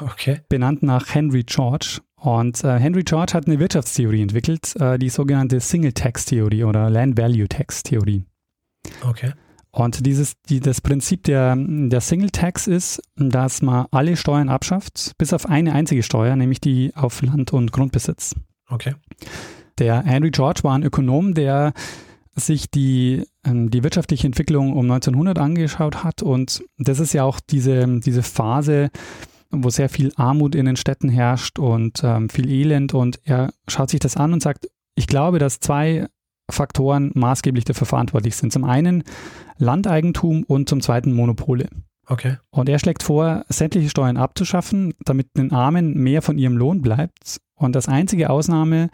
Okay. 0.00 0.40
Benannt 0.50 0.82
nach 0.82 1.14
Henry 1.14 1.42
George. 1.42 2.00
Und 2.16 2.62
äh, 2.62 2.78
Henry 2.78 3.04
George 3.04 3.32
hat 3.32 3.46
eine 3.46 3.58
Wirtschaftstheorie 3.58 4.20
entwickelt, 4.20 4.76
äh, 4.76 4.98
die 4.98 5.08
sogenannte 5.08 5.60
Single-Tax-Theorie 5.60 6.64
oder 6.64 6.90
Land-Value-Tax-Theorie. 6.90 8.26
Okay. 9.02 9.32
Und 9.70 10.06
dieses, 10.06 10.40
die, 10.48 10.60
das 10.60 10.80
Prinzip 10.80 11.24
der, 11.24 11.54
der 11.56 12.00
Single 12.00 12.30
Tax 12.30 12.66
ist, 12.66 13.02
dass 13.16 13.60
man 13.60 13.86
alle 13.90 14.16
Steuern 14.16 14.48
abschafft, 14.48 15.12
bis 15.18 15.34
auf 15.34 15.46
eine 15.46 15.74
einzige 15.74 16.02
Steuer, 16.02 16.34
nämlich 16.34 16.60
die 16.60 16.92
auf 16.94 17.20
Land- 17.20 17.52
und 17.52 17.72
Grundbesitz. 17.72 18.34
Okay. 18.68 18.94
Der 19.78 20.02
Henry 20.02 20.30
George 20.30 20.60
war 20.62 20.74
ein 20.74 20.82
Ökonom, 20.82 21.34
der 21.34 21.74
sich 22.36 22.70
die, 22.70 23.24
ähm, 23.44 23.70
die 23.70 23.82
wirtschaftliche 23.82 24.26
Entwicklung 24.26 24.74
um 24.74 24.90
1900 24.90 25.38
angeschaut 25.38 26.04
hat. 26.04 26.22
Und 26.22 26.62
das 26.78 27.00
ist 27.00 27.14
ja 27.14 27.24
auch 27.24 27.40
diese, 27.40 27.86
diese 28.00 28.22
Phase, 28.22 28.90
wo 29.50 29.70
sehr 29.70 29.88
viel 29.88 30.12
Armut 30.16 30.54
in 30.54 30.66
den 30.66 30.76
Städten 30.76 31.08
herrscht 31.08 31.58
und 31.58 32.02
ähm, 32.04 32.28
viel 32.28 32.50
Elend. 32.50 32.94
Und 32.94 33.20
er 33.24 33.52
schaut 33.68 33.90
sich 33.90 34.00
das 34.00 34.16
an 34.16 34.32
und 34.32 34.42
sagt, 34.42 34.68
ich 34.94 35.06
glaube, 35.06 35.38
dass 35.38 35.60
zwei 35.60 36.06
Faktoren 36.50 37.10
maßgeblich 37.14 37.64
dafür 37.64 37.86
verantwortlich 37.86 38.36
sind. 38.36 38.52
Zum 38.52 38.64
einen 38.64 39.02
Landeigentum 39.58 40.44
und 40.44 40.68
zum 40.68 40.80
zweiten 40.80 41.12
Monopole. 41.12 41.68
Okay. 42.06 42.36
Und 42.50 42.68
er 42.68 42.78
schlägt 42.78 43.02
vor, 43.02 43.44
sämtliche 43.48 43.90
Steuern 43.90 44.16
abzuschaffen, 44.16 44.94
damit 45.04 45.36
den 45.36 45.52
Armen 45.52 45.94
mehr 45.94 46.22
von 46.22 46.38
ihrem 46.38 46.56
Lohn 46.56 46.82
bleibt. 46.82 47.40
Und 47.54 47.74
das 47.74 47.88
einzige 47.88 48.30
Ausnahme 48.30 48.90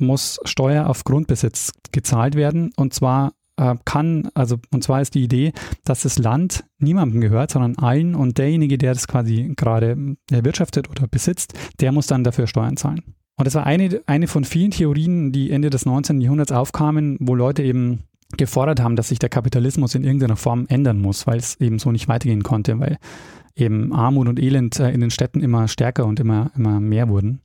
muss 0.00 0.40
Steuer 0.44 0.88
auf 0.88 1.04
Grundbesitz 1.04 1.72
gezahlt 1.92 2.34
werden. 2.34 2.72
Und 2.76 2.94
zwar 2.94 3.32
äh, 3.56 3.76
kann, 3.84 4.30
also, 4.34 4.56
und 4.72 4.82
zwar 4.82 5.00
ist 5.00 5.14
die 5.14 5.22
Idee, 5.22 5.52
dass 5.84 6.02
das 6.02 6.18
Land 6.18 6.64
niemandem 6.78 7.20
gehört, 7.20 7.50
sondern 7.50 7.76
allen 7.76 8.14
und 8.14 8.38
derjenige, 8.38 8.78
der 8.78 8.94
das 8.94 9.06
quasi 9.06 9.52
gerade 9.56 10.16
erwirtschaftet 10.30 10.88
oder 10.88 11.06
besitzt, 11.06 11.54
der 11.80 11.92
muss 11.92 12.06
dann 12.06 12.24
dafür 12.24 12.46
Steuern 12.46 12.76
zahlen. 12.76 13.02
Und 13.36 13.46
das 13.46 13.54
war 13.54 13.64
eine, 13.64 14.00
eine 14.06 14.26
von 14.26 14.44
vielen 14.44 14.70
Theorien, 14.70 15.32
die 15.32 15.50
Ende 15.50 15.70
des 15.70 15.86
19. 15.86 16.20
Jahrhunderts 16.20 16.52
aufkamen, 16.52 17.16
wo 17.20 17.34
Leute 17.34 17.62
eben 17.62 18.00
gefordert 18.36 18.80
haben, 18.80 18.96
dass 18.96 19.08
sich 19.08 19.18
der 19.18 19.28
Kapitalismus 19.28 19.94
in 19.94 20.04
irgendeiner 20.04 20.36
Form 20.36 20.66
ändern 20.68 21.00
muss, 21.00 21.26
weil 21.26 21.38
es 21.38 21.58
eben 21.60 21.78
so 21.78 21.90
nicht 21.90 22.08
weitergehen 22.08 22.42
konnte, 22.42 22.78
weil 22.78 22.98
eben 23.56 23.92
Armut 23.92 24.28
und 24.28 24.40
Elend 24.40 24.78
äh, 24.78 24.90
in 24.90 25.00
den 25.00 25.10
Städten 25.10 25.40
immer 25.40 25.68
stärker 25.68 26.06
und 26.06 26.20
immer, 26.20 26.50
immer 26.56 26.80
mehr 26.80 27.08
wurden. 27.08 27.40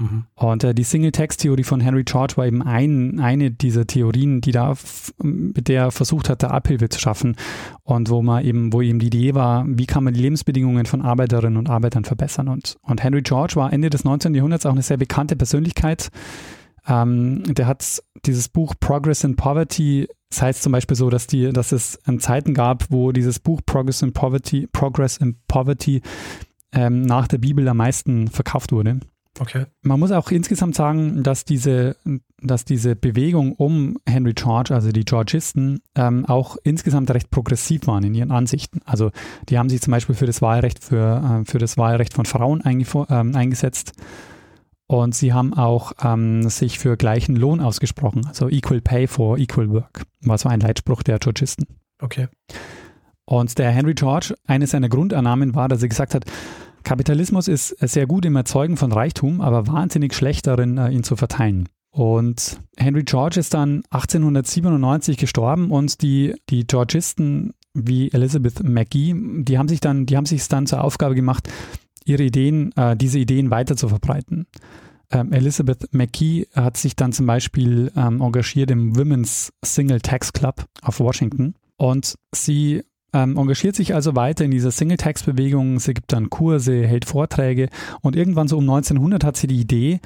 Mhm. 0.00 0.24
Und 0.34 0.64
äh, 0.64 0.74
die 0.74 0.82
Single-Text-Theorie 0.82 1.62
von 1.62 1.80
Henry 1.80 2.04
George 2.04 2.36
war 2.36 2.46
eben 2.46 2.62
ein, 2.62 3.20
eine 3.20 3.50
dieser 3.50 3.86
Theorien, 3.86 4.40
die 4.40 4.50
da, 4.50 4.74
mit 5.22 5.68
der 5.68 5.82
er 5.82 5.90
versucht 5.90 6.28
hat, 6.28 6.42
Abhilfe 6.42 6.88
zu 6.88 6.98
schaffen 6.98 7.36
und 7.84 8.08
wo 8.08 8.22
man 8.22 8.44
eben, 8.44 8.72
wo 8.72 8.80
eben 8.80 8.98
die 8.98 9.08
Idee 9.08 9.34
war, 9.34 9.64
wie 9.68 9.86
kann 9.86 10.02
man 10.02 10.14
die 10.14 10.20
Lebensbedingungen 10.20 10.86
von 10.86 11.02
Arbeiterinnen 11.02 11.58
und 11.58 11.68
Arbeitern 11.68 12.04
verbessern. 12.04 12.48
Und, 12.48 12.76
und 12.82 13.02
Henry 13.02 13.22
George 13.22 13.56
war 13.56 13.72
Ende 13.72 13.90
des 13.90 14.04
19. 14.04 14.34
Jahrhunderts 14.34 14.66
auch 14.66 14.72
eine 14.72 14.82
sehr 14.82 14.96
bekannte 14.96 15.36
Persönlichkeit. 15.36 16.08
Ähm, 16.88 17.42
der 17.44 17.66
hat 17.66 18.02
dieses 18.24 18.48
Buch 18.48 18.74
Progress 18.80 19.22
in 19.22 19.36
Poverty 19.36 20.08
das 20.30 20.42
heißt 20.42 20.62
zum 20.62 20.70
Beispiel 20.70 20.96
so, 20.96 21.10
dass, 21.10 21.26
die, 21.26 21.52
dass 21.52 21.72
es 21.72 21.98
Zeiten 22.20 22.54
gab, 22.54 22.86
wo 22.88 23.10
dieses 23.10 23.40
Buch 23.40 23.60
Progress 23.66 24.00
in 24.00 24.12
Poverty, 24.12 24.68
Progress 24.70 25.16
in 25.16 25.36
Poverty 25.48 26.02
ähm, 26.72 27.02
nach 27.02 27.26
der 27.26 27.38
Bibel 27.38 27.66
am 27.66 27.78
meisten 27.78 28.28
verkauft 28.28 28.70
wurde. 28.70 29.00
Okay. 29.38 29.66
Man 29.82 30.00
muss 30.00 30.10
auch 30.10 30.30
insgesamt 30.30 30.74
sagen, 30.74 31.22
dass 31.22 31.44
diese, 31.44 31.96
dass 32.42 32.64
diese 32.64 32.96
Bewegung 32.96 33.52
um 33.52 33.96
Henry 34.06 34.32
George, 34.34 34.74
also 34.74 34.90
die 34.90 35.04
Georgisten, 35.04 35.80
ähm, 35.94 36.26
auch 36.26 36.56
insgesamt 36.64 37.10
recht 37.10 37.30
progressiv 37.30 37.86
waren 37.86 38.02
in 38.04 38.14
ihren 38.14 38.32
Ansichten. 38.32 38.80
Also 38.84 39.12
die 39.48 39.58
haben 39.58 39.68
sich 39.68 39.80
zum 39.80 39.92
Beispiel 39.92 40.14
für 40.14 40.26
das 40.26 40.42
Wahlrecht, 40.42 40.82
für, 40.82 41.42
äh, 41.42 41.50
für 41.50 41.58
das 41.58 41.78
Wahlrecht 41.78 42.12
von 42.12 42.26
Frauen 42.26 42.62
ähm, 42.64 43.34
eingesetzt. 43.34 43.92
Und 44.86 45.14
sie 45.14 45.32
haben 45.32 45.54
auch 45.54 45.92
ähm, 46.02 46.48
sich 46.48 46.80
für 46.80 46.96
gleichen 46.96 47.36
Lohn 47.36 47.60
ausgesprochen, 47.60 48.26
also 48.26 48.48
Equal 48.48 48.80
Pay 48.80 49.06
for 49.06 49.38
Equal 49.38 49.70
Work, 49.70 50.02
war 50.22 50.36
so 50.36 50.48
ein 50.48 50.58
Leitspruch 50.58 51.04
der 51.04 51.20
Georgisten. 51.20 51.66
Okay. 52.02 52.26
Und 53.24 53.56
der 53.58 53.70
Henry 53.70 53.94
George, 53.94 54.34
eine 54.48 54.66
seiner 54.66 54.88
Grundannahmen 54.88 55.54
war, 55.54 55.68
dass 55.68 55.82
er 55.82 55.88
gesagt 55.88 56.16
hat, 56.16 56.24
Kapitalismus 56.84 57.48
ist 57.48 57.76
sehr 57.80 58.06
gut 58.06 58.24
im 58.24 58.36
Erzeugen 58.36 58.76
von 58.76 58.92
Reichtum, 58.92 59.40
aber 59.40 59.66
wahnsinnig 59.66 60.14
schlecht 60.14 60.46
darin, 60.46 60.78
äh, 60.78 60.90
ihn 60.90 61.04
zu 61.04 61.16
verteilen. 61.16 61.68
Und 61.90 62.60
Henry 62.76 63.02
George 63.02 63.40
ist 63.40 63.54
dann 63.54 63.82
1897 63.90 65.16
gestorben 65.16 65.70
und 65.70 66.02
die, 66.02 66.34
die 66.48 66.66
Georgisten 66.66 67.52
wie 67.74 68.12
Elizabeth 68.12 68.62
McGee, 68.62 69.14
die 69.42 69.58
haben 69.58 69.68
sich 69.68 69.80
dann, 69.80 70.06
die 70.06 70.16
haben 70.16 70.26
sich 70.26 70.46
dann 70.48 70.66
zur 70.66 70.82
Aufgabe 70.84 71.14
gemacht, 71.14 71.48
ihre 72.04 72.22
Ideen, 72.22 72.72
äh, 72.76 72.96
diese 72.96 73.18
Ideen 73.18 73.50
weiter 73.50 73.76
zu 73.76 73.88
verbreiten. 73.88 74.46
Ähm, 75.10 75.32
Elizabeth 75.32 75.92
McKee 75.92 76.46
hat 76.54 76.76
sich 76.76 76.94
dann 76.94 77.12
zum 77.12 77.26
Beispiel 77.26 77.90
ähm, 77.96 78.20
engagiert 78.20 78.70
im 78.70 78.96
Women's 78.96 79.52
Single 79.64 80.00
Tax 80.00 80.32
Club 80.32 80.66
auf 80.82 81.00
Washington 81.00 81.54
und 81.76 82.14
sie 82.32 82.84
ähm, 83.12 83.36
engagiert 83.36 83.76
sich 83.76 83.94
also 83.94 84.16
weiter 84.16 84.44
in 84.44 84.50
dieser 84.50 84.70
Single-Tax-Bewegung. 84.70 85.78
Sie 85.80 85.94
gibt 85.94 86.12
dann 86.12 86.30
Kurse, 86.30 86.86
hält 86.86 87.04
Vorträge 87.04 87.68
und 88.00 88.16
irgendwann 88.16 88.48
so 88.48 88.58
um 88.58 88.64
1900 88.64 89.24
hat 89.24 89.36
sie 89.36 89.46
die 89.46 89.60
Idee, 89.60 90.00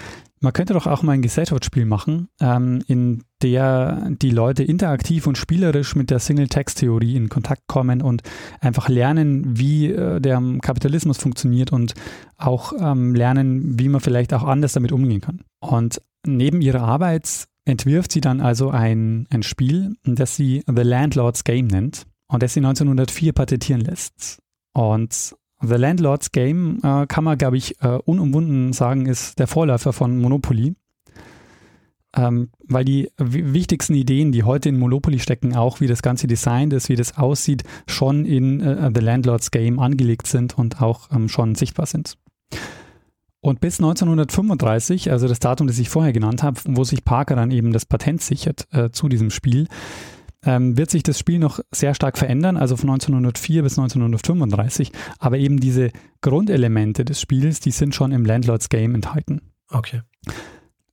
man 0.45 0.53
könnte 0.53 0.75
doch 0.75 0.87
auch 0.87 1.03
mal 1.03 1.13
ein 1.13 1.23
Gesellschaftsspiel 1.23 1.87
machen, 1.87 2.29
ähm, 2.39 2.83
in 2.87 3.25
der 3.43 4.11
die 4.11 4.31
Leute 4.31 4.63
interaktiv 4.63 5.27
und 5.27 5.39
spielerisch 5.39 5.97
mit 5.97 6.11
der 6.11 6.19
Single-Text-Theorie 6.19 7.17
in 7.17 7.31
Kontakt 7.31 7.63
kommen 7.67 8.03
und 8.03 8.23
einfach 8.61 8.91
lernen, 8.91 9.59
wie 9.59 9.91
äh, 9.91 10.21
der 10.21 10.43
Kapitalismus 10.61 11.17
funktioniert 11.17 11.73
und 11.73 11.95
auch 12.37 12.75
ähm, 12.79 13.15
lernen, 13.15 13.79
wie 13.79 13.89
man 13.89 14.03
vielleicht 14.03 14.35
auch 14.35 14.45
anders 14.45 14.75
damit 14.75 14.93
umgehen 14.93 15.23
kann. 15.23 15.41
Und 15.61 16.03
neben 16.27 16.61
ihrer 16.61 16.83
Arbeit 16.83 17.47
entwirft 17.65 18.13
sie 18.13 18.21
dann 18.21 18.43
also 18.43 18.69
ein, 18.69 19.27
ein 19.31 19.43
Spiel, 19.43 19.95
das 20.05 20.37
sie 20.37 20.63
The 20.67 20.83
Landlord's 20.83 21.45
Game 21.45 21.69
nennt 21.69 22.07
und 22.35 22.43
das 22.43 22.55
sie 22.55 22.61
1904 22.61 23.33
patentieren 23.33 23.81
lässt. 23.81 24.43
Und 24.73 25.35
The 25.63 25.77
Landlord's 25.77 26.33
Game 26.33 26.81
äh, 26.83 27.07
kann 27.07 27.25
man, 27.25 27.39
glaube 27.39 27.57
ich, 27.57 27.81
äh, 27.81 27.99
unumwunden 28.05 28.73
sagen, 28.73 29.07
ist 29.07 29.39
der 29.39 29.47
Vorläufer 29.47 29.93
von 29.93 30.19
Monopoly. 30.19 30.75
Ähm, 32.17 32.51
weil 32.67 32.85
die 32.85 33.11
wichtigsten 33.19 33.95
Ideen, 33.95 34.31
die 34.31 34.45
heute 34.45 34.69
in 34.69 34.79
Monopoly 34.79 35.19
stecken, 35.19 35.57
auch 35.57 35.81
wie 35.81 35.87
das 35.87 36.03
ganze 36.03 36.27
Design 36.27 36.71
ist, 36.71 36.89
wie 36.89 36.97
das 36.97 37.17
aussieht, 37.19 37.63
schon 37.89 38.25
in 38.25 38.61
äh, 38.61 38.91
The 38.95 39.01
Landlord's 39.01 39.51
Game 39.51 39.79
angelegt 39.79 40.27
sind 40.27 40.57
und 40.59 40.81
auch 40.83 41.11
ähm, 41.13 41.29
schon 41.29 41.55
sichtbar 41.55 41.87
sind. 41.87 42.17
Und 43.41 43.61
bis 43.61 43.79
1935, 43.79 45.11
also 45.11 45.29
das 45.29 45.39
Datum, 45.39 45.67
das 45.67 45.79
ich 45.79 45.89
vorher 45.89 46.13
genannt 46.13 46.43
habe, 46.43 46.61
wo 46.67 46.83
sich 46.85 47.05
Parker 47.05 47.37
dann 47.37 47.51
eben 47.51 47.73
das 47.73 47.85
Patent 47.85 48.23
sichert 48.23 48.67
äh, 48.73 48.91
zu 48.91 49.09
diesem 49.09 49.31
Spiel, 49.31 49.67
ähm, 50.45 50.77
wird 50.77 50.91
sich 50.91 51.03
das 51.03 51.19
Spiel 51.19 51.39
noch 51.39 51.61
sehr 51.71 51.95
stark 51.95 52.19
verändern, 52.19 52.57
also 52.57 52.77
von 52.77 52.91
1904 52.91 53.63
bis 53.63 53.79
1935. 53.79 54.93
Aber 55.19 55.39
eben 55.39 55.61
diese 55.61 55.91
Grundelemente 56.21 57.05
des 57.05 57.21
Spiels, 57.21 57.61
die 57.61 57.71
sind 57.71 57.95
schon 57.95 58.13
im 58.13 58.25
Landlords 58.25 58.69
Game 58.69 58.95
enthalten. 58.95 59.41
Okay. 59.71 60.03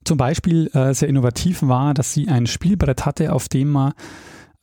Zum 0.04 0.18
Beispiel 0.18 0.68
äh, 0.74 0.94
sehr 0.94 1.10
innovativ 1.10 1.62
war, 1.62 1.94
dass 1.94 2.14
sie 2.14 2.28
ein 2.28 2.48
Spielbrett 2.48 3.06
hatte, 3.06 3.34
auf 3.34 3.50
dem 3.50 3.70
man 3.70 3.94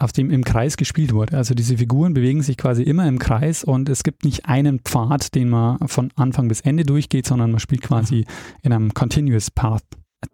auf 0.01 0.13
dem 0.13 0.31
im 0.31 0.45
Kreis 0.45 0.77
gespielt 0.77 1.13
wurde. 1.13 1.37
Also 1.37 1.55
diese 1.55 1.79
Figuren 1.79 2.15
bewegen 2.15 2.43
sich 2.43 2.57
quasi 2.57 2.83
immer 2.83 3.09
im 3.09 3.19
Kreis 3.19 3.65
und 3.65 3.89
es 3.89 4.05
gibt 4.05 4.25
nicht 4.25 4.47
einen 4.47 4.81
Pfad, 4.81 5.35
den 5.35 5.49
man 5.49 5.79
von 5.89 6.13
Anfang 6.15 6.49
bis 6.49 6.61
Ende 6.61 6.85
durchgeht, 6.85 7.27
sondern 7.27 7.51
man 7.51 7.61
spielt 7.61 7.83
quasi 7.83 8.25
in 8.63 8.73
einem 8.73 8.95
Continuous 8.95 9.51
Path. 9.51 9.83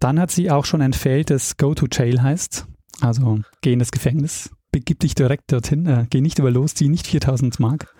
Dann 0.00 0.20
hat 0.20 0.30
sie 0.30 0.50
auch 0.50 0.64
schon 0.64 0.82
ein 0.82 0.92
Feld, 0.92 1.30
das 1.30 1.56
Go 1.56 1.74
to 1.74 1.86
Jail 1.90 2.22
heißt. 2.22 2.66
Also 3.00 3.40
geh 3.60 3.72
in 3.72 3.78
das 3.78 3.90
Gefängnis, 3.90 4.50
begib 4.70 5.00
dich 5.00 5.14
direkt 5.14 5.52
dorthin, 5.52 5.86
äh, 5.86 6.06
geh 6.10 6.20
nicht 6.20 6.38
über 6.38 6.50
los, 6.50 6.74
zieh 6.74 6.88
nicht 6.88 7.06
4000 7.06 7.60
Mark. 7.60 7.94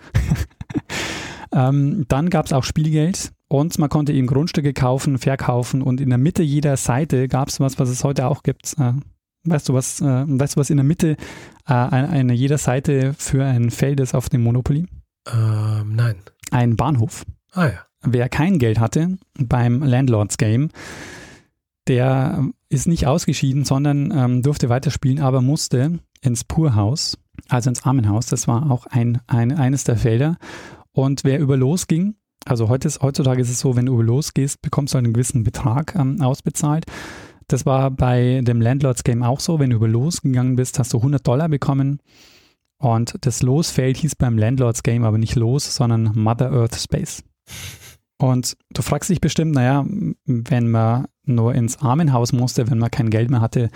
ähm, 1.51 2.05
dann 2.07 2.29
gab 2.29 2.45
es 2.45 2.53
auch 2.53 2.63
Spielgeld 2.63 3.33
und 3.47 3.77
man 3.77 3.89
konnte 3.89 4.13
eben 4.13 4.27
Grundstücke 4.27 4.73
kaufen, 4.73 5.17
verkaufen 5.17 5.81
und 5.81 6.01
in 6.01 6.09
der 6.09 6.17
Mitte 6.17 6.43
jeder 6.43 6.77
Seite 6.77 7.27
gab 7.27 7.49
es 7.49 7.59
was, 7.59 7.79
was 7.79 7.89
es 7.89 8.03
heute 8.03 8.27
auch 8.27 8.43
gibt. 8.43 8.75
Äh, 8.77 8.93
weißt 9.45 9.69
du 9.69 9.73
was, 9.73 10.01
äh, 10.01 10.25
weißt 10.27 10.55
du 10.55 10.59
was 10.59 10.69
in 10.69 10.77
der 10.77 10.83
Mitte 10.83 11.17
äh, 11.67 11.73
eine, 11.73 12.09
eine 12.09 12.33
jeder 12.33 12.57
Seite 12.57 13.13
für 13.17 13.45
ein 13.45 13.71
Feld 13.71 13.99
ist 13.99 14.15
auf 14.15 14.29
dem 14.29 14.43
Monopoly? 14.43 14.85
Ähm, 15.31 15.95
nein. 15.95 16.15
Ein 16.51 16.75
Bahnhof. 16.75 17.25
Ah 17.53 17.67
ja. 17.67 17.85
Wer 18.01 18.29
kein 18.29 18.59
Geld 18.59 18.79
hatte 18.79 19.17
beim 19.39 19.81
Landlords 19.81 20.37
Game, 20.37 20.69
der 21.87 22.47
ist 22.69 22.87
nicht 22.87 23.07
ausgeschieden, 23.07 23.63
sondern 23.63 24.11
ähm, 24.15 24.41
durfte 24.41 24.69
weiterspielen, 24.69 25.19
aber 25.19 25.41
musste 25.41 25.99
ins 26.21 26.43
Purhaus, 26.43 27.17
also 27.49 27.69
ins 27.69 27.83
Armenhaus. 27.83 28.25
Das 28.27 28.47
war 28.47 28.71
auch 28.71 28.85
ein, 28.87 29.19
ein, 29.27 29.51
eines 29.51 29.83
der 29.83 29.97
Felder. 29.97 30.37
Und 30.91 31.23
wer 31.23 31.39
über 31.39 31.57
Los 31.57 31.87
ging, 31.87 32.15
also 32.45 32.69
heute 32.69 32.87
ist, 32.87 33.01
heutzutage 33.01 33.41
ist 33.41 33.49
es 33.49 33.59
so, 33.59 33.75
wenn 33.75 33.87
du 33.87 33.93
über 33.93 34.03
Los 34.03 34.33
gehst, 34.33 34.61
bekommst 34.61 34.93
du 34.93 34.97
einen 34.97 35.13
gewissen 35.13 35.43
Betrag 35.43 35.95
ähm, 35.95 36.21
ausbezahlt. 36.21 36.85
Das 37.47 37.65
war 37.65 37.91
bei 37.91 38.41
dem 38.43 38.61
Landlords 38.61 39.03
Game 39.03 39.23
auch 39.23 39.39
so. 39.39 39.59
Wenn 39.59 39.69
du 39.69 39.75
über 39.75 39.87
Los 39.87 40.21
gegangen 40.21 40.55
bist, 40.55 40.79
hast 40.79 40.93
du 40.93 40.97
100 40.97 41.25
Dollar 41.25 41.49
bekommen. 41.49 41.99
Und 42.77 43.15
das 43.21 43.41
Losfeld 43.41 43.97
hieß 43.97 44.15
beim 44.15 44.37
Landlords 44.37 44.83
Game 44.83 45.03
aber 45.03 45.17
nicht 45.17 45.35
Los, 45.35 45.75
sondern 45.75 46.11
Mother 46.15 46.51
Earth 46.51 46.75
Space. 46.75 47.23
Und 48.17 48.55
du 48.71 48.81
fragst 48.81 49.09
dich 49.09 49.21
bestimmt, 49.21 49.53
naja, 49.53 49.85
wenn 50.25 50.69
man 50.69 51.05
nur 51.25 51.53
ins 51.53 51.81
Armenhaus 51.81 52.31
musste, 52.31 52.69
wenn 52.69 52.79
man 52.79 52.91
kein 52.91 53.09
Geld 53.09 53.29
mehr 53.29 53.41
hatte, 53.41 53.69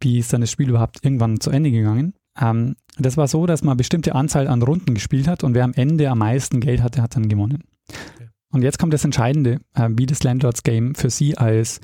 wie 0.00 0.18
ist 0.18 0.32
dann 0.32 0.40
das 0.40 0.50
Spiel 0.50 0.70
überhaupt 0.70 1.04
irgendwann 1.04 1.40
zu 1.40 1.50
Ende 1.50 1.70
gegangen? 1.70 2.14
Ähm, 2.40 2.76
das 2.98 3.16
war 3.16 3.28
so, 3.28 3.46
dass 3.46 3.62
man 3.62 3.72
eine 3.72 3.76
bestimmte 3.76 4.14
Anzahl 4.14 4.48
an 4.48 4.62
Runden 4.62 4.94
gespielt 4.94 5.28
hat 5.28 5.44
und 5.44 5.54
wer 5.54 5.64
am 5.64 5.74
Ende 5.74 6.08
am 6.08 6.18
meisten 6.18 6.60
Geld 6.60 6.82
hatte, 6.82 7.02
hat 7.02 7.16
dann 7.16 7.28
gewonnen. 7.28 7.64
Okay. 7.88 8.28
Und 8.52 8.62
jetzt 8.62 8.78
kommt 8.78 8.92
das 8.92 9.04
Entscheidende, 9.04 9.60
äh, 9.74 9.88
wie 9.92 10.06
das 10.06 10.22
Landlords 10.22 10.62
Game 10.62 10.94
für 10.94 11.10
sie 11.10 11.38
als 11.38 11.80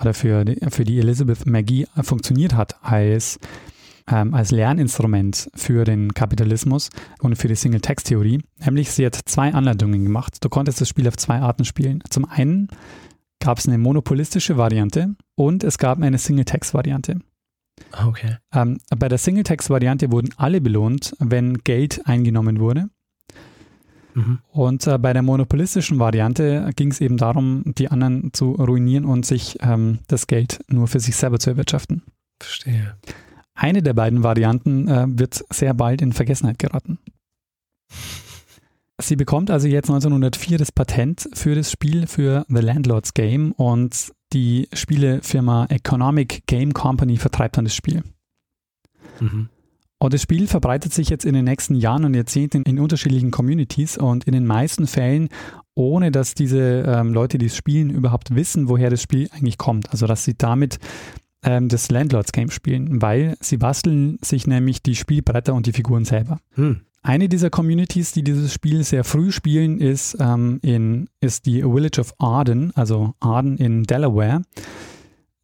oder 0.00 0.14
für 0.14 0.44
die, 0.44 0.58
für 0.70 0.84
die 0.84 0.98
Elizabeth 0.98 1.46
Maggie 1.46 1.86
funktioniert 2.02 2.54
hat 2.54 2.82
als 2.82 3.38
ähm, 4.10 4.34
als 4.34 4.50
Lerninstrument 4.50 5.50
für 5.54 5.84
den 5.84 6.14
Kapitalismus 6.14 6.90
und 7.20 7.36
für 7.36 7.48
die 7.48 7.54
Single-Text-Theorie. 7.54 8.42
Nämlich, 8.64 8.90
sie 8.90 9.06
hat 9.06 9.18
zwei 9.26 9.52
Anleitungen 9.52 10.04
gemacht. 10.04 10.36
Du 10.40 10.48
konntest 10.48 10.80
das 10.80 10.88
Spiel 10.88 11.08
auf 11.08 11.16
zwei 11.16 11.40
Arten 11.40 11.64
spielen. 11.64 12.02
Zum 12.10 12.24
einen 12.24 12.68
gab 13.40 13.58
es 13.58 13.68
eine 13.68 13.78
monopolistische 13.78 14.56
Variante 14.56 15.14
und 15.34 15.64
es 15.64 15.78
gab 15.78 16.00
eine 16.00 16.18
Single-Text-Variante. 16.18 17.20
Okay. 17.92 18.36
Ähm, 18.52 18.78
bei 18.96 19.08
der 19.08 19.18
Single-Text-Variante 19.18 20.10
wurden 20.10 20.30
alle 20.36 20.60
belohnt, 20.60 21.14
wenn 21.18 21.58
Geld 21.58 22.06
eingenommen 22.06 22.58
wurde. 22.58 22.88
Mhm. 24.14 24.38
Und 24.48 24.86
äh, 24.86 24.98
bei 24.98 25.12
der 25.12 25.22
monopolistischen 25.22 25.98
Variante 25.98 26.70
ging 26.74 26.90
es 26.90 27.00
eben 27.00 27.18
darum, 27.18 27.62
die 27.76 27.90
anderen 27.90 28.32
zu 28.32 28.52
ruinieren 28.52 29.04
und 29.04 29.26
sich 29.26 29.58
ähm, 29.60 29.98
das 30.08 30.26
Geld 30.26 30.60
nur 30.68 30.88
für 30.88 31.00
sich 31.00 31.16
selber 31.16 31.38
zu 31.38 31.50
erwirtschaften. 31.50 32.02
Verstehe. 32.40 32.96
Eine 33.56 33.82
der 33.82 33.94
beiden 33.94 34.22
Varianten 34.22 34.86
äh, 34.86 35.06
wird 35.08 35.44
sehr 35.50 35.74
bald 35.74 36.02
in 36.02 36.12
Vergessenheit 36.12 36.58
geraten. 36.58 36.98
Sie 39.00 39.16
bekommt 39.16 39.50
also 39.50 39.66
jetzt 39.66 39.90
1904 39.90 40.58
das 40.58 40.72
Patent 40.72 41.28
für 41.34 41.54
das 41.54 41.70
Spiel 41.70 42.06
für 42.06 42.44
The 42.48 42.60
Landlord's 42.60 43.14
Game 43.14 43.52
und 43.52 44.12
die 44.32 44.68
Spielefirma 44.72 45.66
Economic 45.66 46.46
Game 46.46 46.72
Company 46.72 47.16
vertreibt 47.16 47.56
dann 47.56 47.64
das 47.64 47.74
Spiel. 47.74 48.02
Mhm. 49.20 49.48
Und 49.98 50.12
das 50.12 50.22
Spiel 50.22 50.46
verbreitet 50.46 50.92
sich 50.92 51.08
jetzt 51.08 51.24
in 51.24 51.34
den 51.34 51.44
nächsten 51.44 51.74
Jahren 51.74 52.04
und 52.04 52.14
Jahrzehnten 52.14 52.62
in 52.62 52.78
unterschiedlichen 52.78 53.30
Communities 53.30 53.96
und 53.96 54.24
in 54.24 54.32
den 54.32 54.46
meisten 54.46 54.86
Fällen, 54.86 55.28
ohne 55.74 56.10
dass 56.10 56.34
diese 56.34 56.84
ähm, 56.86 57.14
Leute, 57.14 57.38
die 57.38 57.46
es 57.46 57.56
spielen, 57.56 57.90
überhaupt 57.90 58.34
wissen, 58.34 58.68
woher 58.68 58.90
das 58.90 59.00
Spiel 59.00 59.28
eigentlich 59.32 59.56
kommt. 59.56 59.90
Also 59.90 60.06
dass 60.06 60.24
sie 60.24 60.34
damit 60.36 60.78
ähm, 61.42 61.68
das 61.68 61.90
Landlords 61.90 62.32
Game 62.32 62.50
spielen, 62.50 63.00
weil 63.02 63.36
sie 63.40 63.56
basteln 63.56 64.18
sich 64.22 64.46
nämlich 64.46 64.82
die 64.82 64.96
Spielbretter 64.96 65.54
und 65.54 65.66
die 65.66 65.72
Figuren 65.72 66.04
selber. 66.04 66.38
Hm. 66.54 66.80
Eine 67.02 67.28
dieser 67.28 67.50
Communities, 67.50 68.10
die 68.10 68.24
dieses 68.24 68.52
Spiel 68.52 68.82
sehr 68.82 69.04
früh 69.04 69.30
spielen, 69.30 69.78
ist, 69.78 70.16
ähm, 70.18 70.58
in, 70.62 71.08
ist 71.20 71.46
die 71.46 71.62
Village 71.62 72.00
of 72.00 72.12
Arden, 72.18 72.72
also 72.74 73.14
Arden 73.20 73.58
in 73.58 73.84
Delaware. 73.84 74.42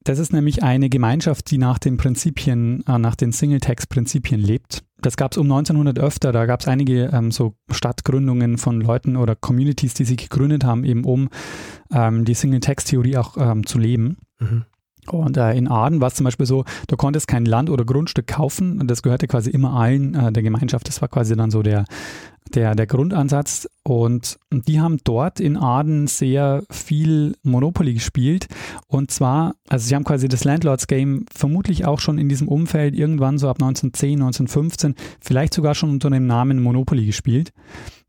Das 0.03 0.19
ist 0.19 0.33
nämlich 0.33 0.65
eine 0.65 0.89
Gemeinschaft, 0.89 1.51
die 1.51 1.59
nach 1.59 1.79
den 1.79 1.97
Prinzipien, 1.97 2.85
äh, 2.89 2.99
nach 2.99 3.15
den 3.15 3.31
Single-Text-Prinzipien 3.31 4.41
lebt. 4.41 4.83
Das 5.01 5.17
gab 5.17 5.33
es 5.33 5.39
um 5.39 5.47
1900 5.47 5.99
öfter. 6.01 6.33
Da 6.33 6.47
gab 6.47 6.61
es 6.61 6.69
einige 6.69 7.11
ähm, 7.13 7.31
so 7.31 7.55
Stadtgründungen 7.71 8.59
von 8.59 8.81
Leuten 8.81 9.17
oder 9.17 9.37
Communities, 9.37 9.95
die 9.95 10.05
sich 10.05 10.17
gegründet 10.17 10.65
haben, 10.65 10.85
eben 10.85 11.05
um 11.05 11.29
ähm, 11.93 12.25
die 12.25 12.35
Single-Text-Theorie 12.35 13.17
auch 13.17 13.37
ähm, 13.37 13.67
zu 13.67 13.79
leben. 13.79 14.17
Mhm. 14.41 14.65
Und 15.09 15.37
äh, 15.37 15.53
in 15.55 15.67
Aden 15.67 16.01
war 16.01 16.09
es 16.09 16.15
zum 16.15 16.25
Beispiel 16.25 16.47
so, 16.47 16.65
du 16.87 16.97
konntest 16.97 17.27
kein 17.27 17.45
Land 17.45 17.71
oder 17.71 17.85
Grundstück 17.85 18.29
kaufen 18.29 18.81
und 18.81 18.89
das 18.89 19.03
gehörte 19.03 19.27
quasi 19.27 19.51
immer 19.51 19.73
allen 19.75 20.15
äh, 20.15 20.33
der 20.33 20.45
Gemeinschaft. 20.45 20.87
Das 20.87 21.01
war 21.01 21.09
quasi 21.09 21.35
dann 21.35 21.51
so 21.51 21.63
der, 21.63 21.85
der, 22.55 22.77
der 22.77 22.87
Grundansatz. 22.87 23.69
Und 23.83 24.39
die 24.53 24.81
haben 24.81 24.99
dort 25.03 25.41
in 25.41 25.57
Aden 25.57 26.07
sehr 26.07 26.63
viel 26.71 27.35
Monopoly 27.43 27.95
gespielt. 27.95 28.47
Und 28.87 29.11
zwar, 29.11 29.57
also 29.69 29.87
sie 29.87 29.97
haben 29.97 30.05
quasi 30.05 30.29
das 30.29 30.45
Landlords 30.45 30.87
Game 30.87 31.27
vermutlich 31.33 31.85
auch 31.85 31.99
schon 31.99 32.19
in 32.19 32.29
diesem 32.29 32.47
Umfeld 32.47 32.95
irgendwann 32.95 33.39
so 33.39 33.49
ab 33.49 33.57
1910, 33.57 34.23
1915, 34.23 34.95
vielleicht 35.21 35.53
sogar 35.53 35.75
schon 35.75 35.91
unter 35.91 36.11
dem 36.11 36.29
Namen 36.29 36.63
Monopoly 36.63 37.07
gespielt. 37.07 37.53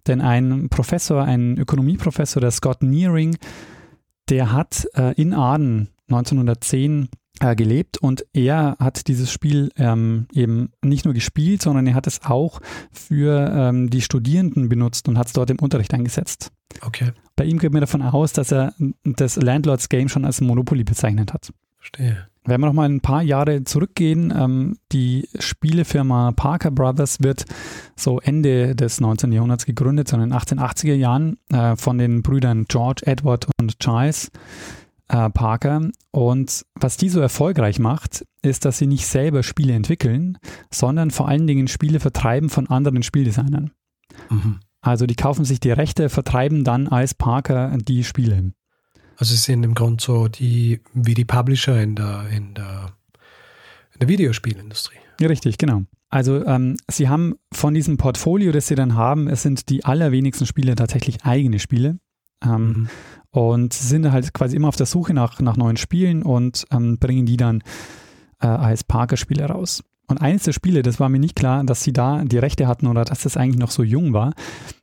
Denn 0.05 0.21
ein 0.21 0.69
Professor, 0.69 1.23
ein 1.23 1.57
Ökonomieprofessor, 1.57 2.39
der 2.39 2.51
Scott 2.51 2.83
Nearing, 2.83 3.37
der 4.29 4.51
hat 4.51 4.87
äh, 4.95 5.13
in 5.19 5.33
Aden 5.33 5.89
1910 6.13 7.09
äh, 7.39 7.55
gelebt 7.55 7.97
und 7.97 8.25
er 8.33 8.77
hat 8.79 9.07
dieses 9.07 9.31
Spiel 9.31 9.71
ähm, 9.77 10.27
eben 10.33 10.71
nicht 10.83 11.05
nur 11.05 11.13
gespielt, 11.13 11.61
sondern 11.61 11.87
er 11.87 11.95
hat 11.95 12.07
es 12.07 12.23
auch 12.23 12.61
für 12.91 13.51
ähm, 13.53 13.89
die 13.89 14.01
Studierenden 14.01 14.69
benutzt 14.69 15.07
und 15.07 15.17
hat 15.17 15.27
es 15.27 15.33
dort 15.33 15.49
im 15.49 15.59
Unterricht 15.59 15.93
eingesetzt. 15.93 16.51
Okay. 16.81 17.11
Bei 17.35 17.45
ihm 17.45 17.59
geht 17.59 17.73
mir 17.73 17.79
davon 17.79 18.01
aus, 18.01 18.33
dass 18.33 18.51
er 18.51 18.73
das 19.03 19.35
Landlords 19.35 19.89
Game 19.89 20.09
schon 20.09 20.25
als 20.25 20.41
Monopoly 20.41 20.83
bezeichnet 20.83 21.33
hat. 21.33 21.51
Verstehe. 21.77 22.27
Wenn 22.45 22.59
wir 22.59 22.67
noch 22.67 22.73
mal 22.73 22.89
ein 22.89 22.99
paar 22.99 23.21
Jahre 23.21 23.63
zurückgehen, 23.63 24.33
ähm, 24.35 24.77
die 24.91 25.27
Spielefirma 25.39 26.33
Parker 26.33 26.71
Brothers 26.71 27.23
wird 27.23 27.45
so 27.95 28.19
Ende 28.19 28.75
des 28.75 28.99
19. 28.99 29.31
Jahrhunderts 29.31 29.65
gegründet, 29.65 30.09
sondern 30.09 30.31
in 30.31 30.37
den 30.37 30.59
1880er 30.59 30.93
Jahren 30.93 31.37
äh, 31.51 31.75
von 31.77 31.97
den 31.97 32.21
Brüdern 32.21 32.65
George, 32.67 33.03
Edward 33.05 33.47
und 33.59 33.79
Charles 33.79 34.29
äh, 35.07 35.29
Parker. 35.29 35.89
Und 36.11 36.65
was 36.75 36.97
die 36.97 37.09
so 37.09 37.19
erfolgreich 37.19 37.79
macht, 37.79 38.25
ist, 38.41 38.65
dass 38.65 38.77
sie 38.77 38.87
nicht 38.87 39.07
selber 39.07 39.43
Spiele 39.43 39.73
entwickeln, 39.73 40.37
sondern 40.71 41.11
vor 41.11 41.27
allen 41.27 41.47
Dingen 41.47 41.67
Spiele 41.67 41.99
vertreiben 41.99 42.49
von 42.49 42.67
anderen 42.67 43.03
Spieldesignern. 43.03 43.71
Mhm. 44.29 44.59
Also 44.81 45.05
die 45.05 45.15
kaufen 45.15 45.45
sich 45.45 45.59
die 45.59 45.71
Rechte, 45.71 46.09
vertreiben 46.09 46.63
dann 46.63 46.87
als 46.87 47.13
Parker 47.13 47.77
die 47.77 48.03
Spiele. 48.03 48.53
Also 49.17 49.33
sie 49.33 49.41
sind 49.41 49.63
im 49.63 49.75
Grunde 49.75 50.03
so 50.03 50.27
die, 50.27 50.81
wie 50.93 51.13
die 51.13 51.25
Publisher 51.25 51.81
in 51.81 51.95
der, 51.95 52.27
in 52.29 52.53
der, 52.53 52.93
in 53.93 53.99
der 53.99 54.09
Videospielindustrie. 54.09 54.97
Ja, 55.21 55.27
richtig, 55.27 55.57
genau. 55.57 55.83
Also 56.09 56.45
ähm, 56.45 56.77
sie 56.91 57.09
haben 57.09 57.35
von 57.51 57.73
diesem 57.73 57.97
Portfolio, 57.97 58.51
das 58.51 58.67
sie 58.67 58.75
dann 58.75 58.95
haben, 58.95 59.27
es 59.27 59.41
sind 59.41 59.69
die 59.69 59.85
allerwenigsten 59.85 60.45
Spiele 60.45 60.75
tatsächlich 60.75 61.23
eigene 61.23 61.59
Spiele. 61.59 61.97
Ähm, 62.43 62.67
mhm. 62.67 62.89
Und 63.33 63.73
sind 63.73 64.11
halt 64.11 64.33
quasi 64.33 64.55
immer 64.55 64.67
auf 64.67 64.75
der 64.75 64.85
Suche 64.85 65.13
nach, 65.13 65.41
nach 65.41 65.57
neuen 65.57 65.77
Spielen 65.77 66.21
und 66.21 66.65
ähm, 66.71 66.99
bringen 66.99 67.25
die 67.25 67.35
dann 67.35 67.63
äh, 68.39 68.47
als 68.47 68.83
Parker-Spiele 68.83 69.45
raus. 69.45 69.83
Und 70.07 70.21
eines 70.21 70.43
der 70.43 70.53
Spiele, 70.53 70.83
das 70.83 70.99
war 70.99 71.09
mir 71.09 71.19
nicht 71.19 71.35
klar, 71.35 71.63
dass 71.63 71.81
sie 71.81 71.93
da 71.93 72.23
die 72.23 72.37
Rechte 72.37 72.67
hatten 72.67 72.85
oder 72.85 73.05
dass 73.05 73.23
das 73.23 73.35
eigentlich 73.35 73.59
noch 73.59 73.71
so 73.71 73.81
jung 73.81 74.13
war. 74.13 74.33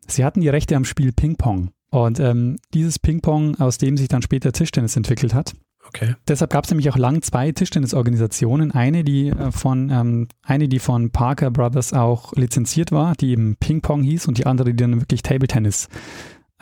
Sie 0.08 0.24
hatten 0.24 0.40
die 0.40 0.48
Rechte 0.48 0.74
am 0.74 0.84
Spiel 0.84 1.12
Ping 1.12 1.36
Pong. 1.36 1.70
Und 1.90 2.20
ähm, 2.20 2.56
dieses 2.72 2.98
Ping-Pong, 2.98 3.56
aus 3.60 3.78
dem 3.78 3.96
sich 3.96 4.08
dann 4.08 4.22
später 4.22 4.52
Tischtennis 4.52 4.96
entwickelt 4.96 5.34
hat. 5.34 5.54
Okay. 5.86 6.14
Deshalb 6.28 6.52
gab 6.52 6.64
es 6.64 6.70
nämlich 6.70 6.88
auch 6.90 6.96
lang 6.96 7.20
zwei 7.22 7.50
Tischtennisorganisationen. 7.50 8.70
Eine, 8.70 9.02
die 9.02 9.28
äh, 9.28 9.50
von 9.50 9.90
ähm, 9.90 10.28
eine, 10.42 10.68
die 10.68 10.78
von 10.78 11.10
Parker 11.10 11.50
Brothers 11.50 11.92
auch 11.92 12.32
lizenziert 12.34 12.92
war, 12.92 13.14
die 13.14 13.30
eben 13.30 13.56
Ping-Pong 13.56 14.02
hieß, 14.02 14.28
und 14.28 14.38
die 14.38 14.46
andere, 14.46 14.70
die 14.70 14.76
dann 14.76 15.00
wirklich 15.00 15.22
Table 15.22 15.48
Tennis 15.48 15.88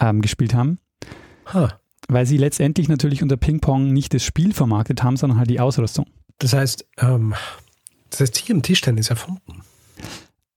ähm, 0.01 0.23
gespielt 0.23 0.55
haben. 0.55 0.79
Huh. 1.53 1.69
Weil 2.09 2.27
sie 2.27 2.37
letztendlich 2.37 2.89
natürlich 2.89 3.23
unter 3.23 3.37
Ping-Pong 3.37 3.93
nicht 3.93 4.15
das 4.15 4.25
Spiel 4.25 4.55
vermarktet 4.55 5.03
haben, 5.03 5.17
sondern 5.17 5.39
halt 5.39 5.51
die 5.51 5.61
Ausrüstung. 5.61 6.07
Das 6.39 6.53
heißt, 6.53 6.87
ähm, 6.99 7.35
das 8.11 8.21
heißt 8.21 8.37
hier 8.39 8.55
im 8.55 8.63
Tischtennis 8.63 9.11
erfunden. 9.11 9.63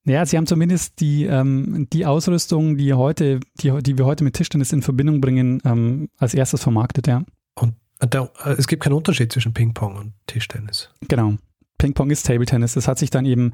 Ja, 0.06 0.26
sie 0.26 0.38
haben 0.38 0.48
zumindest 0.48 1.00
die, 1.00 1.26
ähm, 1.26 1.88
die 1.94 2.06
Ausrüstung, 2.06 2.78
die 2.78 2.94
heute, 2.94 3.40
die, 3.62 3.72
die 3.84 3.98
wir 3.98 4.06
heute 4.06 4.24
mit 4.24 4.36
Tischtennis 4.36 4.74
in 4.74 4.82
Verbindung 4.82 5.22
bringen, 5.22 5.62
ähm, 5.64 6.10
als 6.18 6.34
erstes 6.34 6.64
vermarktet, 6.64 7.08
ja. 7.08 7.24
Und 7.54 7.76
da, 8.00 8.30
äh, 8.44 8.54
es 8.58 8.68
gibt 8.68 8.84
keinen 8.84 8.94
Unterschied 8.94 9.32
zwischen 9.32 9.54
Ping-Pong 9.54 9.96
und 9.96 10.14
Tischtennis. 10.26 10.90
Genau. 11.08 11.36
Ping-Pong 11.78 12.10
ist 12.10 12.26
Table 12.26 12.46
Tennis. 12.46 12.74
Das 12.74 12.88
hat 12.88 12.98
sich 12.98 13.10
dann 13.10 13.26
eben, 13.26 13.54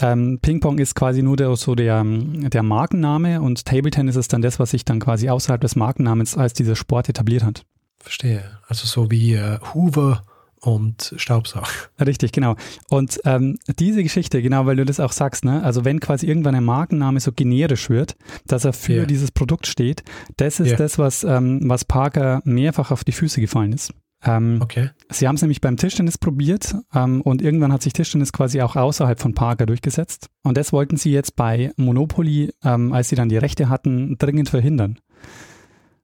ähm, 0.00 0.38
Ping-Pong 0.40 0.78
ist 0.78 0.94
quasi 0.94 1.22
nur 1.22 1.36
der, 1.36 1.54
so 1.56 1.74
der, 1.74 2.04
der 2.04 2.62
Markenname 2.62 3.40
und 3.40 3.64
Table 3.64 3.90
Tennis 3.90 4.16
ist 4.16 4.32
dann 4.32 4.42
das, 4.42 4.58
was 4.58 4.70
sich 4.70 4.84
dann 4.84 5.00
quasi 5.00 5.28
außerhalb 5.28 5.60
des 5.60 5.76
Markennamens 5.76 6.36
als 6.36 6.52
dieser 6.52 6.76
Sport 6.76 7.08
etabliert 7.08 7.44
hat. 7.44 7.64
Verstehe. 7.98 8.58
Also 8.68 8.86
so 8.86 9.10
wie 9.10 9.34
äh, 9.34 9.58
Hoover 9.74 10.22
und 10.60 11.14
Staubsauger. 11.16 11.66
Richtig, 12.04 12.32
genau. 12.32 12.56
Und 12.88 13.20
ähm, 13.24 13.58
diese 13.78 14.02
Geschichte, 14.02 14.42
genau, 14.42 14.66
weil 14.66 14.76
du 14.76 14.84
das 14.84 15.00
auch 15.00 15.12
sagst, 15.12 15.44
ne? 15.44 15.62
also 15.62 15.84
wenn 15.84 16.00
quasi 16.00 16.26
irgendwann 16.26 16.54
ein 16.54 16.64
Markenname 16.64 17.20
so 17.20 17.32
generisch 17.32 17.90
wird, 17.90 18.16
dass 18.46 18.64
er 18.64 18.72
für 18.72 18.92
yeah. 18.92 19.06
dieses 19.06 19.30
Produkt 19.30 19.66
steht, 19.66 20.02
das 20.36 20.60
ist 20.60 20.68
yeah. 20.68 20.76
das, 20.76 20.98
was, 20.98 21.24
ähm, 21.24 21.60
was 21.64 21.84
Parker 21.84 22.42
mehrfach 22.44 22.90
auf 22.90 23.04
die 23.04 23.12
Füße 23.12 23.40
gefallen 23.40 23.72
ist. 23.72 23.92
Ähm, 24.26 24.58
okay. 24.62 24.90
Sie 25.08 25.28
haben 25.28 25.36
es 25.36 25.42
nämlich 25.42 25.60
beim 25.60 25.76
Tischtennis 25.76 26.18
probiert 26.18 26.74
ähm, 26.94 27.20
und 27.22 27.42
irgendwann 27.42 27.72
hat 27.72 27.82
sich 27.82 27.92
Tischtennis 27.92 28.32
quasi 28.32 28.60
auch 28.60 28.76
außerhalb 28.76 29.20
von 29.20 29.34
Parker 29.34 29.66
durchgesetzt. 29.66 30.28
Und 30.42 30.56
das 30.56 30.72
wollten 30.72 30.96
sie 30.96 31.12
jetzt 31.12 31.36
bei 31.36 31.72
Monopoly, 31.76 32.52
ähm, 32.64 32.92
als 32.92 33.08
sie 33.08 33.16
dann 33.16 33.28
die 33.28 33.38
Rechte 33.38 33.68
hatten, 33.68 34.18
dringend 34.18 34.48
verhindern. 34.48 34.98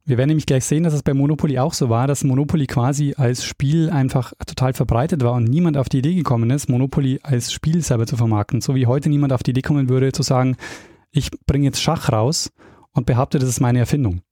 Wir 0.04 0.18
werden 0.18 0.28
nämlich 0.28 0.46
gleich 0.46 0.64
sehen, 0.64 0.82
dass 0.82 0.94
es 0.94 1.04
bei 1.04 1.14
Monopoly 1.14 1.60
auch 1.60 1.74
so 1.74 1.88
war, 1.88 2.08
dass 2.08 2.24
Monopoly 2.24 2.66
quasi 2.66 3.14
als 3.16 3.44
Spiel 3.44 3.88
einfach 3.88 4.32
total 4.46 4.72
verbreitet 4.72 5.22
war 5.22 5.34
und 5.34 5.44
niemand 5.44 5.76
auf 5.76 5.88
die 5.88 5.98
Idee 5.98 6.14
gekommen 6.14 6.50
ist, 6.50 6.68
Monopoly 6.68 7.20
als 7.22 7.52
Spiel 7.52 7.82
selber 7.82 8.06
zu 8.06 8.16
vermarkten. 8.16 8.60
So 8.60 8.74
wie 8.74 8.86
heute 8.86 9.08
niemand 9.08 9.32
auf 9.32 9.44
die 9.44 9.52
Idee 9.52 9.62
kommen 9.62 9.88
würde, 9.88 10.10
zu 10.10 10.24
sagen, 10.24 10.56
ich 11.12 11.30
bringe 11.46 11.66
jetzt 11.66 11.80
Schach 11.80 12.10
raus 12.10 12.50
und 12.92 13.06
behaupte, 13.06 13.38
das 13.38 13.48
ist 13.48 13.60
meine 13.60 13.78
Erfindung. 13.78 14.22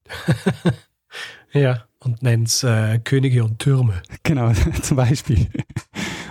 ja, 1.53 1.85
und 2.03 2.21
nennt 2.23 2.47
es 2.47 2.63
äh, 2.63 2.99
Könige 2.99 3.43
und 3.43 3.59
Türme. 3.59 4.01
Genau, 4.23 4.51
zum 4.81 4.97
Beispiel. 4.97 5.47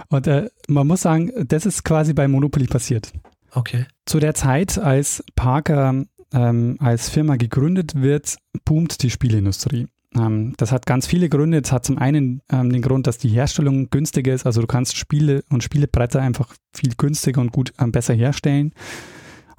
Und 0.08 0.26
äh, 0.26 0.50
man 0.68 0.86
muss 0.86 1.02
sagen, 1.02 1.30
das 1.46 1.66
ist 1.66 1.84
quasi 1.84 2.12
bei 2.12 2.28
Monopoly 2.28 2.66
passiert. 2.66 3.12
Okay. 3.52 3.86
Zu 4.06 4.20
der 4.20 4.34
Zeit, 4.34 4.78
als 4.78 5.24
Parker 5.34 6.04
ähm, 6.32 6.76
als 6.80 7.08
Firma 7.08 7.36
gegründet 7.36 8.00
wird, 8.00 8.36
boomt 8.64 9.02
die 9.02 9.10
Spielindustrie. 9.10 9.88
Ähm, 10.16 10.54
das 10.56 10.72
hat 10.72 10.86
ganz 10.86 11.06
viele 11.06 11.28
Gründe. 11.28 11.60
Es 11.62 11.72
hat 11.72 11.84
zum 11.84 11.98
einen 11.98 12.42
ähm, 12.50 12.70
den 12.70 12.82
Grund, 12.82 13.06
dass 13.06 13.18
die 13.18 13.28
Herstellung 13.28 13.90
günstiger 13.90 14.32
ist. 14.32 14.46
Also 14.46 14.60
du 14.60 14.66
kannst 14.66 14.96
Spiele 14.96 15.44
und 15.50 15.62
Spielebretter 15.62 16.20
einfach 16.20 16.54
viel 16.72 16.94
günstiger 16.96 17.40
und 17.40 17.52
gut 17.52 17.72
ähm, 17.80 17.92
besser 17.92 18.14
herstellen. 18.14 18.72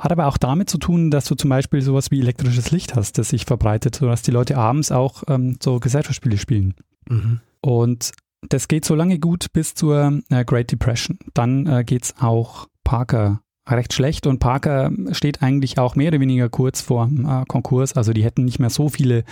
Hat 0.02 0.12
aber 0.12 0.26
auch 0.26 0.40
damit 0.40 0.68
zu 0.68 0.80
tun, 0.80 1.12
dass 1.12 1.26
du 1.26 1.36
zum 1.36 1.52
Beispiel 1.52 1.84
sowas 1.84 2.10
wie 2.10 2.22
elektrisches 2.22 2.72
Licht 2.72 2.96
hast, 2.96 3.20
das 3.20 3.30
sich 3.30 3.46
verbreitet, 3.46 3.98
sodass 3.98 4.24
die 4.24 4.32
Leute 4.32 4.58
abends 4.58 4.92
auch 4.92 5.22
ähm, 5.28 5.58
so 5.62 5.80
Gesellschaftsspiele 5.80 6.40
spielen. 6.40 6.74
Mhm. 7.08 7.40
Und 7.62 8.12
das 8.50 8.68
geht 8.68 8.84
so 8.84 8.96
lange 8.96 9.20
gut 9.20 9.54
bis 9.54 9.76
zur 9.76 10.22
äh, 10.30 10.44
Great 10.44 10.72
Depression. 10.72 11.20
Dann 11.36 11.68
äh, 11.68 11.84
geht 11.84 12.06
es 12.06 12.16
auch 12.20 12.66
Parker 12.84 13.42
recht 13.70 13.94
schlecht 13.94 14.26
und 14.26 14.40
Parker 14.40 14.92
steht 15.12 15.44
eigentlich 15.44 15.78
auch 15.78 15.96
mehr 15.96 16.08
oder 16.08 16.20
weniger 16.20 16.50
kurz 16.50 16.82
vor 16.82 17.08
äh, 17.08 17.46
Konkurs. 17.48 17.94
Also 17.94 18.12
die 18.12 18.24
hätten 18.24 18.44
nicht 18.44 18.58
mehr 18.58 18.72
so 18.72 18.90
viele, 18.90 19.24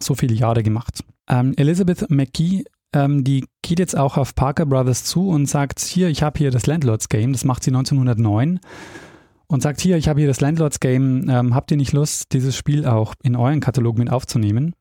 so 0.00 0.14
viele 0.14 0.34
Jahre 0.34 0.62
gemacht. 0.62 1.02
Ähm, 1.28 1.54
Elizabeth 1.56 2.08
McKee, 2.08 2.62
ähm, 2.92 3.24
die 3.24 3.46
geht 3.62 3.80
jetzt 3.80 3.96
auch 3.96 4.16
auf 4.16 4.36
Parker 4.36 4.64
Brothers 4.64 5.02
zu 5.02 5.28
und 5.28 5.46
sagt, 5.46 5.80
hier, 5.80 6.08
ich 6.08 6.22
habe 6.22 6.38
hier 6.38 6.52
das 6.52 6.68
Landlords 6.68 7.08
Game, 7.08 7.32
das 7.32 7.44
macht 7.44 7.64
sie 7.64 7.70
1909 7.72 8.60
und 9.46 9.62
sagt, 9.62 9.80
hier, 9.80 9.96
ich 9.96 10.08
habe 10.08 10.20
hier 10.20 10.28
das 10.28 10.40
Landlords 10.40 10.80
Game, 10.80 11.28
ähm, 11.28 11.54
habt 11.54 11.70
ihr 11.70 11.76
nicht 11.76 11.92
Lust, 11.92 12.32
dieses 12.32 12.56
Spiel 12.56 12.86
auch 12.86 13.14
in 13.22 13.36
euren 13.36 13.60
Katalog 13.60 13.98
mit 13.98 14.10
aufzunehmen? 14.10 14.74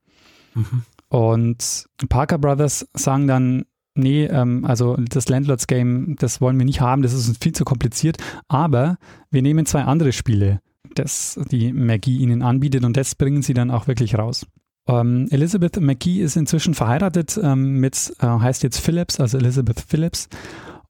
Mhm. 0.53 0.83
Und 1.09 1.85
Parker 2.09 2.37
Brothers 2.37 2.87
sagen 2.93 3.27
dann, 3.27 3.65
nee, 3.95 4.25
ähm, 4.25 4.65
also 4.65 4.95
das 4.97 5.29
Landlords 5.29 5.67
Game, 5.67 6.15
das 6.17 6.41
wollen 6.41 6.57
wir 6.57 6.65
nicht 6.65 6.81
haben, 6.81 7.01
das 7.01 7.13
ist 7.13 7.27
uns 7.27 7.37
viel 7.39 7.53
zu 7.53 7.65
kompliziert, 7.65 8.17
aber 8.47 8.97
wir 9.29 9.41
nehmen 9.41 9.65
zwei 9.65 9.83
andere 9.83 10.11
Spiele, 10.11 10.59
das 10.95 11.39
die 11.51 11.71
Maggie 11.71 12.17
ihnen 12.17 12.41
anbietet 12.41 12.83
und 12.83 12.97
das 12.97 13.15
bringen 13.15 13.41
sie 13.41 13.53
dann 13.53 13.71
auch 13.71 13.87
wirklich 13.87 14.17
raus. 14.17 14.45
Ähm, 14.87 15.27
Elizabeth 15.29 15.79
McGee 15.79 16.21
ist 16.21 16.35
inzwischen 16.35 16.73
verheiratet 16.73 17.39
ähm, 17.41 17.79
mit, 17.79 18.13
äh, 18.19 18.25
heißt 18.25 18.63
jetzt 18.63 18.79
Phillips, 18.79 19.19
also 19.19 19.37
Elizabeth 19.37 19.79
Phillips. 19.79 20.27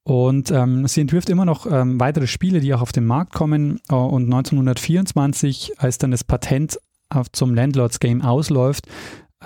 Und 0.04 0.52
ähm, 0.52 0.86
sie 0.88 1.02
entwirft 1.02 1.30
immer 1.30 1.46
noch 1.46 1.66
ähm, 1.66 2.00
weitere 2.00 2.28
Spiele, 2.28 2.60
die 2.60 2.74
auch 2.74 2.82
auf 2.82 2.92
den 2.92 3.06
Markt 3.06 3.34
kommen. 3.34 3.80
Äh, 3.90 3.96
und 3.96 4.26
1924, 4.26 5.80
als 5.80 5.98
dann 5.98 6.12
das 6.12 6.24
Patent 6.24 6.78
auf, 7.10 7.32
zum 7.32 7.56
Landlords 7.56 8.00
Game 8.00 8.22
ausläuft, 8.22 8.88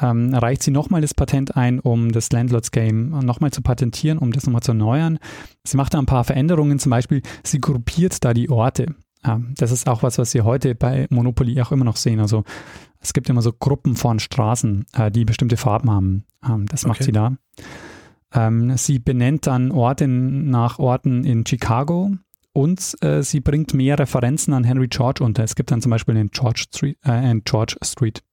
ähm, 0.02 0.34
reicht 0.34 0.64
sie 0.64 0.72
nochmal 0.72 1.02
das 1.02 1.14
Patent 1.14 1.56
ein, 1.56 1.80
um 1.80 2.12
das 2.12 2.32
Landlords 2.32 2.72
Game 2.72 3.10
nochmal 3.10 3.52
zu 3.52 3.62
patentieren, 3.62 4.18
um 4.18 4.32
das 4.32 4.46
nochmal 4.46 4.62
zu 4.62 4.72
erneuern. 4.72 5.20
Sie 5.64 5.78
macht 5.78 5.94
da 5.94 6.00
ein 6.00 6.06
paar 6.06 6.24
Veränderungen, 6.24 6.80
zum 6.80 6.90
Beispiel 6.90 7.22
sie 7.44 7.60
gruppiert 7.60 8.24
da 8.24 8.34
die 8.34 8.50
Orte. 8.50 8.96
Ähm, 9.24 9.54
das 9.58 9.72
ist 9.72 9.88
auch 9.88 10.04
was, 10.04 10.18
was 10.18 10.34
wir 10.34 10.44
heute 10.44 10.76
bei 10.76 11.08
Monopoly 11.10 11.62
auch 11.62 11.72
immer 11.72 11.86
noch 11.86 11.98
sehen. 11.98 12.20
Also 12.20 12.44
es 13.00 13.14
gibt 13.14 13.30
immer 13.30 13.42
so 13.42 13.54
Gruppen 13.54 13.96
von 13.96 14.20
Straßen, 14.20 14.86
äh, 14.94 15.12
die 15.12 15.26
bestimmte 15.26 15.58
Farben 15.58 15.92
haben. 15.92 16.26
Ähm, 16.48 16.66
das 16.68 16.86
macht 16.86 16.98
okay. 16.98 17.06
sie 17.06 17.12
da. 17.12 17.38
Ähm, 18.34 18.76
sie 18.78 19.00
benennt 19.00 19.48
dann 19.48 19.72
Orte 19.72 20.08
nach 20.08 20.80
Orten 20.80 21.24
in 21.24 21.46
Chicago, 21.46 22.12
und 22.58 22.96
äh, 23.02 23.22
sie 23.22 23.40
bringt 23.40 23.76
mehr 23.76 24.00
Referenzen 24.00 24.52
an 24.52 24.64
Henry 24.64 24.88
George 24.88 25.24
unter. 25.24 25.44
Es 25.44 25.54
gibt 25.54 25.70
dann 25.70 25.80
zum 25.80 25.92
Beispiel 25.92 26.16
den 26.16 26.32
George 26.32 26.64
Street, 26.68 26.98
äh, 27.04 27.36
George 27.46 27.76
Street. 27.84 28.24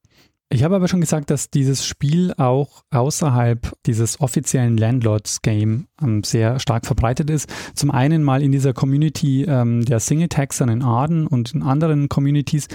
Ich 0.49 0.63
habe 0.63 0.75
aber 0.75 0.87
schon 0.87 1.01
gesagt, 1.01 1.29
dass 1.29 1.51
dieses 1.51 1.85
Spiel 1.85 2.33
auch 2.37 2.83
außerhalb 2.89 3.73
dieses 3.85 4.19
offiziellen 4.19 4.77
Landlords-Game 4.77 5.87
ähm, 6.01 6.23
sehr 6.23 6.59
stark 6.59 6.87
verbreitet 6.87 7.29
ist. 7.29 7.53
Zum 7.75 7.91
einen 7.91 8.23
mal 8.23 8.41
in 8.41 8.51
dieser 8.51 8.73
Community 8.73 9.43
ähm, 9.43 9.85
der 9.85 9.99
Single-Taxern 9.99 10.69
in 10.69 10.81
Arden 10.81 11.27
und 11.27 11.53
in 11.53 11.61
anderen 11.61 12.09
Communities. 12.09 12.67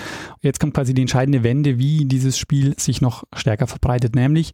Jetzt 0.42 0.60
kommt 0.60 0.74
quasi 0.74 0.94
die 0.94 1.02
entscheidende 1.02 1.42
Wende, 1.42 1.78
wie 1.78 2.04
dieses 2.04 2.38
Spiel 2.38 2.78
sich 2.78 3.00
noch 3.00 3.24
stärker 3.34 3.66
verbreitet. 3.66 4.14
Nämlich, 4.14 4.52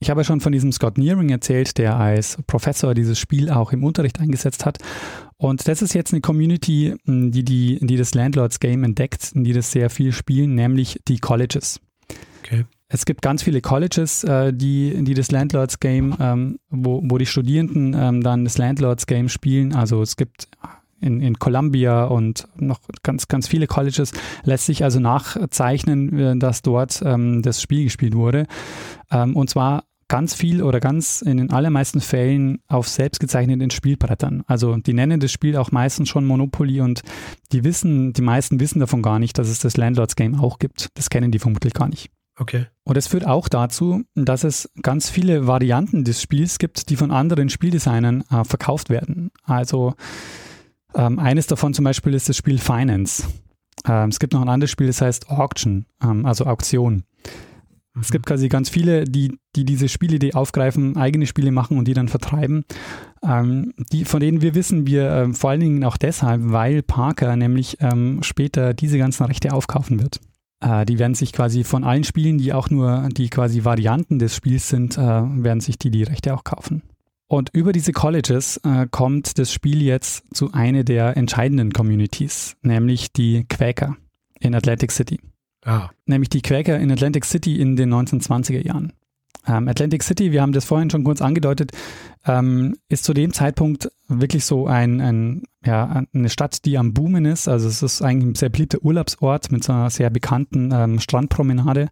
ich 0.00 0.10
habe 0.10 0.24
schon 0.24 0.40
von 0.40 0.52
diesem 0.52 0.72
Scott 0.72 0.98
Nearing 0.98 1.30
erzählt, 1.30 1.78
der 1.78 1.96
als 1.96 2.36
Professor 2.46 2.94
dieses 2.94 3.18
Spiel 3.18 3.50
auch 3.50 3.72
im 3.72 3.84
Unterricht 3.84 4.20
eingesetzt 4.20 4.66
hat. 4.66 4.78
Und 5.36 5.66
das 5.66 5.82
ist 5.82 5.94
jetzt 5.94 6.12
eine 6.12 6.20
Community, 6.20 6.94
die, 7.06 7.44
die, 7.44 7.78
die 7.80 7.96
das 7.96 8.14
Landlords 8.14 8.60
Game 8.60 8.84
entdeckt, 8.84 9.32
die 9.34 9.52
das 9.52 9.72
sehr 9.72 9.90
viel 9.90 10.12
spielen, 10.12 10.54
nämlich 10.54 11.00
die 11.08 11.18
Colleges. 11.18 11.80
Okay. 12.40 12.64
Es 12.88 13.06
gibt 13.06 13.22
ganz 13.22 13.42
viele 13.42 13.60
Colleges, 13.60 14.24
äh, 14.24 14.52
die, 14.52 15.02
die 15.02 15.14
das 15.14 15.30
Landlords 15.30 15.80
Game, 15.80 16.14
ähm, 16.20 16.58
wo, 16.68 17.02
wo 17.04 17.18
die 17.18 17.26
Studierenden 17.26 17.94
ähm, 17.98 18.22
dann 18.22 18.44
das 18.44 18.58
Landlords 18.58 19.06
Game 19.06 19.28
spielen. 19.28 19.74
Also 19.74 20.02
es 20.02 20.16
gibt 20.16 20.48
in, 21.04 21.20
in 21.20 21.38
Columbia 21.38 22.04
und 22.04 22.48
noch 22.56 22.80
ganz, 23.02 23.28
ganz 23.28 23.46
viele 23.46 23.66
Colleges 23.66 24.12
lässt 24.42 24.66
sich 24.66 24.82
also 24.82 25.00
nachzeichnen, 25.00 26.18
äh, 26.18 26.36
dass 26.36 26.62
dort 26.62 27.02
ähm, 27.04 27.42
das 27.42 27.60
Spiel 27.60 27.84
gespielt 27.84 28.14
wurde. 28.14 28.46
Ähm, 29.10 29.36
und 29.36 29.50
zwar 29.50 29.84
ganz 30.08 30.34
viel 30.34 30.62
oder 30.62 30.80
ganz 30.80 31.22
in 31.22 31.38
den 31.38 31.50
allermeisten 31.50 32.00
Fällen 32.00 32.58
auf 32.68 32.88
selbst 32.88 33.20
gezeichneten 33.20 33.70
Spielbrettern. 33.70 34.42
Also 34.46 34.76
die 34.76 34.92
nennen 34.92 35.20
das 35.20 35.32
Spiel 35.32 35.56
auch 35.56 35.72
meistens 35.72 36.08
schon 36.08 36.24
Monopoly 36.24 36.80
und 36.80 37.02
die 37.52 37.64
wissen, 37.64 38.12
die 38.12 38.22
meisten 38.22 38.60
wissen 38.60 38.80
davon 38.80 39.02
gar 39.02 39.18
nicht, 39.18 39.38
dass 39.38 39.48
es 39.48 39.60
das 39.60 39.76
Landlords 39.76 40.16
Game 40.16 40.38
auch 40.38 40.58
gibt. 40.58 40.88
Das 40.94 41.10
kennen 41.10 41.30
die 41.30 41.38
vermutlich 41.38 41.74
gar 41.74 41.88
nicht. 41.88 42.10
Okay. 42.36 42.66
Und 42.82 42.96
es 42.96 43.06
führt 43.06 43.26
auch 43.26 43.48
dazu, 43.48 44.02
dass 44.14 44.44
es 44.44 44.68
ganz 44.82 45.08
viele 45.08 45.46
Varianten 45.46 46.04
des 46.04 46.20
Spiels 46.20 46.58
gibt, 46.58 46.90
die 46.90 46.96
von 46.96 47.10
anderen 47.10 47.48
Spieldesignern 47.48 48.24
äh, 48.30 48.44
verkauft 48.44 48.90
werden. 48.90 49.30
Also 49.44 49.94
ähm, 50.94 51.18
eines 51.18 51.46
davon 51.46 51.74
zum 51.74 51.84
Beispiel 51.84 52.14
ist 52.14 52.28
das 52.28 52.36
Spiel 52.36 52.58
Finance. 52.58 53.24
Ähm, 53.86 54.08
es 54.08 54.18
gibt 54.18 54.32
noch 54.32 54.42
ein 54.42 54.48
anderes 54.48 54.70
Spiel, 54.70 54.86
das 54.86 55.00
heißt 55.00 55.28
Auction, 55.30 55.86
ähm, 56.02 56.24
also 56.26 56.46
Auktion. 56.46 57.04
Mhm. 57.94 58.00
Es 58.00 58.10
gibt 58.10 58.26
quasi 58.26 58.48
ganz 58.48 58.68
viele, 58.68 59.04
die, 59.04 59.38
die 59.56 59.64
diese 59.64 59.88
Spielidee 59.88 60.34
aufgreifen, 60.34 60.96
eigene 60.96 61.26
Spiele 61.26 61.52
machen 61.52 61.78
und 61.78 61.86
die 61.86 61.94
dann 61.94 62.08
vertreiben. 62.08 62.64
Ähm, 63.22 63.72
die, 63.92 64.04
von 64.04 64.20
denen 64.20 64.40
wir 64.40 64.54
wissen, 64.54 64.86
wir 64.86 65.10
äh, 65.10 65.32
vor 65.32 65.50
allen 65.50 65.60
Dingen 65.60 65.84
auch 65.84 65.96
deshalb, 65.96 66.42
weil 66.44 66.82
Parker 66.82 67.36
nämlich 67.36 67.78
ähm, 67.80 68.22
später 68.22 68.74
diese 68.74 68.98
ganzen 68.98 69.24
Rechte 69.24 69.52
aufkaufen 69.52 70.00
wird. 70.00 70.20
Äh, 70.60 70.86
die 70.86 70.98
werden 70.98 71.14
sich 71.14 71.32
quasi 71.32 71.64
von 71.64 71.84
allen 71.84 72.04
Spielen, 72.04 72.38
die 72.38 72.52
auch 72.52 72.70
nur 72.70 73.08
die 73.12 73.28
quasi 73.28 73.64
Varianten 73.64 74.18
des 74.18 74.34
Spiels 74.34 74.68
sind, 74.68 74.98
äh, 74.98 75.00
werden 75.00 75.60
sich 75.60 75.78
die 75.78 75.90
die 75.90 76.04
Rechte 76.04 76.34
auch 76.34 76.44
kaufen. 76.44 76.82
Und 77.34 77.50
über 77.52 77.72
diese 77.72 77.90
Colleges 77.90 78.58
äh, 78.58 78.86
kommt 78.88 79.40
das 79.40 79.52
Spiel 79.52 79.82
jetzt 79.82 80.22
zu 80.32 80.52
einer 80.52 80.84
der 80.84 81.16
entscheidenden 81.16 81.72
Communities, 81.72 82.54
nämlich 82.62 83.12
die 83.12 83.42
Quäker 83.48 83.96
in 84.38 84.54
Atlantic 84.54 84.92
City. 84.92 85.18
Ah. 85.64 85.88
Nämlich 86.06 86.28
die 86.28 86.42
Quäker 86.42 86.78
in 86.78 86.92
Atlantic 86.92 87.24
City 87.24 87.60
in 87.60 87.74
den 87.74 87.92
1920er 87.92 88.64
Jahren. 88.64 88.92
Ähm, 89.48 89.66
Atlantic 89.66 90.04
City, 90.04 90.30
wir 90.30 90.42
haben 90.42 90.52
das 90.52 90.64
vorhin 90.64 90.90
schon 90.90 91.02
kurz 91.02 91.20
angedeutet, 91.20 91.72
ähm, 92.24 92.76
ist 92.88 93.02
zu 93.02 93.12
dem 93.14 93.32
Zeitpunkt 93.32 93.90
wirklich 94.06 94.44
so 94.44 94.68
ein, 94.68 95.00
ein, 95.00 95.42
ja, 95.64 96.04
eine 96.14 96.30
Stadt, 96.30 96.64
die 96.64 96.78
am 96.78 96.94
Boomen 96.94 97.24
ist. 97.24 97.48
Also 97.48 97.66
es 97.66 97.82
ist 97.82 98.00
eigentlich 98.00 98.30
ein 98.30 98.34
sehr 98.36 98.50
beliebter 98.50 98.78
Urlaubsort 98.80 99.50
mit 99.50 99.64
so 99.64 99.72
einer 99.72 99.90
sehr 99.90 100.10
bekannten 100.10 100.70
ähm, 100.72 101.00
Strandpromenade. 101.00 101.88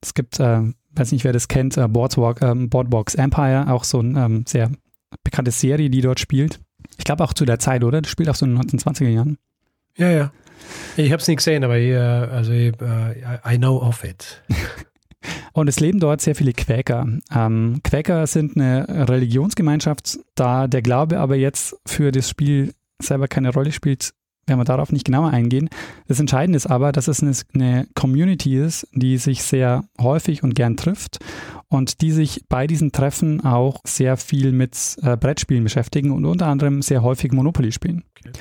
Es 0.00 0.14
gibt, 0.14 0.40
äh, 0.40 0.62
weiß 0.98 1.12
nicht, 1.12 1.24
wer 1.24 1.32
das 1.32 1.48
kennt, 1.48 1.76
äh, 1.76 1.88
Boardwalk, 1.88 2.42
äh, 2.42 2.54
Boardwalks 2.54 3.14
Empire, 3.14 3.70
auch 3.70 3.84
so 3.84 4.00
eine 4.00 4.24
ähm, 4.24 4.44
sehr 4.46 4.70
bekannte 5.24 5.50
Serie, 5.50 5.90
die 5.90 6.00
dort 6.00 6.20
spielt. 6.20 6.60
Ich 6.96 7.04
glaube 7.04 7.24
auch 7.24 7.32
zu 7.32 7.44
der 7.44 7.58
Zeit, 7.58 7.84
oder? 7.84 8.02
Das 8.02 8.10
spielt 8.10 8.28
auch 8.28 8.34
so 8.34 8.46
in 8.46 8.56
den 8.56 8.62
1920er 8.62 9.08
Jahren. 9.08 9.38
Ja, 9.96 10.10
ja. 10.10 10.32
Ich 10.96 11.12
habe 11.12 11.20
es 11.20 11.28
nicht 11.28 11.38
gesehen, 11.38 11.64
aber 11.64 11.78
ich, 11.78 11.96
also 11.96 12.52
ich, 12.52 12.72
uh, 12.80 13.48
I 13.48 13.56
know 13.56 13.78
of 13.78 14.04
it. 14.04 14.42
Und 15.52 15.68
es 15.68 15.80
leben 15.80 15.98
dort 15.98 16.20
sehr 16.20 16.34
viele 16.34 16.52
Quäker. 16.52 17.06
Ähm, 17.34 17.80
Quäker 17.82 18.26
sind 18.26 18.56
eine 18.56 19.08
Religionsgemeinschaft, 19.08 20.18
da 20.34 20.68
der 20.68 20.82
Glaube 20.82 21.18
aber 21.18 21.36
jetzt 21.36 21.76
für 21.86 22.12
das 22.12 22.28
Spiel 22.28 22.74
selber 23.02 23.28
keine 23.28 23.52
Rolle 23.52 23.72
spielt, 23.72 24.12
werden 24.48 24.60
wir 24.60 24.64
darauf 24.64 24.92
nicht 24.92 25.04
genauer 25.04 25.30
eingehen. 25.30 25.68
Das 26.06 26.20
Entscheidende 26.20 26.56
ist 26.56 26.66
aber, 26.66 26.92
dass 26.92 27.08
es 27.08 27.22
eine, 27.54 27.86
Community 27.94 28.56
ist, 28.56 28.86
die 28.92 29.18
sich 29.18 29.42
sehr 29.42 29.84
häufig 30.00 30.42
und 30.42 30.54
gern 30.54 30.76
trifft 30.76 31.18
und 31.68 32.00
die 32.00 32.12
sich 32.12 32.44
bei 32.48 32.66
diesen 32.66 32.92
Treffen 32.92 33.44
auch 33.44 33.80
sehr 33.84 34.16
viel 34.16 34.52
mit 34.52 34.96
äh, 35.02 35.16
Brettspielen 35.16 35.64
beschäftigen 35.64 36.10
und 36.10 36.24
unter 36.24 36.46
anderem 36.46 36.82
sehr 36.82 37.02
häufig 37.02 37.32
Monopoly 37.32 37.72
spielen. 37.72 38.04
Okay. 38.18 38.32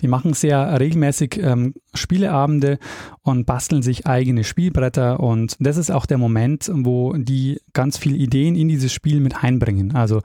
Die 0.00 0.08
machen 0.08 0.34
sehr 0.34 0.80
regelmäßig 0.80 1.38
ähm, 1.38 1.74
Spieleabende 1.94 2.78
und 3.22 3.46
basteln 3.46 3.82
sich 3.82 4.06
eigene 4.06 4.42
Spielbretter 4.42 5.20
und 5.20 5.56
das 5.60 5.76
ist 5.76 5.90
auch 5.90 6.06
der 6.06 6.18
Moment, 6.18 6.70
wo 6.72 7.12
die 7.16 7.60
ganz 7.72 7.98
viele 7.98 8.16
Ideen 8.16 8.56
in 8.56 8.68
dieses 8.68 8.92
Spiel 8.92 9.20
mit 9.20 9.44
einbringen. 9.44 9.94
Also 9.94 10.22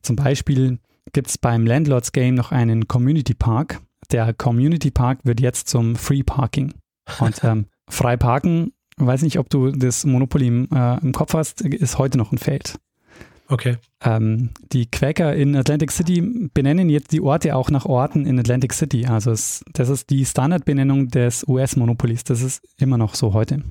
zum 0.00 0.16
Beispiel 0.16 0.78
gibt 1.12 1.28
es 1.28 1.38
beim 1.38 1.66
Landlords 1.66 2.12
Game 2.12 2.34
noch 2.34 2.52
einen 2.52 2.88
Community 2.88 3.34
Park. 3.34 3.80
Der 4.12 4.32
Community 4.34 4.90
Park 4.90 5.20
wird 5.24 5.40
jetzt 5.40 5.68
zum 5.68 5.96
Free 5.96 6.22
Parking. 6.22 6.74
Und 7.18 7.40
ähm, 7.44 7.66
frei 7.88 8.16
parken, 8.16 8.72
weiß 8.96 9.22
nicht, 9.22 9.38
ob 9.38 9.50
du 9.50 9.70
das 9.70 10.04
Monopoly 10.04 10.46
im, 10.46 10.68
äh, 10.72 10.98
im 11.00 11.12
Kopf 11.12 11.34
hast, 11.34 11.60
ist 11.62 11.98
heute 11.98 12.18
noch 12.18 12.32
ein 12.32 12.38
Feld. 12.38 12.78
Okay. 13.48 13.78
Ähm, 14.04 14.50
die 14.72 14.88
Quäker 14.88 15.34
in 15.34 15.56
Atlantic 15.56 15.90
City 15.90 16.48
benennen 16.54 16.88
jetzt 16.88 17.12
die 17.12 17.20
Orte 17.20 17.56
auch 17.56 17.70
nach 17.70 17.84
Orten 17.84 18.24
in 18.24 18.38
Atlantic 18.38 18.72
City. 18.72 19.06
Also 19.06 19.32
es, 19.32 19.64
das 19.72 19.88
ist 19.88 20.10
die 20.10 20.24
Standardbenennung 20.24 21.08
des 21.08 21.46
US-Monopolies. 21.48 22.22
Das 22.22 22.42
ist 22.42 22.62
immer 22.78 22.96
noch 22.96 23.16
so 23.16 23.34
heute. 23.34 23.64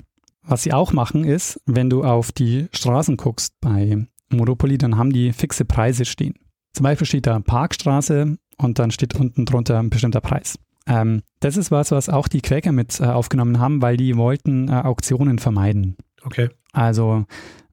Was 0.44 0.64
sie 0.64 0.74
auch 0.74 0.92
machen 0.92 1.24
ist, 1.24 1.62
wenn 1.66 1.90
du 1.90 2.04
auf 2.04 2.34
die 2.34 2.68
Straßen 2.74 3.16
guckst 3.16 3.54
bei 3.62 4.06
Monopoly, 4.30 4.78
dann 4.78 4.98
haben 4.98 5.14
die 5.14 5.32
fixe 5.32 5.64
Preise 5.64 6.04
stehen. 6.04 6.34
Zum 6.74 6.84
Beispiel 6.84 7.08
steht 7.08 7.28
da 7.28 7.40
Parkstraße 7.40 8.38
und 8.60 8.80
dann 8.80 8.92
steht 8.92 9.16
unten 9.16 9.46
drunter 9.46 9.80
ein 9.80 9.90
bestimmter 9.90 10.22
Preis. 10.22 10.60
Ähm, 10.86 11.22
das 11.40 11.58
ist 11.58 11.72
was, 11.72 11.92
was 11.92 12.10
auch 12.10 12.28
die 12.28 12.42
Quäker 12.42 12.72
mit 12.72 13.00
äh, 13.00 13.06
aufgenommen 13.06 13.60
haben, 13.60 13.82
weil 13.82 13.98
die 13.98 14.18
wollten 14.18 14.68
äh, 14.70 14.74
Auktionen 14.74 15.40
vermeiden. 15.40 15.96
Okay. 16.24 16.50
Also 16.74 17.26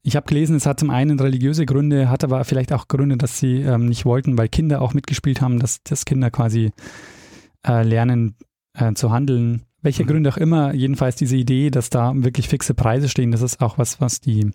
ich 0.03 0.15
habe 0.15 0.25
gelesen, 0.25 0.55
es 0.55 0.65
hat 0.65 0.79
zum 0.79 0.89
einen 0.89 1.19
religiöse 1.19 1.65
Gründe, 1.65 2.09
hat 2.09 2.23
aber 2.23 2.43
vielleicht 2.45 2.71
auch 2.71 2.87
Gründe, 2.87 3.17
dass 3.17 3.39
sie 3.39 3.61
ähm, 3.61 3.87
nicht 3.87 4.05
wollten, 4.05 4.37
weil 4.37 4.47
Kinder 4.47 4.81
auch 4.81 4.93
mitgespielt 4.93 5.41
haben, 5.41 5.59
dass, 5.59 5.83
dass 5.83 6.05
Kinder 6.05 6.31
quasi 6.31 6.71
äh, 7.67 7.83
lernen 7.83 8.35
äh, 8.73 8.93
zu 8.93 9.11
handeln. 9.11 9.63
Welche 9.81 10.03
mhm. 10.03 10.07
Gründe 10.07 10.29
auch 10.29 10.37
immer, 10.37 10.73
jedenfalls 10.73 11.15
diese 11.15 11.35
Idee, 11.35 11.71
dass 11.71 11.89
da 11.89 12.13
wirklich 12.15 12.47
fixe 12.47 12.73
Preise 12.73 13.09
stehen, 13.09 13.31
das 13.31 13.41
ist 13.41 13.61
auch 13.61 13.77
was, 13.77 13.99
was 13.99 14.21
die, 14.21 14.51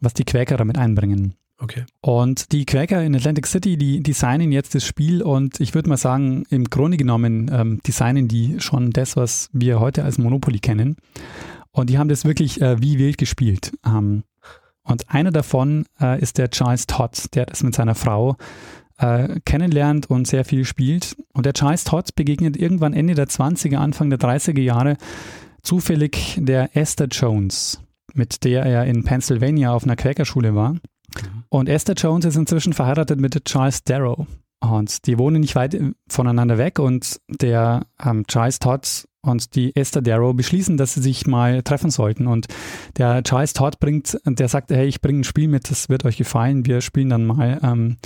was 0.00 0.14
die 0.14 0.24
Quäker 0.24 0.56
damit 0.56 0.76
einbringen. 0.76 1.34
Okay. 1.62 1.84
Und 2.00 2.52
die 2.52 2.64
Quäker 2.64 3.02
in 3.02 3.14
Atlantic 3.14 3.46
City, 3.46 3.76
die 3.76 4.02
designen 4.02 4.50
jetzt 4.50 4.74
das 4.74 4.84
Spiel 4.84 5.22
und 5.22 5.60
ich 5.60 5.74
würde 5.74 5.90
mal 5.90 5.98
sagen, 5.98 6.44
im 6.48 6.64
Grunde 6.64 6.96
genommen 6.96 7.50
ähm, 7.52 7.80
designen 7.86 8.28
die 8.28 8.60
schon 8.60 8.90
das, 8.90 9.16
was 9.16 9.50
wir 9.52 9.78
heute 9.78 10.02
als 10.02 10.16
Monopoly 10.16 10.58
kennen. 10.58 10.96
Und 11.70 11.90
die 11.90 11.98
haben 11.98 12.08
das 12.08 12.24
wirklich 12.24 12.62
äh, 12.62 12.80
wie 12.80 12.98
wild 12.98 13.18
gespielt. 13.18 13.72
Ähm, 13.86 14.24
und 14.84 15.10
einer 15.10 15.30
davon 15.30 15.84
äh, 16.00 16.20
ist 16.20 16.38
der 16.38 16.50
Charles 16.50 16.86
Todd, 16.86 17.26
der 17.34 17.44
das 17.44 17.62
mit 17.62 17.74
seiner 17.74 17.94
Frau 17.94 18.36
äh, 18.96 19.38
kennenlernt 19.44 20.08
und 20.08 20.26
sehr 20.26 20.46
viel 20.46 20.64
spielt. 20.64 21.14
Und 21.34 21.44
der 21.44 21.52
Charles 21.52 21.84
Todd 21.84 22.14
begegnet 22.16 22.56
irgendwann 22.56 22.94
Ende 22.94 23.14
der 23.14 23.28
20er, 23.28 23.76
Anfang 23.76 24.08
der 24.08 24.18
30er 24.18 24.60
Jahre 24.60 24.96
zufällig 25.62 26.38
der 26.38 26.74
Esther 26.74 27.08
Jones, 27.08 27.82
mit 28.14 28.44
der 28.44 28.64
er 28.64 28.86
in 28.86 29.04
Pennsylvania 29.04 29.72
auf 29.72 29.84
einer 29.84 29.96
Quäkerschule 29.96 30.54
war. 30.54 30.76
Und 31.50 31.68
Esther 31.68 31.94
Jones 31.94 32.24
ist 32.24 32.36
inzwischen 32.36 32.72
verheiratet 32.72 33.20
mit 33.20 33.44
Charles 33.44 33.82
Darrow. 33.84 34.26
Und 34.60 35.06
die 35.06 35.18
wohnen 35.18 35.40
nicht 35.40 35.56
weit 35.56 35.78
voneinander 36.08 36.58
weg 36.58 36.78
und 36.78 37.20
der 37.28 37.86
ähm, 38.02 38.26
Charles 38.26 38.58
Todd 38.58 39.08
und 39.22 39.54
die 39.54 39.74
Esther 39.74 40.02
Darrow 40.02 40.34
beschließen, 40.34 40.76
dass 40.76 40.94
sie 40.94 41.00
sich 41.00 41.26
mal 41.26 41.62
treffen 41.62 41.90
sollten. 41.90 42.26
Und 42.26 42.46
der 42.96 43.22
Charles 43.22 43.52
Todd 43.52 43.80
bringt, 43.80 44.18
der 44.24 44.48
sagt, 44.48 44.70
hey, 44.70 44.86
ich 44.86 45.00
bringe 45.00 45.20
ein 45.20 45.24
Spiel 45.24 45.48
mit, 45.48 45.70
das 45.70 45.88
wird 45.88 46.04
euch 46.04 46.16
gefallen. 46.16 46.66
Wir 46.66 46.82
spielen 46.82 47.08
dann 47.08 47.26
mal 47.26 47.58
ähm, 47.62 47.96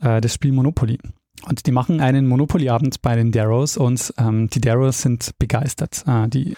äh, 0.00 0.20
das 0.20 0.34
Spiel 0.34 0.52
Monopoly. 0.52 0.98
Und 1.46 1.66
die 1.66 1.72
machen 1.72 2.00
einen 2.00 2.26
Monopoly-Abend 2.26 3.00
bei 3.00 3.16
den 3.16 3.32
Darrows 3.32 3.76
und 3.76 4.12
ähm, 4.18 4.50
die 4.50 4.60
Darrows 4.60 5.00
sind 5.00 5.30
begeistert. 5.38 6.04
Äh, 6.06 6.28
die 6.28 6.56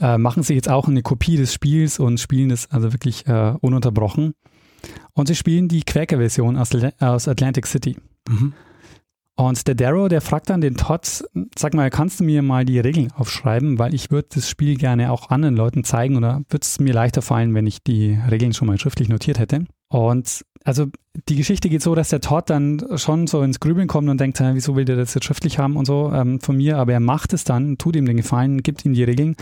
äh, 0.00 0.18
machen 0.18 0.42
sich 0.42 0.56
jetzt 0.56 0.70
auch 0.70 0.88
eine 0.88 1.02
Kopie 1.02 1.36
des 1.36 1.52
Spiels 1.52 1.98
und 1.98 2.18
spielen 2.18 2.48
das 2.48 2.70
also 2.70 2.92
wirklich 2.92 3.26
äh, 3.26 3.54
ununterbrochen. 3.60 4.34
Und 5.12 5.28
sie 5.28 5.34
spielen 5.34 5.68
die 5.68 5.82
Quäker-Version 5.82 6.56
aus, 6.56 6.70
aus 7.00 7.28
Atlantic 7.28 7.66
City. 7.66 7.96
Mhm. 8.28 8.52
Und 9.38 9.68
der 9.68 9.74
Darrow, 9.74 10.08
der 10.08 10.22
fragt 10.22 10.48
dann 10.48 10.62
den 10.62 10.76
Todd, 10.76 11.24
sag 11.58 11.74
mal, 11.74 11.90
kannst 11.90 12.20
du 12.20 12.24
mir 12.24 12.40
mal 12.40 12.64
die 12.64 12.80
Regeln 12.80 13.12
aufschreiben, 13.12 13.78
weil 13.78 13.94
ich 13.94 14.10
würde 14.10 14.28
das 14.34 14.48
Spiel 14.48 14.76
gerne 14.76 15.12
auch 15.12 15.28
anderen 15.28 15.54
Leuten 15.54 15.84
zeigen 15.84 16.16
oder 16.16 16.42
würde 16.48 16.62
es 16.62 16.80
mir 16.80 16.94
leichter 16.94 17.20
fallen, 17.20 17.54
wenn 17.54 17.66
ich 17.66 17.82
die 17.82 18.18
Regeln 18.30 18.54
schon 18.54 18.66
mal 18.66 18.78
schriftlich 18.80 19.10
notiert 19.10 19.38
hätte. 19.38 19.66
Und 19.88 20.42
also 20.64 20.86
die 21.28 21.36
Geschichte 21.36 21.68
geht 21.68 21.82
so, 21.82 21.94
dass 21.94 22.08
der 22.08 22.22
Todd 22.22 22.48
dann 22.48 22.82
schon 22.96 23.26
so 23.26 23.42
ins 23.42 23.60
Grübeln 23.60 23.88
kommt 23.88 24.08
und 24.08 24.18
denkt, 24.18 24.40
wieso 24.40 24.74
will 24.74 24.86
der 24.86 24.96
das 24.96 25.12
jetzt 25.12 25.24
schriftlich 25.24 25.58
haben 25.58 25.76
und 25.76 25.84
so 25.84 26.10
ähm, 26.14 26.40
von 26.40 26.56
mir, 26.56 26.78
aber 26.78 26.94
er 26.94 27.00
macht 27.00 27.34
es 27.34 27.44
dann, 27.44 27.76
tut 27.76 27.94
ihm 27.94 28.06
den 28.06 28.16
Gefallen, 28.16 28.62
gibt 28.62 28.86
ihm 28.86 28.94
die 28.94 29.04
Regeln. 29.04 29.36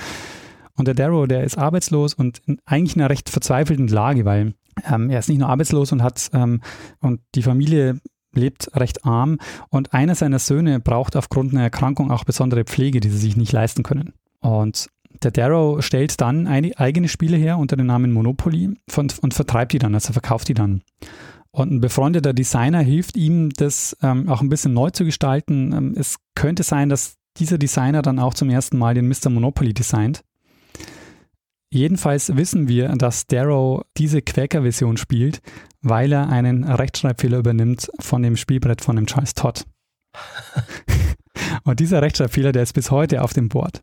Und 0.76 0.88
der 0.88 0.94
Darrow, 0.94 1.28
der 1.28 1.44
ist 1.44 1.56
arbeitslos 1.56 2.14
und 2.14 2.40
in 2.46 2.58
eigentlich 2.66 2.96
in 2.96 3.02
einer 3.02 3.10
recht 3.10 3.30
verzweifelten 3.30 3.86
Lage, 3.86 4.24
weil 4.24 4.54
ähm, 4.90 5.10
er 5.10 5.18
ist 5.18 5.28
nicht 5.28 5.38
nur 5.38 5.48
arbeitslos 5.48 5.92
und 5.92 6.02
hat 6.02 6.30
ähm, 6.32 6.60
und 7.00 7.20
die 7.34 7.42
Familie 7.42 8.00
lebt 8.32 8.70
recht 8.74 9.04
arm 9.04 9.38
und 9.70 9.94
einer 9.94 10.14
seiner 10.14 10.38
Söhne 10.38 10.80
braucht 10.80 11.16
aufgrund 11.16 11.52
einer 11.52 11.62
Erkrankung 11.62 12.10
auch 12.10 12.24
besondere 12.24 12.64
Pflege, 12.64 13.00
die 13.00 13.08
sie 13.08 13.18
sich 13.18 13.36
nicht 13.36 13.52
leisten 13.52 13.82
können. 13.82 14.12
Und 14.40 14.88
der 15.22 15.30
Darrow 15.30 15.82
stellt 15.82 16.20
dann 16.20 16.46
eigene 16.46 17.08
Spiele 17.08 17.36
her 17.36 17.58
unter 17.58 17.76
dem 17.76 17.86
Namen 17.86 18.12
Monopoly 18.12 18.74
und, 18.96 19.18
und 19.20 19.34
vertreibt 19.34 19.72
die 19.72 19.78
dann, 19.78 19.94
also 19.94 20.12
verkauft 20.12 20.48
die 20.48 20.54
dann. 20.54 20.82
Und 21.50 21.70
ein 21.70 21.80
befreundeter 21.80 22.32
Designer 22.32 22.80
hilft 22.80 23.16
ihm, 23.16 23.50
das 23.50 23.96
ähm, 24.02 24.28
auch 24.28 24.40
ein 24.40 24.48
bisschen 24.48 24.74
neu 24.74 24.90
zu 24.90 25.04
gestalten. 25.04 25.72
Ähm, 25.72 25.94
es 25.96 26.16
könnte 26.34 26.64
sein, 26.64 26.88
dass 26.88 27.14
dieser 27.38 27.58
Designer 27.58 28.02
dann 28.02 28.18
auch 28.18 28.34
zum 28.34 28.50
ersten 28.50 28.76
Mal 28.76 28.94
den 28.94 29.06
Mr. 29.06 29.30
Monopoly 29.30 29.72
designt. 29.72 30.22
Jedenfalls 31.74 32.36
wissen 32.36 32.68
wir, 32.68 32.86
dass 32.90 33.26
Darrow 33.26 33.82
diese 33.96 34.22
Quäker-Version 34.22 34.96
spielt, 34.96 35.42
weil 35.82 36.12
er 36.12 36.28
einen 36.28 36.62
Rechtschreibfehler 36.62 37.38
übernimmt 37.38 37.90
von 37.98 38.22
dem 38.22 38.36
Spielbrett 38.36 38.80
von 38.80 38.94
dem 38.94 39.06
Charles 39.06 39.34
Todd. 39.34 39.64
und 41.64 41.80
dieser 41.80 42.00
Rechtschreibfehler, 42.00 42.52
der 42.52 42.62
ist 42.62 42.74
bis 42.74 42.92
heute 42.92 43.22
auf 43.22 43.32
dem 43.32 43.48
Board. 43.48 43.80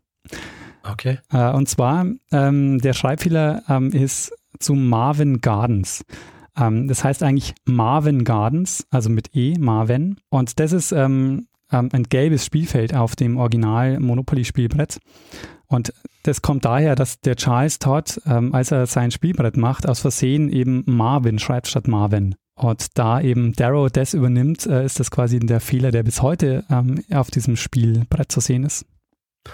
Okay. 0.90 1.18
Äh, 1.30 1.52
und 1.52 1.68
zwar, 1.68 2.06
ähm, 2.32 2.78
der 2.78 2.94
Schreibfehler 2.94 3.62
ähm, 3.68 3.90
ist 3.90 4.32
zu 4.58 4.72
Marvin 4.72 5.42
Gardens. 5.42 6.02
Ähm, 6.56 6.88
das 6.88 7.04
heißt 7.04 7.22
eigentlich 7.22 7.54
Marvin 7.66 8.24
Gardens, 8.24 8.86
also 8.88 9.10
mit 9.10 9.36
E, 9.36 9.58
Marvin. 9.58 10.16
Und 10.30 10.58
das 10.60 10.72
ist 10.72 10.92
ähm, 10.92 11.46
ähm, 11.70 11.90
ein 11.92 12.04
gelbes 12.04 12.46
Spielfeld 12.46 12.94
auf 12.94 13.16
dem 13.16 13.36
Original 13.36 14.00
Monopoly-Spielbrett. 14.00 14.98
Und 15.72 15.92
das 16.22 16.42
kommt 16.42 16.64
daher, 16.64 16.94
dass 16.94 17.20
der 17.20 17.36
Charles 17.36 17.78
Todd, 17.78 18.20
ähm, 18.26 18.54
als 18.54 18.70
er 18.70 18.86
sein 18.86 19.10
Spielbrett 19.10 19.56
macht, 19.56 19.88
aus 19.88 20.00
Versehen 20.00 20.48
eben 20.50 20.84
Marvin 20.86 21.38
schreibt 21.38 21.66
statt 21.68 21.88
Marvin. 21.88 22.34
Und 22.54 22.98
da 22.98 23.20
eben 23.20 23.54
Darrow 23.54 23.90
das 23.90 24.14
übernimmt, 24.14 24.66
äh, 24.66 24.84
ist 24.84 25.00
das 25.00 25.10
quasi 25.10 25.40
der 25.40 25.60
Fehler, 25.60 25.90
der 25.90 26.02
bis 26.02 26.22
heute 26.22 26.64
ähm, 26.70 27.02
auf 27.12 27.30
diesem 27.30 27.56
Spielbrett 27.56 28.30
zu 28.30 28.40
sehen 28.40 28.64
ist. 28.64 28.86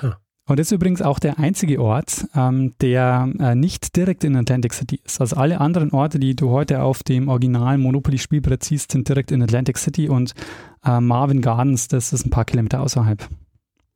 Huh. 0.03 0.13
Und 0.47 0.59
das 0.59 0.69
ist 0.69 0.73
übrigens 0.73 1.03
auch 1.03 1.19
der 1.19 1.39
einzige 1.39 1.81
Ort, 1.81 2.27
ähm, 2.35 2.75
der 2.81 3.31
äh, 3.39 3.55
nicht 3.55 3.95
direkt 3.97 4.25
in 4.25 4.35
Atlantic 4.35 4.73
City 4.73 5.01
ist. 5.05 5.21
Also 5.21 5.37
alle 5.37 5.61
anderen 5.61 5.93
Orte, 5.93 6.19
die 6.19 6.35
du 6.35 6.51
heute 6.51 6.83
auf 6.83 7.03
dem 7.03 7.29
originalen 7.29 7.83
Monopoly-Spielbrett 7.83 8.65
siehst, 8.65 8.93
sind 8.93 9.09
direkt 9.09 9.31
in 9.31 9.43
Atlantic 9.43 9.79
City 9.79 10.09
und 10.09 10.33
äh, 10.85 11.01
Marvin 11.01 11.43
Gardens, 11.43 11.89
das 11.89 12.13
ist 12.13 12.27
ein 12.27 12.31
paar 12.31 12.47
Kilometer 12.47 12.81
außerhalb. 12.81 13.29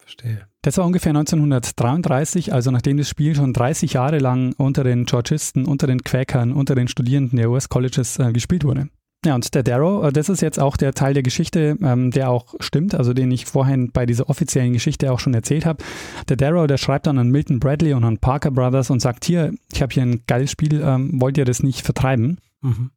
Verstehe. 0.02 0.46
Das 0.62 0.78
war 0.78 0.86
ungefähr 0.86 1.10
1933, 1.10 2.52
also 2.52 2.70
nachdem 2.70 2.96
das 2.96 3.08
Spiel 3.08 3.34
schon 3.34 3.52
30 3.52 3.94
Jahre 3.94 4.18
lang 4.18 4.52
unter 4.58 4.84
den 4.84 5.06
Georgisten, 5.06 5.64
unter 5.64 5.86
den 5.86 6.02
Quäkern, 6.02 6.52
unter 6.52 6.74
den 6.74 6.88
Studierenden 6.88 7.36
der 7.36 7.50
US-Colleges 7.50 8.18
äh, 8.18 8.32
gespielt 8.32 8.64
wurde. 8.64 8.88
Ja, 9.24 9.36
und 9.36 9.54
der 9.54 9.62
Darrow, 9.62 10.04
äh, 10.04 10.12
das 10.12 10.28
ist 10.28 10.42
jetzt 10.42 10.58
auch 10.58 10.76
der 10.76 10.94
Teil 10.94 11.14
der 11.14 11.22
Geschichte, 11.22 11.76
ähm, 11.82 12.10
der 12.10 12.30
auch 12.30 12.54
stimmt, 12.58 12.94
also 12.94 13.12
den 13.12 13.30
ich 13.30 13.46
vorhin 13.46 13.92
bei 13.92 14.04
dieser 14.04 14.28
offiziellen 14.28 14.72
Geschichte 14.72 15.12
auch 15.12 15.20
schon 15.20 15.34
erzählt 15.34 15.64
habe. 15.64 15.82
Der 16.28 16.36
Darrow, 16.36 16.66
der 16.66 16.78
schreibt 16.78 17.06
dann 17.06 17.18
an 17.18 17.30
Milton 17.30 17.60
Bradley 17.60 17.94
und 17.94 18.04
an 18.04 18.18
Parker 18.18 18.50
Brothers 18.50 18.90
und 18.90 19.00
sagt, 19.00 19.24
hier, 19.24 19.52
ich 19.72 19.80
habe 19.80 19.94
hier 19.94 20.02
ein 20.02 20.22
geiles 20.26 20.50
Spiel, 20.50 20.80
ähm, 20.84 21.20
wollt 21.20 21.38
ihr 21.38 21.44
das 21.44 21.62
nicht 21.62 21.82
vertreiben? 21.82 22.38
Mhm. 22.62 22.90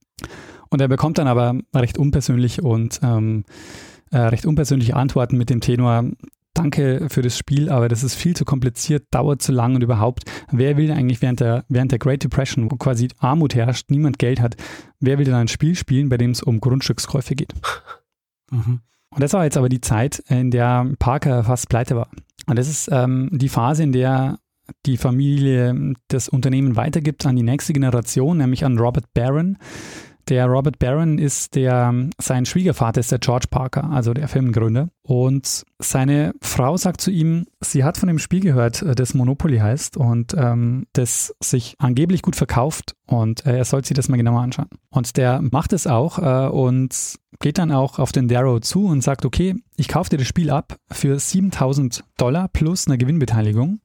Und 0.70 0.82
er 0.82 0.88
bekommt 0.88 1.20
dann 1.20 1.28
aber 1.28 1.60
recht 1.76 1.98
unpersönlich 2.00 2.64
und 2.64 3.00
ähm, 3.04 3.46
äh, 4.12 4.18
recht 4.18 4.46
unpersönliche 4.48 4.96
Antworten 4.96 5.38
mit 5.38 5.52
dem 5.52 5.62
Tenor, 5.62 6.06
danke 6.58 7.08
für 7.10 7.22
das 7.22 7.38
Spiel, 7.38 7.70
aber 7.70 7.88
das 7.88 8.04
ist 8.04 8.16
viel 8.16 8.36
zu 8.36 8.46
kompliziert, 8.46 9.06
dauert 9.12 9.42
zu 9.42 9.52
lang 9.52 9.76
und 9.76 9.84
überhaupt, 9.84 10.24
wer 10.52 10.78
will 10.78 10.92
eigentlich 10.92 11.22
während 11.22 11.40
der, 11.40 11.66
während 11.70 11.92
der 11.92 12.00
Great 12.00 12.24
Depression, 12.24 12.72
wo 12.72 12.76
quasi 12.78 13.10
Armut 13.20 13.56
herrscht, 13.56 13.92
niemand 13.92 14.20
Geld 14.20 14.42
hat, 14.42 14.56
wer 15.00 15.18
will 15.18 15.26
denn 15.26 15.34
ein 15.36 15.48
Spiel 15.48 15.76
spielen, 15.76 16.10
bei 16.10 16.18
dem 16.18 16.32
es 16.32 16.42
um 16.42 16.60
Grundstückskäufe 16.60 17.36
geht? 17.36 17.54
Mhm. 18.52 18.82
Und 19.10 19.24
das 19.24 19.34
war 19.34 19.44
jetzt 19.44 19.58
aber 19.58 19.70
die 19.70 19.82
Zeit, 19.82 20.20
in 20.28 20.52
der 20.52 20.88
Parker 21.00 21.44
fast 21.44 21.68
pleite 21.68 21.96
war. 21.96 22.10
Und 22.46 22.60
das 22.60 22.70
ist 22.70 22.90
ähm, 22.92 23.28
die 23.32 23.50
Phase, 23.50 23.82
in 23.82 23.92
der 23.92 24.38
die 24.86 24.98
Familie 24.98 25.94
das 26.08 26.30
Unternehmen 26.30 26.76
weitergibt 26.76 27.26
an 27.26 27.36
die 27.36 27.44
nächste 27.44 27.74
Generation, 27.74 28.38
nämlich 28.38 28.66
an 28.66 28.78
Robert 28.78 29.14
Barron. 29.14 29.58
Der 30.28 30.48
Robert 30.48 30.80
Barron 30.80 31.18
ist 31.18 31.56
der, 31.56 31.94
sein 32.20 32.46
Schwiegervater 32.46 33.00
ist 33.00 33.12
der 33.12 33.20
George 33.20 33.48
Parker, 33.50 33.90
also 33.92 34.14
der 34.14 34.28
Firmengründer. 34.28 34.90
Und 35.04 35.64
seine 35.80 36.34
Frau 36.42 36.78
sagt 36.78 37.02
zu 37.02 37.12
ihm, 37.12 37.46
sie 37.62 37.84
hat 37.84 37.98
von 37.98 38.08
dem 38.08 38.18
Spiel 38.18 38.40
gehört, 38.40 38.82
äh, 38.82 38.96
das 38.96 39.14
Monopoly 39.14 39.60
heißt 39.60 39.98
und 39.98 40.34
ähm, 40.36 40.88
das 40.94 41.36
sich 41.40 41.76
angeblich 41.78 42.24
gut 42.24 42.36
verkauft 42.36 42.96
und 43.06 43.46
äh, 43.46 43.58
er 43.58 43.66
soll 43.66 43.86
sich 43.86 43.96
das 43.96 44.10
mal 44.10 44.18
genauer 44.18 44.42
anschauen. 44.42 44.70
Und 44.90 45.18
der 45.18 45.42
macht 45.42 45.74
es 45.74 45.86
auch 45.86 46.18
äh, 46.18 46.50
und 46.50 47.20
geht 47.40 47.58
dann 47.58 47.72
auch 47.72 48.00
auf 48.00 48.12
den 48.12 48.28
Darrow 48.28 48.60
zu 48.62 48.88
und 48.88 49.02
sagt, 49.02 49.26
okay, 49.26 49.56
ich 49.78 49.88
kaufe 49.88 50.10
dir 50.10 50.18
das 50.18 50.28
Spiel 50.28 50.50
ab 50.50 50.78
für 50.92 51.20
7000 51.20 52.04
Dollar 52.18 52.48
plus 52.48 52.88
eine 52.88 52.98
Gewinnbeteiligung. 52.98 53.80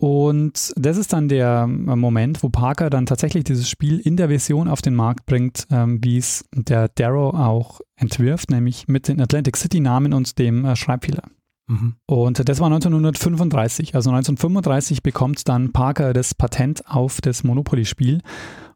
Und 0.00 0.72
das 0.76 0.96
ist 0.96 1.12
dann 1.12 1.28
der 1.28 1.68
äh, 1.68 1.94
Moment, 1.94 2.42
wo 2.42 2.48
Parker 2.48 2.88
dann 2.88 3.04
tatsächlich 3.04 3.44
dieses 3.44 3.68
Spiel 3.68 3.98
in 3.98 4.16
der 4.16 4.28
Version 4.28 4.66
auf 4.66 4.80
den 4.80 4.94
Markt 4.94 5.26
bringt, 5.26 5.66
ähm, 5.70 6.02
wie 6.02 6.16
es 6.16 6.42
der 6.54 6.88
Darrow 6.88 7.34
auch 7.34 7.82
entwirft, 7.96 8.50
nämlich 8.50 8.88
mit 8.88 9.08
den 9.08 9.20
Atlantic 9.20 9.58
City 9.58 9.78
Namen 9.78 10.14
und 10.14 10.38
dem 10.38 10.64
äh, 10.64 10.74
Schreibfehler. 10.74 11.24
Mhm. 11.66 11.96
Und 12.06 12.48
das 12.48 12.60
war 12.60 12.68
1935. 12.68 13.94
Also 13.94 14.08
1935 14.08 15.02
bekommt 15.02 15.46
dann 15.50 15.70
Parker 15.70 16.14
das 16.14 16.34
Patent 16.34 16.82
auf 16.86 17.20
das 17.20 17.44
Monopoly-Spiel. 17.44 18.22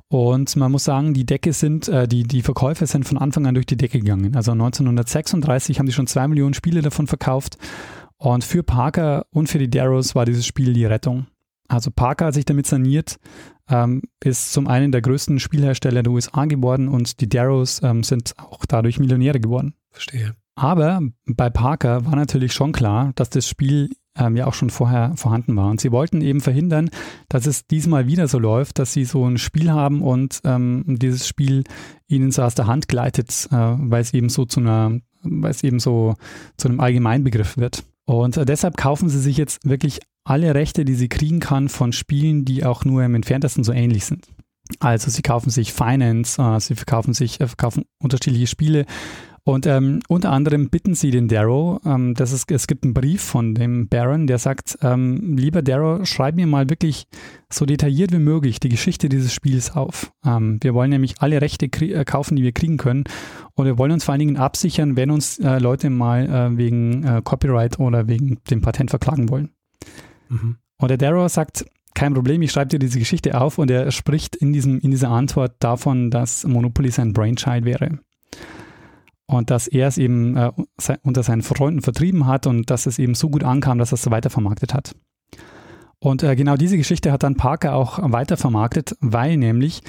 Und 0.08 0.54
man 0.56 0.70
muss 0.70 0.84
sagen, 0.84 1.14
die 1.14 1.24
Decke 1.24 1.54
sind, 1.54 1.88
äh, 1.88 2.06
die, 2.06 2.24
die 2.24 2.42
Verkäufe 2.42 2.84
sind 2.84 3.08
von 3.08 3.16
Anfang 3.16 3.46
an 3.46 3.54
durch 3.54 3.64
die 3.64 3.78
Decke 3.78 3.98
gegangen. 3.98 4.36
Also 4.36 4.52
1936 4.52 5.78
haben 5.78 5.86
sie 5.86 5.94
schon 5.94 6.06
zwei 6.06 6.28
Millionen 6.28 6.52
Spiele 6.52 6.82
davon 6.82 7.06
verkauft 7.06 7.56
und 8.32 8.44
für 8.44 8.62
Parker 8.62 9.26
und 9.30 9.48
für 9.48 9.58
die 9.58 9.68
Darrows 9.68 10.14
war 10.14 10.24
dieses 10.24 10.46
Spiel 10.46 10.72
die 10.72 10.86
Rettung. 10.86 11.26
Also 11.68 11.90
Parker 11.90 12.26
hat 12.26 12.34
sich 12.34 12.44
damit 12.44 12.66
saniert, 12.66 13.16
ähm, 13.68 14.02
ist 14.22 14.52
zum 14.52 14.66
einen 14.66 14.92
der 14.92 15.02
größten 15.02 15.40
Spielhersteller 15.40 16.02
der 16.02 16.12
USA 16.12 16.44
geworden 16.46 16.88
und 16.88 17.20
die 17.20 17.28
Darrows 17.28 17.82
ähm, 17.82 18.02
sind 18.02 18.34
auch 18.38 18.64
dadurch 18.66 18.98
Millionäre 18.98 19.40
geworden. 19.40 19.74
Verstehe. 19.90 20.34
Aber 20.56 21.00
bei 21.26 21.50
Parker 21.50 22.06
war 22.06 22.16
natürlich 22.16 22.52
schon 22.52 22.72
klar, 22.72 23.12
dass 23.16 23.28
das 23.30 23.48
Spiel 23.48 23.90
ähm, 24.16 24.36
ja 24.36 24.46
auch 24.46 24.54
schon 24.54 24.70
vorher 24.70 25.12
vorhanden 25.16 25.56
war. 25.56 25.68
Und 25.68 25.80
sie 25.80 25.90
wollten 25.90 26.20
eben 26.20 26.40
verhindern, 26.40 26.90
dass 27.28 27.46
es 27.46 27.66
diesmal 27.66 28.06
wieder 28.06 28.28
so 28.28 28.38
läuft, 28.38 28.78
dass 28.78 28.92
sie 28.92 29.04
so 29.04 29.26
ein 29.26 29.38
Spiel 29.38 29.72
haben 29.72 30.02
und 30.02 30.40
ähm, 30.44 30.84
dieses 30.86 31.26
Spiel 31.26 31.64
ihnen 32.06 32.30
so 32.30 32.42
aus 32.42 32.54
der 32.54 32.68
Hand 32.68 32.88
gleitet, 32.88 33.48
äh, 33.50 33.56
weil 33.56 34.02
es 34.02 34.14
eben 34.14 34.28
so 34.28 34.44
zu 34.44 34.60
einer, 34.60 34.98
weil 35.22 35.50
es 35.50 35.64
eben 35.64 35.80
so 35.80 36.14
zu 36.56 36.68
einem 36.68 36.80
Allgemeinbegriff 36.80 37.56
wird. 37.56 37.84
Und 38.06 38.36
äh, 38.36 38.44
deshalb 38.44 38.76
kaufen 38.76 39.08
sie 39.08 39.20
sich 39.20 39.36
jetzt 39.36 39.66
wirklich 39.68 40.00
alle 40.24 40.54
Rechte, 40.54 40.84
die 40.84 40.94
sie 40.94 41.08
kriegen 41.08 41.40
kann 41.40 41.68
von 41.68 41.92
Spielen, 41.92 42.44
die 42.44 42.64
auch 42.64 42.84
nur 42.84 43.04
im 43.04 43.14
entferntesten 43.14 43.64
so 43.64 43.72
ähnlich 43.72 44.04
sind. 44.04 44.26
Also 44.80 45.10
sie 45.10 45.22
kaufen 45.22 45.50
sich 45.50 45.72
Finance, 45.72 46.40
äh, 46.40 46.60
sie 46.60 46.74
verkaufen 46.74 47.14
sich, 47.14 47.40
äh, 47.40 47.46
verkaufen 47.46 47.84
unterschiedliche 47.98 48.46
Spiele 48.46 48.86
und 49.46 49.66
ähm, 49.66 50.00
unter 50.08 50.32
anderem 50.32 50.70
bitten 50.70 50.94
sie 50.94 51.10
den 51.10 51.28
Darrow, 51.28 51.78
ähm, 51.84 52.14
dass 52.14 52.32
es, 52.32 52.44
es 52.50 52.66
gibt 52.66 52.84
einen 52.84 52.94
Brief 52.94 53.20
von 53.20 53.54
dem 53.54 53.88
Baron, 53.88 54.26
der 54.26 54.38
sagt, 54.38 54.78
ähm, 54.80 55.36
lieber 55.36 55.60
Darrow, 55.60 56.06
schreib 56.06 56.36
mir 56.36 56.46
mal 56.46 56.70
wirklich 56.70 57.06
so 57.54 57.66
detailliert 57.66 58.12
wie 58.12 58.18
möglich 58.18 58.60
die 58.60 58.68
Geschichte 58.68 59.08
dieses 59.08 59.32
Spiels 59.32 59.74
auf. 59.74 60.12
Ähm, 60.24 60.58
wir 60.60 60.74
wollen 60.74 60.90
nämlich 60.90 61.20
alle 61.20 61.40
Rechte 61.40 61.66
äh, 61.66 62.04
kaufen, 62.04 62.36
die 62.36 62.42
wir 62.42 62.52
kriegen 62.52 62.76
können. 62.76 63.04
Und 63.54 63.66
wir 63.66 63.78
wollen 63.78 63.92
uns 63.92 64.04
vor 64.04 64.12
allen 64.12 64.20
Dingen 64.20 64.36
absichern, 64.36 64.96
wenn 64.96 65.10
uns 65.10 65.38
äh, 65.38 65.58
Leute 65.58 65.90
mal 65.90 66.28
äh, 66.28 66.56
wegen 66.56 67.04
äh, 67.04 67.22
Copyright 67.22 67.78
oder 67.78 68.08
wegen 68.08 68.38
dem 68.50 68.60
Patent 68.60 68.90
verklagen 68.90 69.28
wollen. 69.28 69.50
Mhm. 70.28 70.56
Und 70.78 70.88
der 70.88 70.98
Darrow 70.98 71.30
sagt, 71.30 71.64
kein 71.94 72.12
Problem, 72.12 72.42
ich 72.42 72.50
schreibe 72.50 72.70
dir 72.70 72.78
diese 72.80 72.98
Geschichte 72.98 73.40
auf 73.40 73.58
und 73.58 73.70
er 73.70 73.90
spricht 73.92 74.34
in, 74.34 74.52
diesem, 74.52 74.80
in 74.80 74.90
dieser 74.90 75.10
Antwort 75.10 75.54
davon, 75.60 76.10
dass 76.10 76.44
Monopoly 76.44 76.90
sein 76.90 77.12
Brainchild 77.12 77.64
wäre 77.64 78.00
und 79.26 79.50
dass 79.50 79.68
er 79.68 79.88
es 79.88 79.98
eben 79.98 80.36
äh, 80.36 80.52
unter 81.02 81.22
seinen 81.22 81.42
Freunden 81.42 81.82
vertrieben 81.82 82.26
hat 82.26 82.46
und 82.46 82.70
dass 82.70 82.86
es 82.86 82.98
eben 82.98 83.14
so 83.14 83.30
gut 83.30 83.44
ankam, 83.44 83.78
dass 83.78 83.92
er 83.92 83.96
es 83.96 84.10
weitervermarktet 84.10 84.74
hat. 84.74 84.94
Und 86.04 86.22
äh, 86.22 86.36
genau 86.36 86.56
diese 86.56 86.76
Geschichte 86.76 87.12
hat 87.12 87.22
dann 87.22 87.36
Parker 87.36 87.74
auch 87.74 87.98
weitervermarktet, 88.02 88.94
weil 89.00 89.38
nämlich 89.38 89.80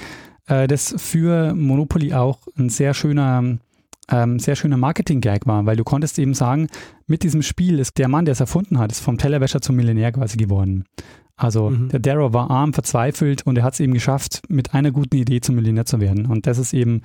äh, 0.46 0.66
das 0.66 0.94
für 0.96 1.54
Monopoly 1.54 2.14
auch 2.14 2.38
ein 2.56 2.70
sehr 2.70 2.94
schöner 2.94 3.58
ähm, 4.08 4.38
sehr 4.38 4.56
schöner 4.56 4.76
Marketing-Gag 4.76 5.46
war, 5.46 5.66
weil 5.66 5.76
du 5.76 5.84
konntest 5.84 6.18
eben 6.18 6.32
sagen, 6.32 6.68
mit 7.06 7.22
diesem 7.22 7.42
Spiel 7.42 7.80
ist 7.80 7.98
der 7.98 8.08
Mann, 8.08 8.24
der 8.24 8.32
es 8.32 8.40
erfunden 8.40 8.78
hat, 8.78 8.92
ist 8.92 9.00
vom 9.00 9.18
Tellerwäscher 9.18 9.60
zum 9.60 9.76
Millionär 9.76 10.12
quasi 10.12 10.36
geworden. 10.36 10.84
Also 11.36 11.70
mhm. 11.70 11.88
der 11.88 11.98
Darrow 11.98 12.32
war 12.32 12.50
arm, 12.50 12.72
verzweifelt 12.72 13.44
und 13.44 13.58
er 13.58 13.64
hat 13.64 13.74
es 13.74 13.80
eben 13.80 13.92
geschafft, 13.92 14.42
mit 14.48 14.74
einer 14.74 14.92
guten 14.92 15.16
Idee 15.16 15.40
zum 15.40 15.56
Millionär 15.56 15.84
zu 15.84 16.00
werden. 16.00 16.26
Und 16.26 16.46
das 16.46 16.56
ist 16.56 16.72
eben 16.72 17.02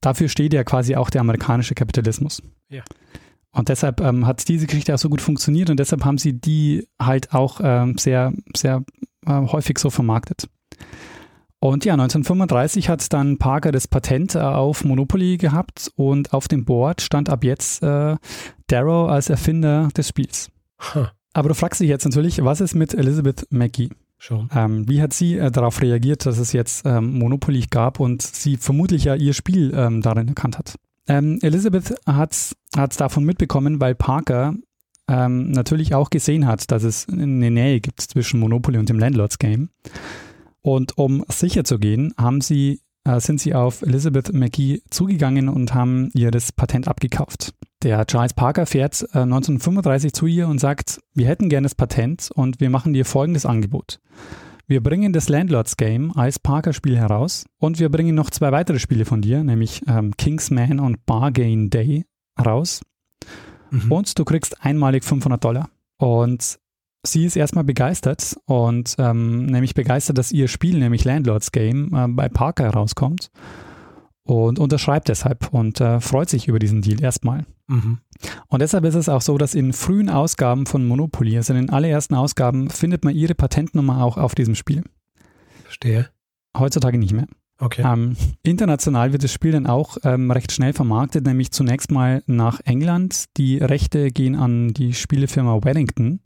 dafür 0.00 0.28
steht 0.28 0.54
ja 0.54 0.64
quasi 0.64 0.96
auch 0.96 1.10
der 1.10 1.20
amerikanische 1.20 1.74
Kapitalismus. 1.74 2.42
Ja. 2.68 2.82
Und 3.54 3.68
deshalb 3.68 4.00
ähm, 4.00 4.26
hat 4.26 4.46
diese 4.48 4.66
Geschichte 4.66 4.94
auch 4.94 4.98
so 4.98 5.08
gut 5.08 5.22
funktioniert 5.22 5.70
und 5.70 5.78
deshalb 5.78 6.04
haben 6.04 6.18
sie 6.18 6.32
die 6.32 6.88
halt 7.00 7.32
auch 7.32 7.60
ähm, 7.62 7.96
sehr, 7.98 8.32
sehr 8.54 8.84
äh, 9.26 9.32
häufig 9.32 9.78
so 9.78 9.90
vermarktet. 9.90 10.48
Und 11.60 11.86
ja, 11.86 11.94
1935 11.94 12.90
hat 12.90 13.10
dann 13.12 13.38
Parker 13.38 13.72
das 13.72 13.88
Patent 13.88 14.34
äh, 14.34 14.40
auf 14.40 14.84
Monopoly 14.84 15.38
gehabt 15.38 15.90
und 15.94 16.34
auf 16.34 16.46
dem 16.46 16.64
Board 16.64 17.00
stand 17.00 17.30
ab 17.30 17.42
jetzt 17.42 17.82
äh, 17.82 18.16
Darrow 18.66 19.08
als 19.08 19.30
Erfinder 19.30 19.88
des 19.96 20.08
Spiels. 20.08 20.50
Huh. 20.94 21.06
Aber 21.32 21.48
du 21.48 21.54
fragst 21.54 21.80
dich 21.80 21.88
jetzt 21.88 22.04
natürlich, 22.04 22.44
was 22.44 22.60
ist 22.60 22.74
mit 22.74 22.92
Elizabeth 22.92 23.46
Mackey? 23.50 23.88
Schon. 24.18 24.48
Ähm, 24.54 24.88
wie 24.88 25.00
hat 25.00 25.12
sie 25.12 25.38
äh, 25.38 25.50
darauf 25.50 25.80
reagiert, 25.80 26.26
dass 26.26 26.38
es 26.38 26.52
jetzt 26.52 26.84
ähm, 26.86 27.18
Monopoly 27.18 27.64
gab 27.70 28.00
und 28.00 28.22
sie 28.22 28.56
vermutlich 28.56 29.04
ja 29.04 29.14
ihr 29.14 29.32
Spiel 29.32 29.72
ähm, 29.74 30.02
darin 30.02 30.28
erkannt 30.28 30.58
hat? 30.58 30.74
Ähm, 31.08 31.38
Elizabeth 31.42 31.94
hat 32.06 32.32
es 32.32 32.96
davon 32.96 33.24
mitbekommen, 33.24 33.80
weil 33.80 33.94
Parker 33.94 34.54
ähm, 35.08 35.50
natürlich 35.50 35.94
auch 35.94 36.10
gesehen 36.10 36.46
hat, 36.46 36.70
dass 36.70 36.82
es 36.82 37.08
eine 37.08 37.50
Nähe 37.50 37.80
gibt 37.80 38.00
zwischen 38.00 38.40
Monopoly 38.40 38.78
und 38.78 38.88
dem 38.88 38.98
Landlords 38.98 39.38
Game. 39.38 39.70
Und 40.62 40.96
um 40.96 41.24
sicher 41.28 41.64
zu 41.64 41.78
gehen, 41.78 42.14
haben 42.16 42.40
sie, 42.40 42.80
äh, 43.04 43.20
sind 43.20 43.38
sie 43.38 43.54
auf 43.54 43.82
Elizabeth 43.82 44.32
McGee 44.32 44.82
zugegangen 44.90 45.48
und 45.48 45.74
haben 45.74 46.10
ihr 46.14 46.30
das 46.30 46.52
Patent 46.52 46.88
abgekauft. 46.88 47.52
Der 47.82 48.06
Charles 48.06 48.32
Parker 48.32 48.64
fährt 48.64 49.02
äh, 49.12 49.18
1935 49.18 50.14
zu 50.14 50.26
ihr 50.26 50.48
und 50.48 50.58
sagt, 50.58 51.00
wir 51.12 51.26
hätten 51.26 51.50
gerne 51.50 51.66
das 51.66 51.74
Patent 51.74 52.30
und 52.34 52.60
wir 52.60 52.70
machen 52.70 52.94
dir 52.94 53.04
folgendes 53.04 53.44
Angebot. 53.44 54.00
Wir 54.66 54.82
bringen 54.82 55.12
das 55.12 55.28
Landlords 55.28 55.76
Game 55.76 56.10
als 56.16 56.38
Parker-Spiel 56.38 56.96
heraus 56.96 57.44
und 57.58 57.78
wir 57.78 57.90
bringen 57.90 58.14
noch 58.14 58.30
zwei 58.30 58.50
weitere 58.50 58.78
Spiele 58.78 59.04
von 59.04 59.20
dir, 59.20 59.44
nämlich 59.44 59.82
ähm, 59.86 60.16
Kingsman 60.16 60.80
und 60.80 61.04
Bargain 61.04 61.68
Day 61.68 62.06
raus. 62.42 62.80
Mhm. 63.70 63.92
Und 63.92 64.18
du 64.18 64.24
kriegst 64.24 64.64
einmalig 64.64 65.04
500 65.04 65.44
Dollar. 65.44 65.68
Und 65.98 66.58
sie 67.06 67.26
ist 67.26 67.36
erstmal 67.36 67.64
begeistert 67.64 68.36
und 68.46 68.94
ähm, 68.98 69.46
nämlich 69.46 69.74
begeistert, 69.74 70.16
dass 70.16 70.32
ihr 70.32 70.48
Spiel, 70.48 70.78
nämlich 70.78 71.04
Landlords 71.04 71.52
Game, 71.52 71.94
äh, 71.94 72.08
bei 72.08 72.30
Parker 72.30 72.64
herauskommt. 72.64 73.30
Und 74.26 74.58
unterschreibt 74.58 75.08
deshalb 75.08 75.52
und 75.52 75.80
äh, 75.80 76.00
freut 76.00 76.28
sich 76.28 76.48
über 76.48 76.58
diesen 76.58 76.82
Deal 76.82 77.02
erstmal. 77.02 77.44
Mhm. 77.66 77.98
Und 78.48 78.62
deshalb 78.62 78.84
ist 78.84 78.94
es 78.94 79.08
auch 79.08 79.20
so, 79.20 79.38
dass 79.38 79.54
in 79.54 79.72
frühen 79.72 80.08
Ausgaben 80.10 80.66
von 80.66 80.86
Monopoly, 80.86 81.36
also 81.36 81.52
in 81.52 81.60
den 81.60 81.70
allerersten 81.70 82.14
Ausgaben, 82.14 82.70
findet 82.70 83.04
man 83.04 83.14
ihre 83.14 83.34
Patentnummer 83.34 84.02
auch 84.02 84.16
auf 84.16 84.34
diesem 84.34 84.54
Spiel. 84.54 84.82
Verstehe. 85.62 86.08
Heutzutage 86.56 86.98
nicht 86.98 87.12
mehr. 87.12 87.26
Okay. 87.58 87.82
Ähm, 87.86 88.16
international 88.42 89.12
wird 89.12 89.22
das 89.22 89.32
Spiel 89.32 89.52
dann 89.52 89.66
auch 89.66 89.96
ähm, 90.02 90.30
recht 90.30 90.52
schnell 90.52 90.72
vermarktet, 90.72 91.24
nämlich 91.24 91.52
zunächst 91.52 91.90
mal 91.90 92.22
nach 92.26 92.60
England. 92.64 93.26
Die 93.36 93.58
Rechte 93.58 94.10
gehen 94.10 94.34
an 94.34 94.74
die 94.74 94.92
Spielefirma 94.92 95.62
Wellington. 95.62 96.20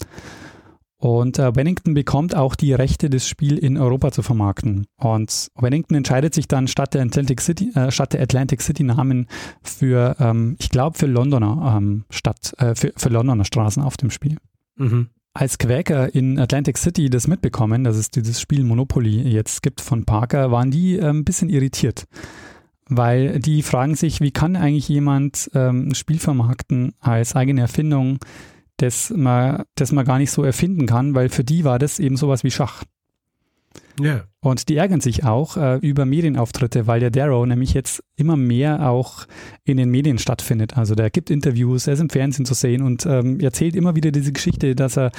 Und 1.01 1.39
äh, 1.39 1.55
Wellington 1.55 1.95
bekommt 1.95 2.35
auch 2.35 2.57
die 2.57 2.73
Rechte, 2.73 3.09
das 3.09 3.29
Spiel 3.29 3.57
in 3.57 3.77
Europa 3.77 4.11
zu 4.11 4.23
vermarkten. 4.23 4.87
Und 4.97 5.49
Wellington 5.55 5.95
entscheidet 5.95 6.35
sich 6.35 6.49
dann 6.49 6.67
statt 6.67 6.95
der 6.95 7.03
Atlantic 7.03 7.41
City, 7.41 7.71
äh, 7.75 7.93
statt 7.93 8.15
der 8.15 8.23
Atlantic 8.23 8.61
City 8.61 8.83
Namen 8.83 9.29
für, 9.63 10.17
ähm, 10.19 10.57
ich 10.59 10.71
glaube, 10.71 10.99
für 10.99 11.07
Londoner 11.07 11.77
ähm, 11.77 12.05
Stadt, 12.11 12.53
äh, 12.59 12.75
für, 12.75 12.93
für 12.97 13.11
Londoner 13.11 13.45
Straßen 13.45 13.83
auf 13.83 13.97
dem 13.97 14.11
Spiel. 14.11 14.39
Mhm. 14.77 15.11
Als 15.35 15.59
Quäker 15.59 16.13
in 16.13 16.37
Atlantic 16.37 16.77
City 16.79 17.09
das 17.09 17.29
mitbekommen, 17.29 17.85
dass 17.85 17.97
es 17.97 18.11
dieses 18.11 18.41
Spiel 18.41 18.65
Monopoly 18.65 19.23
jetzt 19.23 19.63
gibt 19.63 19.81
von 19.81 20.05
Parker, 20.05 20.51
waren 20.51 20.73
die 20.73 20.97
äh, 20.97 21.11
ein 21.11 21.25
bisschen 21.25 21.49
irritiert. 21.49 22.07
Weil 22.89 23.39
die 23.39 23.63
fragen 23.63 23.95
sich, 23.95 24.21
wie 24.21 24.33
kann 24.33 24.57
eigentlich 24.57 24.89
jemand 24.89 25.49
ähm, 25.55 25.91
ein 25.91 25.95
Spiel 25.95 26.19
vermarkten 26.19 26.95
als 26.99 27.37
eigene 27.37 27.61
Erfindung, 27.61 28.19
das 28.79 29.11
man, 29.11 29.65
das 29.75 29.93
man 29.93 30.05
gar 30.05 30.19
nicht 30.19 30.31
so 30.31 30.43
erfinden 30.43 30.87
kann, 30.87 31.15
weil 31.15 31.29
für 31.29 31.45
die 31.45 31.65
war 31.65 31.79
das 31.79 31.99
eben 31.99 32.17
sowas 32.17 32.43
wie 32.45 32.51
Schach. 32.51 32.85
Ja. 34.01 34.25
Und 34.41 34.69
die 34.69 34.77
ärgern 34.77 35.01
sich 35.01 35.25
auch 35.25 35.57
äh, 35.57 35.77
über 35.77 36.07
Medienauftritte, 36.07 36.87
weil 36.87 37.01
der 37.01 37.11
Darrow 37.11 37.45
nämlich 37.45 37.75
jetzt 37.75 38.03
immer 38.17 38.37
mehr 38.37 38.89
auch 38.89 39.27
in 39.65 39.77
den 39.77 39.91
Medien 39.91 40.19
stattfindet. 40.19 40.77
Also 40.77 40.95
der 40.95 41.11
gibt 41.11 41.31
Interviews, 41.31 41.87
er 41.87 41.95
ist 41.95 42.01
im 42.01 42.11
Fernsehen 42.11 42.47
zu 42.47 42.55
sehen 42.55 42.83
und 42.83 43.05
ähm, 43.07 43.41
erzählt 43.41 43.75
immer 43.75 43.97
wieder 43.97 44.13
diese 44.13 44.33
Geschichte, 44.33 44.75
dass 44.75 44.97
er 44.97 45.11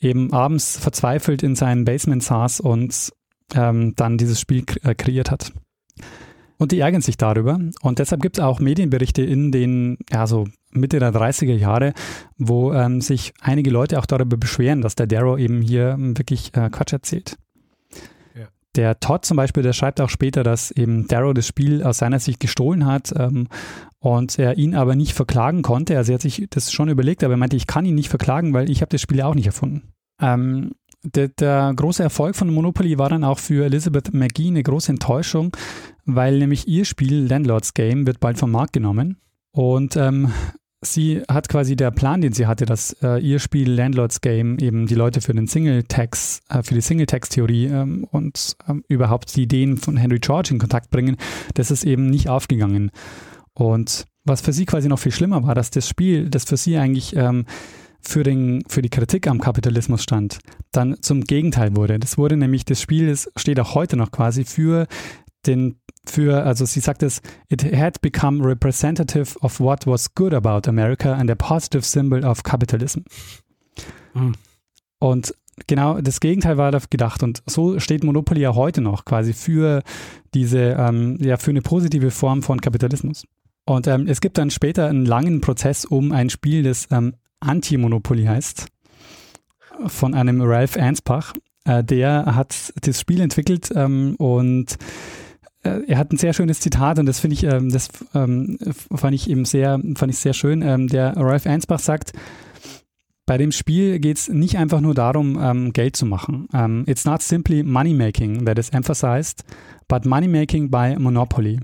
eben 0.00 0.32
abends 0.32 0.78
verzweifelt 0.78 1.42
in 1.42 1.54
seinem 1.54 1.84
Basement 1.84 2.22
saß 2.22 2.60
und 2.60 3.12
ähm, 3.54 3.94
dann 3.96 4.16
dieses 4.16 4.40
Spiel 4.40 4.64
äh, 4.82 4.94
kreiert 4.94 5.30
hat. 5.30 5.52
Und 6.56 6.72
die 6.72 6.80
ärgern 6.80 7.02
sich 7.02 7.16
darüber. 7.16 7.58
Und 7.82 7.98
deshalb 7.98 8.22
gibt 8.22 8.38
es 8.38 8.44
auch 8.44 8.60
Medienberichte 8.60 9.22
in 9.22 9.52
den, 9.52 9.98
ja, 10.10 10.26
so 10.26 10.46
Mitte 10.74 10.98
der 10.98 11.12
30er 11.12 11.54
Jahre, 11.54 11.92
wo 12.36 12.72
ähm, 12.72 13.00
sich 13.00 13.32
einige 13.40 13.70
Leute 13.70 13.98
auch 13.98 14.06
darüber 14.06 14.36
beschweren, 14.36 14.82
dass 14.82 14.94
der 14.94 15.06
Darrow 15.06 15.38
eben 15.38 15.60
hier 15.62 15.96
wirklich 15.98 16.54
äh, 16.54 16.68
Quatsch 16.70 16.92
erzählt. 16.92 17.36
Ja. 18.34 18.48
Der 18.76 19.00
Todd 19.00 19.24
zum 19.24 19.36
Beispiel, 19.36 19.62
der 19.62 19.72
schreibt 19.72 20.00
auch 20.00 20.10
später, 20.10 20.42
dass 20.42 20.70
eben 20.70 21.06
Darrow 21.08 21.34
das 21.34 21.46
Spiel 21.46 21.82
aus 21.82 21.98
seiner 21.98 22.18
Sicht 22.18 22.40
gestohlen 22.40 22.86
hat 22.86 23.12
ähm, 23.16 23.48
und 23.98 24.38
er 24.38 24.58
ihn 24.58 24.74
aber 24.74 24.96
nicht 24.96 25.14
verklagen 25.14 25.62
konnte. 25.62 25.96
Also 25.96 26.12
er 26.12 26.14
hat 26.14 26.22
sich 26.22 26.46
das 26.50 26.72
schon 26.72 26.88
überlegt, 26.88 27.24
aber 27.24 27.34
er 27.34 27.38
meinte, 27.38 27.56
ich 27.56 27.66
kann 27.66 27.86
ihn 27.86 27.94
nicht 27.94 28.10
verklagen, 28.10 28.52
weil 28.52 28.70
ich 28.70 28.80
habe 28.80 28.90
das 28.90 29.00
Spiel 29.00 29.22
auch 29.22 29.34
nicht 29.34 29.46
erfunden. 29.46 29.94
Ähm, 30.20 30.72
der, 31.04 31.28
der, 31.28 31.72
große 31.76 32.02
Erfolg 32.02 32.34
von 32.34 32.52
Monopoly 32.52 32.98
war 32.98 33.10
dann 33.10 33.24
auch 33.24 33.38
für 33.38 33.66
Elizabeth 33.66 34.14
McGee 34.14 34.48
eine 34.48 34.62
große 34.62 34.90
Enttäuschung, 34.90 35.54
weil 36.06 36.38
nämlich 36.38 36.66
ihr 36.66 36.84
Spiel 36.84 37.26
Landlords 37.26 37.74
Game 37.74 38.06
wird 38.06 38.20
bald 38.20 38.38
vom 38.38 38.50
Markt 38.50 38.72
genommen. 38.72 39.18
Und 39.52 39.96
ähm, 39.96 40.32
sie 40.86 41.22
hat 41.28 41.48
quasi 41.48 41.76
der 41.76 41.90
Plan, 41.90 42.20
den 42.20 42.32
sie 42.32 42.46
hatte, 42.46 42.66
dass 42.66 42.92
äh, 43.02 43.18
ihr 43.20 43.38
Spiel 43.38 43.70
Landlords 43.70 44.20
Game 44.20 44.58
eben 44.58 44.86
die 44.86 44.94
Leute 44.94 45.20
für 45.20 45.34
den 45.34 45.46
Single-Tax, 45.46 46.42
äh, 46.48 46.62
für 46.62 46.74
die 46.74 46.80
Single-Tax-Theorie 46.80 47.66
ähm, 47.66 48.06
und 48.10 48.56
ähm, 48.68 48.84
überhaupt 48.88 49.34
die 49.36 49.42
Ideen 49.42 49.76
von 49.76 49.96
Henry 49.96 50.18
George 50.18 50.50
in 50.52 50.58
Kontakt 50.58 50.90
bringen, 50.90 51.16
das 51.54 51.70
ist 51.70 51.84
eben 51.84 52.08
nicht 52.10 52.28
aufgegangen. 52.28 52.90
Und 53.54 54.06
was 54.24 54.40
für 54.40 54.52
sie 54.52 54.64
quasi 54.64 54.88
noch 54.88 54.98
viel 54.98 55.12
schlimmer 55.12 55.42
war, 55.44 55.54
dass 55.54 55.70
das 55.70 55.88
Spiel, 55.88 56.30
das 56.30 56.44
für 56.44 56.56
sie 56.56 56.76
eigentlich 56.76 57.14
ähm, 57.16 57.44
für, 58.00 58.22
den, 58.22 58.62
für 58.68 58.82
die 58.82 58.90
Kritik 58.90 59.26
am 59.26 59.40
Kapitalismus 59.40 60.02
stand, 60.02 60.38
dann 60.72 60.96
zum 61.00 61.22
Gegenteil 61.22 61.76
wurde. 61.76 61.98
Das 61.98 62.18
wurde 62.18 62.36
nämlich, 62.36 62.64
das 62.64 62.80
Spiel 62.80 63.08
das 63.08 63.30
steht 63.36 63.60
auch 63.60 63.74
heute 63.74 63.96
noch 63.96 64.10
quasi 64.10 64.44
für 64.44 64.86
den 65.46 65.76
für, 66.06 66.44
also 66.44 66.64
sie 66.64 66.80
sagt 66.80 67.02
es, 67.02 67.20
it 67.48 67.64
had 67.74 68.00
become 68.00 68.44
representative 68.44 69.38
of 69.40 69.60
what 69.60 69.86
was 69.86 70.14
good 70.14 70.34
about 70.34 70.68
America 70.68 71.12
and 71.14 71.30
a 71.30 71.34
positive 71.34 71.84
symbol 71.84 72.24
of 72.24 72.42
capitalism. 72.42 73.00
Mhm. 74.14 74.34
Und 74.98 75.34
genau 75.66 76.00
das 76.00 76.20
Gegenteil 76.20 76.56
war 76.56 76.72
da 76.72 76.78
gedacht. 76.90 77.22
Und 77.22 77.42
so 77.46 77.78
steht 77.78 78.04
Monopoly 78.04 78.40
ja 78.40 78.54
heute 78.54 78.80
noch 78.80 79.04
quasi 79.04 79.32
für 79.32 79.82
diese, 80.34 80.76
ähm, 80.78 81.18
ja, 81.20 81.36
für 81.36 81.50
eine 81.50 81.62
positive 81.62 82.10
Form 82.10 82.42
von 82.42 82.60
Kapitalismus. 82.60 83.26
Und 83.66 83.86
ähm, 83.86 84.06
es 84.06 84.20
gibt 84.20 84.38
dann 84.38 84.50
später 84.50 84.88
einen 84.88 85.06
langen 85.06 85.40
Prozess 85.40 85.84
um 85.84 86.12
ein 86.12 86.28
Spiel, 86.28 86.62
das 86.62 86.88
ähm, 86.90 87.14
Anti-Monopoly 87.40 88.24
heißt, 88.24 88.66
von 89.86 90.14
einem 90.14 90.40
Ralph 90.42 90.76
Ansbach. 90.76 91.34
Äh, 91.64 91.82
der 91.82 92.34
hat 92.34 92.72
das 92.82 93.00
Spiel 93.00 93.20
entwickelt 93.20 93.70
ähm, 93.74 94.16
und 94.16 94.76
er 95.64 95.98
hat 95.98 96.12
ein 96.12 96.18
sehr 96.18 96.32
schönes 96.32 96.60
Zitat 96.60 96.98
und 96.98 97.06
das 97.06 97.20
finde 97.20 97.34
ich, 97.34 97.44
ähm, 97.44 97.70
das 97.70 97.88
ähm, 98.14 98.58
fand 98.94 99.14
ich 99.14 99.28
eben 99.30 99.44
sehr, 99.44 99.80
fand 99.96 100.12
ich 100.12 100.18
sehr 100.18 100.34
schön. 100.34 100.62
Ähm, 100.62 100.88
der 100.88 101.16
Ralph 101.16 101.46
Ansbach 101.46 101.78
sagt, 101.78 102.12
bei 103.26 103.38
dem 103.38 103.52
Spiel 103.52 103.98
geht 103.98 104.18
es 104.18 104.28
nicht 104.28 104.58
einfach 104.58 104.82
nur 104.82 104.92
darum, 104.92 105.72
Geld 105.72 105.96
zu 105.96 106.04
machen. 106.04 106.46
It's 106.86 107.06
not 107.06 107.22
simply 107.22 107.62
money 107.62 107.94
making 107.94 108.44
that 108.44 108.58
is 108.58 108.68
emphasized, 108.68 109.44
but 109.88 110.04
money 110.04 110.28
making 110.28 110.70
by 110.70 110.96
monopoly. 110.98 111.58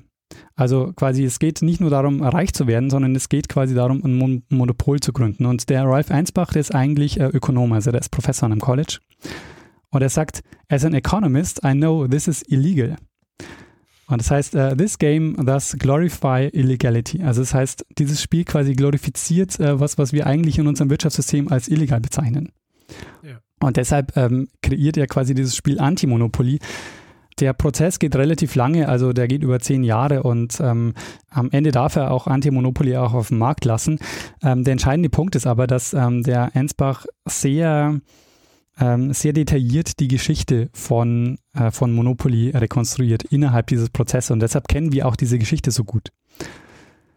Also 0.55 0.93
quasi, 0.95 1.25
es 1.25 1.39
geht 1.39 1.63
nicht 1.63 1.81
nur 1.81 1.91
darum, 1.91 2.23
reich 2.23 2.53
zu 2.53 2.67
werden, 2.67 2.91
sondern 2.91 3.15
es 3.15 3.29
geht 3.29 3.49
quasi 3.49 3.75
darum, 3.75 4.05
ein 4.05 4.15
Mon 4.15 4.43
Monopol 4.49 5.01
zu 5.01 5.13
gründen. 5.13 5.47
Und 5.47 5.69
der 5.69 5.85
Ralph 5.85 6.11
Einsbach, 6.11 6.53
der 6.53 6.61
ist 6.61 6.75
eigentlich 6.75 7.21
äh, 7.21 7.27
Ökonom, 7.27 7.73
also 7.73 7.91
der 7.91 8.01
ist 8.01 8.11
Professor 8.11 8.47
an 8.47 8.53
einem 8.53 8.61
College. 8.61 8.99
Und 9.91 10.03
er 10.03 10.09
sagt, 10.09 10.43
as 10.69 10.85
an 10.85 10.95
economist, 10.95 11.61
I 11.65 11.73
know 11.73 12.07
this 12.07 12.29
is 12.29 12.43
illegal. 12.43 12.97
Und 14.11 14.21
das 14.21 14.31
heißt, 14.31 14.55
uh, 14.55 14.75
this 14.75 14.99
game 14.99 15.37
thus 15.37 15.77
glorify 15.79 16.49
illegality. 16.53 17.23
Also 17.23 17.41
das 17.43 17.55
heißt, 17.55 17.87
dieses 17.99 18.21
Spiel 18.21 18.45
quasi 18.45 18.75
glorifiziert 18.75 19.59
uh, 19.61 19.79
was, 19.79 19.99
was 19.99 20.13
wir 20.13 20.27
eigentlich 20.27 20.59
in 20.59 20.67
unserem 20.67 20.91
Wirtschaftssystem 20.91 21.49
als 21.49 21.69
illegal 21.69 22.01
bezeichnen. 22.01 22.51
Ja. 23.23 23.39
Und 23.61 23.77
deshalb 23.77 24.17
ähm, 24.17 24.49
kreiert 24.63 24.97
er 24.97 25.07
quasi 25.07 25.35
dieses 25.35 25.55
Spiel 25.55 25.79
Anti-Monopoly. 25.79 26.59
Der 27.39 27.53
Prozess 27.53 27.99
geht 27.99 28.17
relativ 28.17 28.55
lange, 28.55 28.89
also 28.89 29.13
der 29.13 29.29
geht 29.29 29.43
über 29.43 29.61
zehn 29.61 29.83
Jahre 29.83 30.23
und 30.23 30.61
ähm, 30.61 30.95
am 31.31 31.51
Ende 31.51 31.71
darf 31.71 31.97
er 31.97 32.11
auch 32.11 32.27
Anti-Monopoly 32.27 32.97
auch 32.97 33.15
auf 33.15 33.29
den 33.29 33.39
Markt 33.39 33.65
lassen. 33.65 33.99
Ähm, 34.43 34.65
der 34.65 34.73
entscheidende 34.73 35.09
Punkt 35.09 35.37
ist 35.37 35.47
aber, 35.47 35.67
dass 35.67 35.95
ähm, 35.95 36.23
der 36.23 36.51
Ensbach 36.55 37.07
sehr 37.27 38.01
ähm, 38.81 39.13
sehr 39.13 39.33
detailliert 39.33 40.01
die 40.01 40.09
Geschichte 40.09 40.71
von, 40.73 41.39
äh, 41.55 41.71
von 41.71 41.93
Monopoly 41.93 42.51
rekonstruiert 42.51 43.25
innerhalb 43.25 43.67
dieses 43.67 43.91
Prozesses 43.91 44.31
und 44.31 44.41
deshalb 44.41 44.69
kennen 44.69 44.93
wir 44.93 45.07
auch 45.07 45.17
diese 45.17 45.39
Geschichte 45.39 45.71
so 45.71 45.85
gut. 45.85 46.09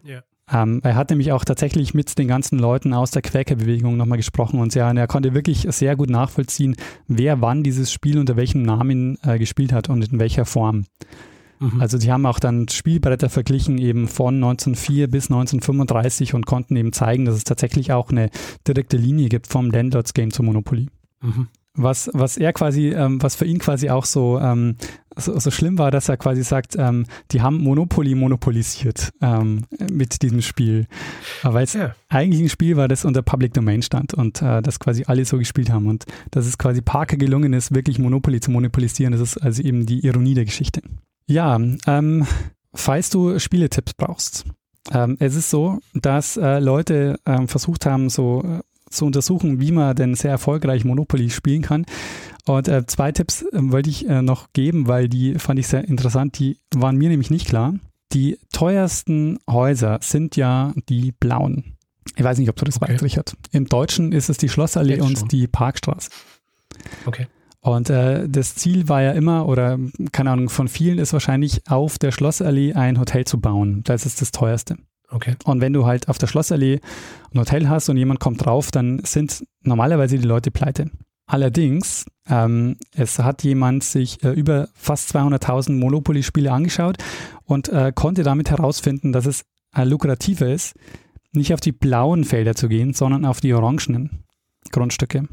Ja. 0.04 0.22
Ähm, 0.52 0.82
er 0.84 0.96
hat 0.96 1.10
nämlich 1.10 1.32
auch 1.32 1.46
tatsächlich 1.46 1.94
mit 1.94 2.18
den 2.18 2.28
ganzen 2.28 2.60
Leuten 2.60 2.94
aus 2.94 3.12
der 3.12 3.22
Quäkerbewegung 3.22 3.96
nochmal 3.96 4.18
gesprochen 4.18 4.60
und 4.60 4.74
sehr, 4.74 4.86
er 4.86 5.08
konnte 5.08 5.34
wirklich 5.34 5.66
sehr 5.70 5.96
gut 5.96 6.10
nachvollziehen, 6.10 6.76
wer 7.08 7.40
wann 7.42 7.64
dieses 7.64 7.92
Spiel 7.92 8.20
unter 8.20 8.36
welchem 8.36 8.62
Namen 8.62 9.18
äh, 9.24 9.40
gespielt 9.40 9.72
hat 9.72 9.90
und 9.90 10.12
in 10.12 10.20
welcher 10.20 10.46
Form. 10.46 10.86
Mhm. 11.60 11.80
Also 11.80 11.98
sie 11.98 12.12
haben 12.12 12.26
auch 12.26 12.40
dann 12.40 12.68
Spielbretter 12.68 13.30
verglichen 13.30 13.78
eben 13.78 14.10
von 14.10 14.36
1904 14.36 15.08
bis 15.10 15.26
1935 15.32 16.34
und 16.34 16.46
konnten 16.46 16.76
eben 16.76 16.92
zeigen, 16.92 17.24
dass 17.24 17.36
es 17.36 17.46
tatsächlich 17.46 17.94
auch 17.94 18.10
eine 18.10 18.30
direkte 18.68 18.98
Linie 18.98 19.30
gibt 19.30 19.48
vom 19.48 19.72
Landlords 19.72 20.14
Game 20.14 20.32
zu 20.32 20.44
Monopoly. 20.44 20.90
Mhm. 21.24 21.48
Was, 21.76 22.12
was 22.14 22.38
er 22.38 22.54
quasi, 22.54 22.90
ähm, 22.90 23.20
was 23.24 23.36
für 23.36 23.46
ihn 23.46 23.58
quasi 23.58 23.90
auch 23.90 24.06
so, 24.06 24.40
ähm, 24.40 24.76
so, 25.16 25.40
so, 25.40 25.50
schlimm 25.50 25.80
war, 25.80 25.90
dass 25.90 26.08
er 26.08 26.18
quasi 26.18 26.44
sagt, 26.44 26.76
ähm, 26.78 27.08
die 27.32 27.42
haben 27.42 27.58
Monopoly 27.64 28.14
monopolisiert 28.14 29.12
ähm, 29.22 29.66
mit 29.92 30.22
diesem 30.22 30.44
Spiel. 30.44 30.86
Weil 31.42 31.64
es 31.64 31.74
ja. 31.74 31.96
eigentlich 32.10 32.44
ein 32.44 32.50
Spiel 32.50 32.78
war, 32.78 32.88
das 32.88 33.06
unter 33.06 33.24
Public 33.24 33.56
Domain 33.56 33.82
stand 33.82 34.14
und 34.14 34.40
äh, 34.44 34.62
das 34.62 34.80
quasi 34.80 35.06
alle 35.08 35.26
so 35.26 35.40
gespielt 35.40 35.72
haben. 35.72 35.88
Und 35.88 36.06
dass 36.30 36.46
es 36.46 36.60
quasi 36.60 36.84
Parker 36.84 37.18
gelungen 37.18 37.54
ist, 37.54 37.74
wirklich 37.74 37.98
Monopoly 37.98 38.40
zu 38.40 38.52
monopolisieren, 38.52 39.14
das 39.14 39.22
ist 39.22 39.38
also 39.38 39.64
eben 39.64 39.88
die 39.88 40.06
Ironie 40.06 40.36
der 40.36 40.46
Geschichte. 40.46 40.84
Ja, 41.26 41.60
ähm, 41.88 42.28
falls 42.76 43.10
du 43.10 43.40
Spieletipps 43.40 43.96
brauchst, 43.96 44.46
ähm, 44.92 45.18
es 45.20 45.36
ist 45.36 45.50
so, 45.50 45.80
dass 45.96 46.38
äh, 46.38 46.60
Leute 46.60 47.20
ähm, 47.26 47.48
versucht 47.48 47.88
haben, 47.88 48.10
so 48.10 48.44
äh, 48.44 48.60
zu 48.94 49.06
untersuchen, 49.06 49.60
wie 49.60 49.72
man 49.72 49.96
denn 49.96 50.16
sehr 50.16 50.32
erfolgreich 50.32 50.86
Monopoly 50.86 51.30
spielen 51.30 51.62
kann. 51.62 51.86
Und 52.46 52.68
äh, 52.68 52.86
zwei 52.86 53.12
Tipps 53.12 53.42
äh, 53.42 53.48
wollte 53.54 53.90
ich 53.90 54.08
äh, 54.08 54.22
noch 54.22 54.52
geben, 54.54 54.88
weil 54.88 55.08
die 55.08 55.36
fand 55.36 55.60
ich 55.60 55.68
sehr 55.68 55.88
interessant. 55.88 56.40
Die 56.40 56.58
waren 56.74 56.98
mir 56.98 57.10
nämlich 57.10 57.30
nicht 57.30 57.48
klar. 57.48 57.74
Die 58.12 58.38
teuersten 58.52 59.40
Häuser 59.50 60.00
sind 60.02 60.36
ja 60.36 60.74
die 60.90 61.14
blauen. 61.14 61.76
Ich 62.16 62.24
weiß 62.24 62.38
nicht, 62.38 62.50
ob 62.50 62.56
du 62.58 62.66
das 62.66 62.82
okay. 62.82 62.94
weißt, 62.94 63.04
Richard. 63.04 63.36
Im 63.52 63.68
Deutschen 63.68 64.12
ist 64.12 64.30
es 64.30 64.38
die 64.38 64.50
Schlossallee 64.50 65.02
und 65.02 65.32
die 65.32 65.48
Parkstraße. 65.48 66.10
Okay. 67.06 67.28
Und 67.62 67.90
äh, 67.90 68.28
das 68.28 68.56
Ziel 68.56 68.90
war 68.90 69.02
ja 69.02 69.14
immer, 69.14 69.48
oder 69.48 69.80
keine 70.12 70.32
Ahnung, 70.32 70.50
von 70.50 70.68
vielen 70.68 71.00
ist 71.00 71.14
wahrscheinlich 71.14 71.62
auf 71.70 71.98
der 71.98 72.12
Schlossallee 72.12 72.74
ein 72.74 73.00
Hotel 73.00 73.24
zu 73.26 73.40
bauen. 73.40 73.84
Das 73.86 74.06
ist 74.06 74.22
das 74.22 74.32
teuerste. 74.32 74.78
Okay. 75.14 75.36
Und 75.46 75.62
wenn 75.62 75.74
du 75.74 75.86
halt 75.86 76.10
auf 76.10 76.18
der 76.18 76.28
Schlossallee 76.28 76.80
ein 77.34 77.40
Hotel 77.40 77.70
hast 77.70 77.88
und 77.88 77.98
jemand 77.98 78.20
kommt 78.20 78.44
drauf, 78.44 78.72
dann 78.72 79.00
sind 79.04 79.46
normalerweise 79.62 80.18
die 80.18 80.28
Leute 80.28 80.50
pleite. 80.50 80.90
Allerdings, 81.28 82.06
ähm, 82.28 82.78
es 82.96 83.20
hat 83.20 83.44
jemand 83.44 83.84
sich 83.84 84.24
äh, 84.24 84.32
über 84.32 84.68
fast 84.74 85.16
200.000 85.16 85.74
Monopoly-Spiele 85.74 86.52
angeschaut 86.52 86.98
und 87.46 87.70
äh, 87.70 87.92
konnte 87.94 88.24
damit 88.24 88.50
herausfinden, 88.50 89.14
dass 89.14 89.26
es 89.26 89.46
äh, 89.76 89.84
lukrativer 89.84 90.52
ist, 90.52 90.74
nicht 91.32 91.54
auf 91.54 91.62
die 91.62 91.72
blauen 91.72 92.24
Felder 92.24 92.56
zu 92.56 92.68
gehen, 92.68 92.94
sondern 92.94 93.24
auf 93.26 93.40
die 93.40 93.54
orangenen 93.54 94.24
Grundstücke. 94.72 95.28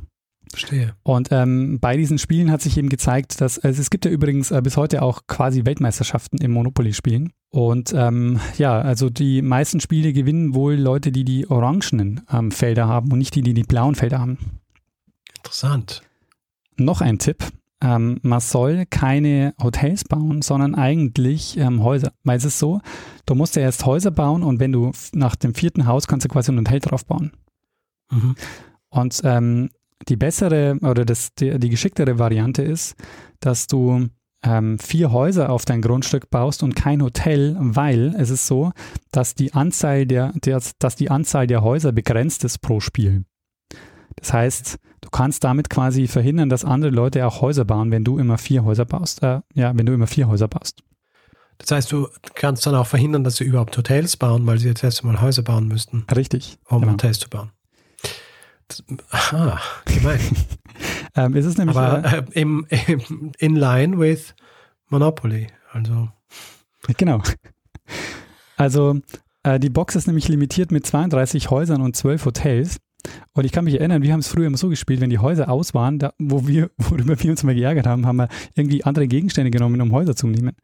Verstehe. 0.51 0.95
Und 1.05 1.29
ähm, 1.31 1.79
bei 1.81 1.97
diesen 1.97 2.19
Spielen 2.19 2.51
hat 2.51 2.61
sich 2.61 2.77
eben 2.77 2.89
gezeigt, 2.89 3.41
dass 3.41 3.59
also 3.59 3.81
es 3.81 3.89
gibt 3.89 4.05
ja 4.05 4.11
übrigens 4.11 4.51
äh, 4.51 4.61
bis 4.63 4.77
heute 4.77 5.03
auch 5.03 5.23
quasi 5.29 5.65
Weltmeisterschaften 5.65 6.39
im 6.39 6.51
Monopoly-Spielen. 6.51 7.33
Und 7.51 7.93
ähm, 7.97 8.41
ja, 8.59 8.81
also 8.81 9.11
die 9.11 9.43
meisten 9.43 9.81
Spiele 9.81 10.13
gewinnen 10.13 10.55
wohl 10.55 10.75
Leute, 10.75 11.13
die 11.13 11.25
die 11.25 11.49
orangenen 11.49 12.23
ähm, 12.33 12.51
Felder 12.51 12.89
haben 12.89 13.13
und 13.13 13.19
nicht 13.19 13.35
die, 13.35 13.43
die 13.43 13.55
die 13.55 13.63
blauen 13.63 13.95
Felder 13.95 14.19
haben. 14.19 14.39
Interessant. 15.37 16.03
Noch 16.77 17.01
ein 17.01 17.19
Tipp. 17.19 17.45
Ähm, 17.83 18.19
man 18.23 18.41
soll 18.41 18.85
keine 18.91 19.55
Hotels 19.63 20.05
bauen, 20.05 20.43
sondern 20.43 20.75
eigentlich 20.75 21.57
ähm, 21.57 21.83
Häuser. 21.83 22.13
Weil 22.25 22.37
es 22.37 22.45
ist 22.45 22.59
so, 22.59 22.81
du 23.25 23.35
musst 23.35 23.57
ja 23.57 23.63
erst 23.63 23.87
Häuser 23.87 24.11
bauen 24.11 24.43
und 24.43 24.61
wenn 24.61 24.73
du 24.73 24.93
nach 25.13 25.37
dem 25.37 25.55
vierten 25.55 25.87
Haus 25.87 26.07
kannst 26.07 26.25
du 26.25 26.29
quasi 26.29 26.53
ein 26.53 26.59
Hotel 26.59 26.81
drauf 26.81 27.07
bauen. 27.07 27.33
Mhm. 28.11 28.35
Und 28.91 29.21
ähm, 29.25 29.71
die 30.09 30.17
bessere 30.17 30.79
oder 30.83 31.05
das, 31.05 31.35
die, 31.35 31.59
die 31.59 31.69
geschicktere 31.69 32.19
Variante 32.19 32.63
ist, 32.63 32.97
dass 33.41 33.67
du 33.67 34.09
ähm, 34.43 34.79
vier 34.79 35.13
Häuser 35.13 35.51
auf 35.51 35.65
dein 35.65 35.83
Grundstück 35.83 36.31
baust 36.31 36.63
und 36.63 36.75
kein 36.75 37.03
Hotel, 37.03 37.57
weil 37.59 38.15
es 38.17 38.31
ist 38.31 38.47
so, 38.47 38.73
dass 39.13 39.35
die 39.35 39.53
Anzahl 39.53 40.07
der, 40.07 40.33
der, 40.35 40.61
dass 40.79 40.97
die 40.97 41.11
Anzahl 41.11 41.47
der 41.47 41.63
Häuser 41.63 41.93
begrenzt 41.93 42.45
ist 42.45 42.59
pro 42.59 42.81
Spiel. 42.81 43.25
Das 44.17 44.33
heißt, 44.33 44.79
du 45.03 45.11
kannst 45.11 45.45
damit 45.45 45.71
quasi 45.71 46.07
verhindern, 46.07 46.49
dass 46.49 46.65
andere 46.65 46.91
Leute 46.91 47.27
auch 47.27 47.41
Häuser 47.41 47.65
bauen, 47.65 47.91
wenn 47.91 48.05
du 48.05 48.19
immer 48.19 48.39
vier 48.39 48.65
Häuser 48.65 48.85
baust. 48.85 49.23
Äh, 49.23 49.41
ja, 49.55 49.77
wenn 49.77 49.87
du 49.87 49.93
immer 49.93 50.07
vier 50.07 50.29
Häuser 50.29 50.49
baust. 50.49 50.83
Das 51.59 51.71
heißt, 51.73 51.93
du 51.93 52.09
kannst 52.35 52.67
dann 52.67 52.75
auch 52.75 52.87
verhindern, 52.87 53.23
dass 53.23 53.37
sie 53.37 53.45
überhaupt 53.45 53.77
Hotels 53.77 54.17
bauen, 54.17 54.47
weil 54.47 54.59
sie 54.59 54.69
jetzt 54.69 54.83
erst 54.83 55.05
einmal 55.05 55.21
Häuser 55.21 55.43
bauen 55.43 55.69
müssten, 55.69 56.07
Richtig. 56.15 56.59
um 56.69 56.81
genau. 56.81 56.95
Hotels 56.95 57.19
zu 57.19 57.29
bauen. 57.29 57.51
Aha, 59.11 59.61
gemein. 59.85 60.21
Ähm, 61.17 61.35
ist 61.35 61.45
es 61.45 61.59
nämlich 61.59 61.77
Aber 61.77 62.05
äh, 62.05 62.23
im, 62.33 62.67
im, 62.87 63.33
in 63.39 63.57
line 63.57 63.99
with 63.99 64.35
Monopoly. 64.89 65.49
Also, 65.73 66.09
Genau. 66.97 67.23
Also 68.57 69.01
äh, 69.43 69.59
die 69.59 69.71
Box 69.71 69.97
ist 69.97 70.07
nämlich 70.07 70.29
limitiert 70.29 70.71
mit 70.71 70.87
32 70.87 71.51
Häusern 71.51 71.81
und 71.81 71.97
12 71.97 72.27
Hotels. 72.27 72.77
Und 73.33 73.45
ich 73.45 73.53
kann 73.53 73.65
mich 73.65 73.75
erinnern, 73.75 74.03
wir 74.03 74.13
haben 74.13 74.21
es 74.21 74.29
früher 74.29 74.47
immer 74.47 74.59
so 74.59 74.69
gespielt, 74.69 75.01
wenn 75.01 75.11
die 75.11 75.19
Häuser 75.19 75.49
aus 75.49 75.73
waren, 75.73 75.99
da, 75.99 76.13
wo 76.19 76.47
wir, 76.47 76.71
worüber 76.77 77.19
wir 77.19 77.31
uns 77.31 77.43
mal 77.43 77.55
geärgert 77.55 77.87
haben, 77.87 78.07
haben 78.07 78.17
wir 78.17 78.29
irgendwie 78.55 78.85
andere 78.85 79.09
Gegenstände 79.09 79.51
genommen, 79.51 79.81
um 79.81 79.93
Häuser 79.93 80.15
zu 80.15 80.27
nehmen. 80.27 80.55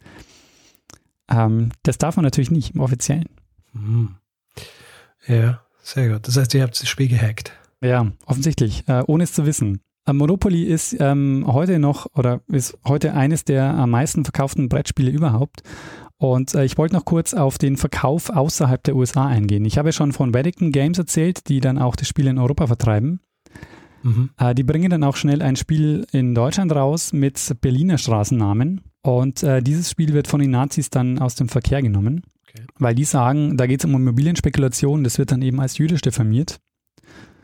Ähm, 1.28 1.70
das 1.82 1.98
darf 1.98 2.16
man 2.16 2.24
natürlich 2.24 2.50
nicht 2.50 2.74
im 2.74 2.80
Offiziellen. 2.80 3.28
hm. 3.72 4.16
ja, 5.26 5.62
sehr 5.82 6.10
gut. 6.10 6.28
Das 6.28 6.36
heißt, 6.36 6.52
ihr 6.54 6.62
habt 6.62 6.80
das 6.80 6.88
Spiel 6.88 7.08
gehackt. 7.08 7.52
Ja, 7.86 8.06
offensichtlich, 8.26 8.84
äh, 8.88 9.02
ohne 9.06 9.24
es 9.24 9.32
zu 9.32 9.46
wissen. 9.46 9.80
Äh, 10.06 10.12
Monopoly 10.12 10.62
ist 10.64 10.96
ähm, 11.00 11.44
heute 11.46 11.78
noch 11.78 12.06
oder 12.14 12.40
ist 12.48 12.78
heute 12.86 13.14
eines 13.14 13.44
der 13.44 13.74
am 13.74 13.90
meisten 13.90 14.24
verkauften 14.24 14.68
Brettspiele 14.68 15.10
überhaupt. 15.10 15.62
Und 16.18 16.54
äh, 16.54 16.64
ich 16.64 16.78
wollte 16.78 16.94
noch 16.94 17.04
kurz 17.04 17.34
auf 17.34 17.58
den 17.58 17.76
Verkauf 17.76 18.30
außerhalb 18.30 18.82
der 18.82 18.96
USA 18.96 19.26
eingehen. 19.26 19.64
Ich 19.64 19.76
habe 19.76 19.92
schon 19.92 20.12
von 20.12 20.32
Weddington 20.32 20.72
Games 20.72 20.98
erzählt, 20.98 21.48
die 21.48 21.60
dann 21.60 21.78
auch 21.78 21.96
das 21.96 22.08
Spiel 22.08 22.26
in 22.26 22.38
Europa 22.38 22.66
vertreiben. 22.66 23.20
Mhm. 24.02 24.30
Äh, 24.38 24.54
die 24.54 24.62
bringen 24.62 24.90
dann 24.90 25.04
auch 25.04 25.16
schnell 25.16 25.42
ein 25.42 25.56
Spiel 25.56 26.06
in 26.12 26.34
Deutschland 26.34 26.72
raus 26.74 27.12
mit 27.12 27.38
Berliner 27.60 27.98
Straßennamen. 27.98 28.80
Und 29.02 29.42
äh, 29.42 29.62
dieses 29.62 29.90
Spiel 29.90 30.14
wird 30.14 30.26
von 30.26 30.40
den 30.40 30.50
Nazis 30.50 30.88
dann 30.90 31.18
aus 31.18 31.34
dem 31.34 31.48
Verkehr 31.48 31.82
genommen, 31.82 32.22
Okay. 32.48 32.64
weil 32.78 32.94
die 32.94 33.04
sagen, 33.04 33.56
da 33.56 33.66
geht 33.66 33.80
es 33.80 33.84
um 33.84 33.94
Immobilienspekulation, 33.94 35.04
das 35.04 35.18
wird 35.18 35.32
dann 35.32 35.42
eben 35.42 35.60
als 35.60 35.78
jüdisch 35.78 36.00
diffamiert. 36.00 36.58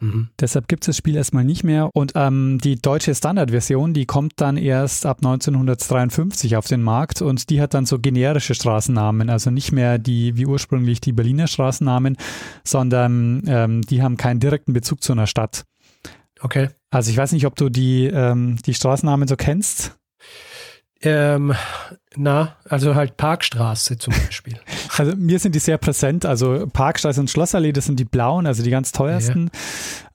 Mhm. 0.02 0.28
Deshalb 0.40 0.66
gibt 0.66 0.82
es 0.82 0.86
das 0.86 0.96
Spiel 0.96 1.14
erstmal 1.14 1.44
nicht 1.44 1.62
mehr. 1.62 1.90
Und 1.94 2.12
ähm, 2.16 2.58
die 2.62 2.76
deutsche 2.76 3.14
Standardversion, 3.14 3.94
die 3.94 4.04
kommt 4.04 4.34
dann 4.36 4.56
erst 4.56 5.06
ab 5.06 5.18
1953 5.18 6.56
auf 6.56 6.66
den 6.66 6.82
Markt 6.82 7.22
und 7.22 7.48
die 7.50 7.60
hat 7.60 7.72
dann 7.72 7.86
so 7.86 7.98
generische 7.98 8.54
Straßennamen. 8.54 9.30
Also 9.30 9.50
nicht 9.50 9.72
mehr 9.72 9.98
die 9.98 10.36
wie 10.36 10.46
ursprünglich 10.46 11.00
die 11.00 11.12
Berliner 11.12 11.46
Straßennamen, 11.46 12.16
sondern 12.64 13.42
ähm, 13.46 13.82
die 13.82 14.02
haben 14.02 14.16
keinen 14.16 14.40
direkten 14.40 14.72
Bezug 14.72 15.02
zu 15.02 15.12
einer 15.12 15.28
Stadt. 15.28 15.64
Okay. 16.40 16.68
Also 16.90 17.10
ich 17.10 17.16
weiß 17.16 17.32
nicht, 17.32 17.46
ob 17.46 17.54
du 17.54 17.68
die, 17.68 18.06
ähm, 18.06 18.56
die 18.66 18.74
Straßennamen 18.74 19.28
so 19.28 19.36
kennst. 19.36 19.96
Ähm, 21.04 21.54
na, 22.16 22.56
also 22.68 22.94
halt 22.94 23.16
Parkstraße 23.16 23.98
zum 23.98 24.14
Beispiel. 24.14 24.58
Also 24.98 25.16
mir 25.16 25.38
sind 25.38 25.54
die 25.54 25.58
sehr 25.58 25.78
präsent. 25.78 26.26
Also 26.26 26.66
Parkstraße 26.70 27.18
und 27.18 27.30
Schlossallee, 27.30 27.72
das 27.72 27.86
sind 27.86 27.98
die 27.98 28.04
blauen, 28.04 28.46
also 28.46 28.62
die 28.62 28.70
ganz 28.70 28.92
teuersten. 28.92 29.50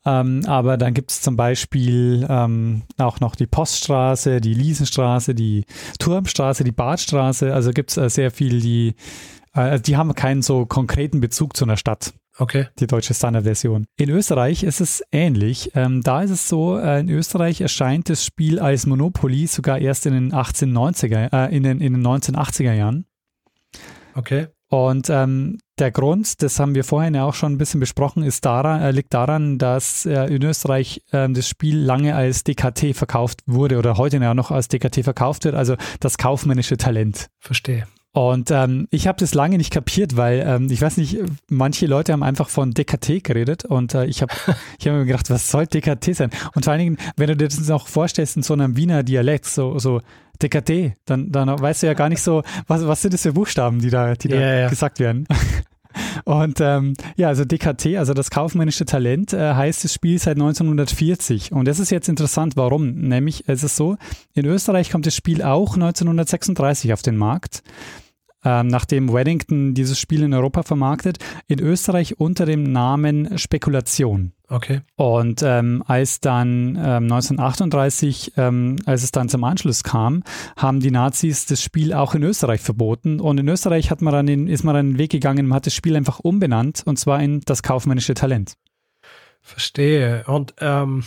Ähm, 0.05 0.43
aber 0.45 0.77
dann 0.77 0.93
gibt 0.93 1.09
es 1.09 1.21
zum 1.21 1.35
Beispiel 1.35 2.25
ähm, 2.29 2.83
auch 2.99 3.19
noch 3.19 3.35
die 3.35 3.47
Poststraße, 3.47 4.39
die 4.39 4.53
Liesenstraße, 4.53 5.33
die 5.33 5.65
Turmstraße, 5.97 6.63
die 6.63 6.71
Badstraße. 6.71 7.53
Also 7.53 7.71
gibt 7.71 7.89
es 7.89 7.97
äh, 7.97 8.09
sehr 8.09 8.29
viel, 8.29 8.61
die, 8.61 8.93
äh, 9.53 9.79
die 9.79 9.97
haben 9.97 10.13
keinen 10.13 10.43
so 10.43 10.67
konkreten 10.67 11.19
Bezug 11.19 11.57
zu 11.57 11.65
einer 11.65 11.77
Stadt. 11.77 12.13
Okay. 12.39 12.67
die 12.79 12.88
deutsche 12.88 13.13
Standardversion. 13.13 13.85
In 13.97 14.09
Österreich 14.09 14.63
ist 14.63 14.81
es 14.81 15.03
ähnlich. 15.11 15.71
Ähm, 15.75 16.01
da 16.01 16.21
ist 16.21 16.31
es 16.31 16.47
so, 16.47 16.77
äh, 16.77 16.99
in 16.99 17.09
Österreich 17.09 17.61
erscheint 17.61 18.09
das 18.09 18.23
Spiel 18.23 18.59
als 18.59 18.85
Monopoly 18.85 19.47
sogar 19.47 19.79
erst 19.79 20.05
in 20.05 20.13
den 20.13 20.31
1890er, 20.33 21.33
äh, 21.33 21.55
in 21.55 21.63
den, 21.63 21.81
in 21.81 21.93
den 21.93 22.05
1980er 22.05 22.73
Jahren. 22.73 23.05
Okay. 24.13 24.47
Und 24.69 25.09
ähm, 25.09 25.59
der 25.79 25.91
Grund, 25.91 26.41
das 26.41 26.59
haben 26.59 26.75
wir 26.75 26.83
vorhin 26.83 27.15
ja 27.15 27.23
auch 27.23 27.33
schon 27.33 27.53
ein 27.53 27.57
bisschen 27.57 27.79
besprochen, 27.79 28.23
ist 28.23 28.43
daran, 28.45 28.81
äh, 28.81 28.91
liegt 28.91 29.13
daran, 29.13 29.57
dass 29.57 30.05
äh, 30.05 30.25
in 30.25 30.43
Österreich 30.43 31.03
ähm, 31.13 31.33
das 31.33 31.47
Spiel 31.47 31.77
lange 31.77 32.15
als 32.15 32.43
DKT 32.43 32.93
verkauft 32.93 33.41
wurde 33.45 33.77
oder 33.77 33.97
heute 33.97 34.17
ja 34.17 34.33
noch 34.33 34.51
als 34.51 34.67
DKT 34.67 35.03
verkauft 35.03 35.45
wird, 35.45 35.55
also 35.55 35.75
das 36.01 36.17
kaufmännische 36.17 36.75
Talent. 36.75 37.27
Verstehe. 37.39 37.88
Und 38.18 38.49
ähm, 38.49 38.88
ich 38.89 39.05
habe 39.05 39.20
das 39.20 39.36
lange 39.36 39.57
nicht 39.57 39.72
kapiert, 39.72 40.18
weil 40.18 40.43
ähm, 40.43 40.72
ich 40.72 40.82
weiß 40.82 40.97
nicht, 40.97 41.20
manche 41.49 41.86
Leute 41.86 42.13
haben 42.13 42.24
einfach 42.24 42.49
von 42.49 42.72
DKT 42.72 43.24
geredet 43.24 43.63
und 43.63 43.93
äh, 43.93 44.05
ich 44.05 44.24
habe 44.24 44.34
ich 44.80 44.88
hab 44.88 44.95
mir 44.95 45.05
gedacht, 45.05 45.30
was 45.30 45.51
soll 45.51 45.68
DKT 45.68 46.15
sein? 46.15 46.32
Und 46.55 46.65
vor 46.65 46.74
allen 46.74 46.80
Dingen, 46.80 46.97
wenn 47.15 47.28
du 47.28 47.38
dir 47.38 47.47
das 47.47 47.68
noch 47.68 47.88
vorstellst 47.88 48.36
in 48.36 48.41
so 48.41 48.55
einem 48.55 48.76
Wiener 48.76 49.03
Dialekt, 49.03 49.45
so, 49.45 49.78
so 49.78 50.01
DKT, 50.41 50.95
dann, 51.05 51.32
dann 51.32 51.61
weißt 51.61 51.84
du 51.84 51.88
ja 51.88 51.93
gar 51.93 52.09
nicht 52.09 52.24
so, 52.24 52.41
was, 52.65 52.88
was 52.88 53.03
sind 53.03 53.13
das 53.13 53.22
für 53.22 53.34
Buchstaben, 53.34 53.82
die 53.82 53.91
da, 53.91 54.15
die 54.15 54.30
da 54.30 54.36
Ja, 54.36 54.53
ja. 54.61 54.70
gesagt 54.70 54.99
werden. 54.99 55.28
Und 56.26 56.59
ähm, 56.59 56.93
ja, 57.18 57.28
also 57.28 57.45
DKT, 57.45 57.97
also 57.97 58.15
das 58.15 58.32
kaufmännische 58.32 58.86
Talent, 58.86 59.34
äh, 59.34 59.53
heißt 59.53 59.84
das 59.84 59.93
Spiel 59.93 60.18
seit 60.18 60.38
1940. 60.38 61.51
Und 61.51 61.68
das 61.68 61.78
ist 61.80 61.91
jetzt 61.91 62.09
interessant, 62.09 62.55
warum? 62.55 62.95
Nämlich, 62.95 63.43
es 63.47 63.63
ist 63.63 63.76
so, 63.76 63.97
in 64.34 64.45
Österreich 64.45 64.89
kommt 64.89 65.05
das 65.05 65.15
Spiel 65.15 65.43
auch 65.43 65.76
1936 65.76 66.93
auf 66.93 67.03
den 67.03 67.15
Markt. 67.18 67.61
Ähm, 68.45 68.67
nachdem 68.67 69.11
Weddington 69.11 69.73
dieses 69.73 69.99
Spiel 69.99 70.23
in 70.23 70.33
Europa 70.33 70.63
vermarktet, 70.63 71.17
in 71.47 71.59
Österreich 71.59 72.19
unter 72.19 72.45
dem 72.45 72.63
Namen 72.63 73.38
Spekulation. 73.38 74.33
Okay. 74.49 74.81
Und 74.95 75.41
ähm, 75.43 75.83
als 75.85 76.21
dann 76.21 76.75
ähm, 76.75 77.03
1938, 77.11 78.33
ähm, 78.38 78.77
als 78.85 79.03
es 79.03 79.11
dann 79.11 79.27
zum 79.27 79.43
Anschluss 79.43 79.83
kam, 79.83 80.23
haben 80.55 80.79
die 80.79 80.91
Nazis 80.91 81.47
das 81.47 81.61
Spiel 81.61 81.93
auch 81.93 82.15
in 82.15 82.23
Österreich 82.23 82.61
verboten. 82.61 83.19
Und 83.19 83.39
in 83.39 83.47
Österreich 83.49 83.91
hat 83.91 84.01
man 84.01 84.13
dann 84.13 84.27
den, 84.27 84.47
ist 84.47 84.63
man 84.63 84.75
dann 84.75 84.91
den 84.91 84.97
Weg 84.97 85.11
gegangen, 85.11 85.47
man 85.47 85.57
hat 85.57 85.65
das 85.65 85.73
Spiel 85.73 85.95
einfach 85.95 86.19
umbenannt 86.19 86.83
und 86.85 86.97
zwar 86.97 87.21
in 87.21 87.41
das 87.41 87.63
kaufmännische 87.63 88.13
Talent. 88.13 88.53
Verstehe. 89.41 90.23
Und 90.27 90.53
ähm, 90.59 91.03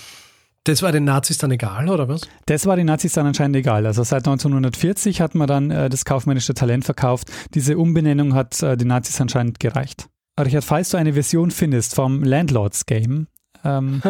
das 0.64 0.82
war 0.82 0.92
den 0.92 1.04
Nazis 1.04 1.38
dann 1.38 1.50
egal, 1.50 1.88
oder 1.88 2.08
was? 2.08 2.22
Das 2.46 2.66
war 2.66 2.76
den 2.76 2.86
Nazis 2.86 3.14
dann 3.14 3.26
anscheinend 3.26 3.56
egal. 3.56 3.86
Also 3.86 4.02
seit 4.02 4.26
1940 4.26 5.20
hat 5.20 5.34
man 5.34 5.48
dann 5.48 5.70
äh, 5.70 5.88
das 5.88 6.04
kaufmännische 6.04 6.54
Talent 6.54 6.84
verkauft. 6.84 7.30
Diese 7.54 7.78
Umbenennung 7.78 8.34
hat 8.34 8.62
äh, 8.62 8.76
den 8.76 8.88
Nazis 8.88 9.20
anscheinend 9.20 9.58
gereicht. 9.58 10.08
Richard, 10.38 10.64
falls 10.64 10.90
du 10.90 10.96
eine 10.96 11.14
Version 11.14 11.50
findest 11.50 11.94
vom 11.94 12.22
Landlords 12.22 12.86
Game, 12.86 13.28
ähm, 13.64 14.02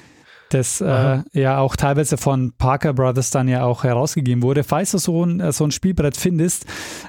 das 0.50 0.80
äh, 0.80 1.22
ja 1.32 1.58
auch 1.58 1.76
teilweise 1.76 2.16
von 2.16 2.52
Parker 2.56 2.94
Brothers 2.94 3.30
dann 3.30 3.48
ja 3.48 3.64
auch 3.64 3.84
herausgegeben 3.84 4.42
wurde, 4.42 4.64
falls 4.64 4.92
du 4.92 4.98
so 4.98 5.24
ein, 5.24 5.40
äh, 5.40 5.52
so 5.52 5.64
ein 5.64 5.72
Spielbrett 5.72 6.16
findest, 6.16 6.64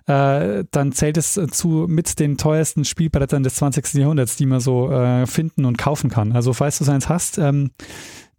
äh, 0.07 0.65
dann 0.71 0.91
zählt 0.91 1.15
es 1.15 1.39
zu 1.51 1.85
mit 1.87 2.19
den 2.19 2.37
teuersten 2.37 2.83
Spielbrettern 2.83 3.43
des 3.43 3.55
20. 3.55 3.93
Jahrhunderts, 3.93 4.35
die 4.35 4.45
man 4.45 4.59
so 4.59 4.91
äh, 4.91 5.25
finden 5.25 5.63
und 5.63 5.77
kaufen 5.77 6.09
kann. 6.09 6.33
Also 6.33 6.51
falls 6.51 6.79
du 6.79 6.83
so 6.83 6.91
eins 6.91 7.07
hast, 7.07 7.37
ähm, 7.37 7.71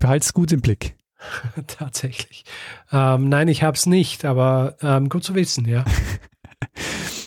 behalte 0.00 0.24
es 0.24 0.32
gut 0.32 0.50
im 0.50 0.60
Blick. 0.60 0.96
Tatsächlich. 1.68 2.44
Ähm, 2.90 3.28
nein, 3.28 3.46
ich 3.46 3.62
habe 3.62 3.76
es 3.76 3.86
nicht, 3.86 4.24
aber 4.24 4.76
ähm, 4.82 5.08
gut 5.08 5.22
zu 5.22 5.36
wissen, 5.36 5.68
ja. 5.68 5.84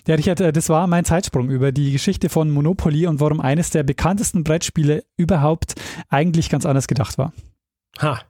Ja, 0.06 0.16
Richard, 0.16 0.42
äh, 0.42 0.52
das 0.52 0.68
war 0.68 0.86
mein 0.88 1.06
Zeitsprung 1.06 1.50
über 1.50 1.72
die 1.72 1.94
Geschichte 1.94 2.28
von 2.28 2.52
Monopoly 2.52 3.08
und 3.08 3.22
warum 3.22 3.40
eines 3.40 3.70
der 3.70 3.84
bekanntesten 3.84 4.44
Brettspiele 4.44 5.06
überhaupt 5.16 5.76
eigentlich 6.10 6.50
ganz 6.50 6.66
anders 6.66 6.90
gedacht 6.90 7.18
war. 7.18 7.32
Ha. 8.02 8.22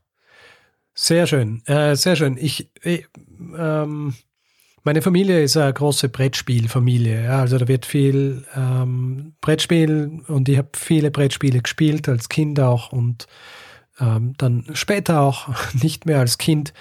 Sehr 0.94 1.26
schön, 1.26 1.66
äh, 1.66 1.96
sehr 1.96 2.16
schön. 2.16 2.38
Ich, 2.38 2.70
ich 2.84 3.08
ähm, 3.58 4.14
meine 4.84 5.02
Familie 5.02 5.42
ist 5.42 5.58
eine 5.58 5.74
große 5.74 6.10
Brettspielfamilie. 6.10 7.24
Ja, 7.24 7.40
also 7.40 7.58
da 7.58 7.68
wird 7.68 7.86
viel 7.86 8.46
ähm, 8.56 9.34
Brettspiel 9.42 10.22
und 10.28 10.50
ich 10.50 10.58
habe 10.58 10.70
viele 10.76 11.10
Brettspiele 11.10 11.62
gespielt 11.62 12.08
als 12.08 12.30
Kind 12.30 12.60
auch 12.60 12.92
und 12.92 13.26
ähm, 14.00 14.34
dann 14.38 14.66
später 14.74 15.22
auch 15.22 15.50
nicht 15.82 16.06
mehr 16.06 16.20
als 16.20 16.38
Kind. 16.38 16.74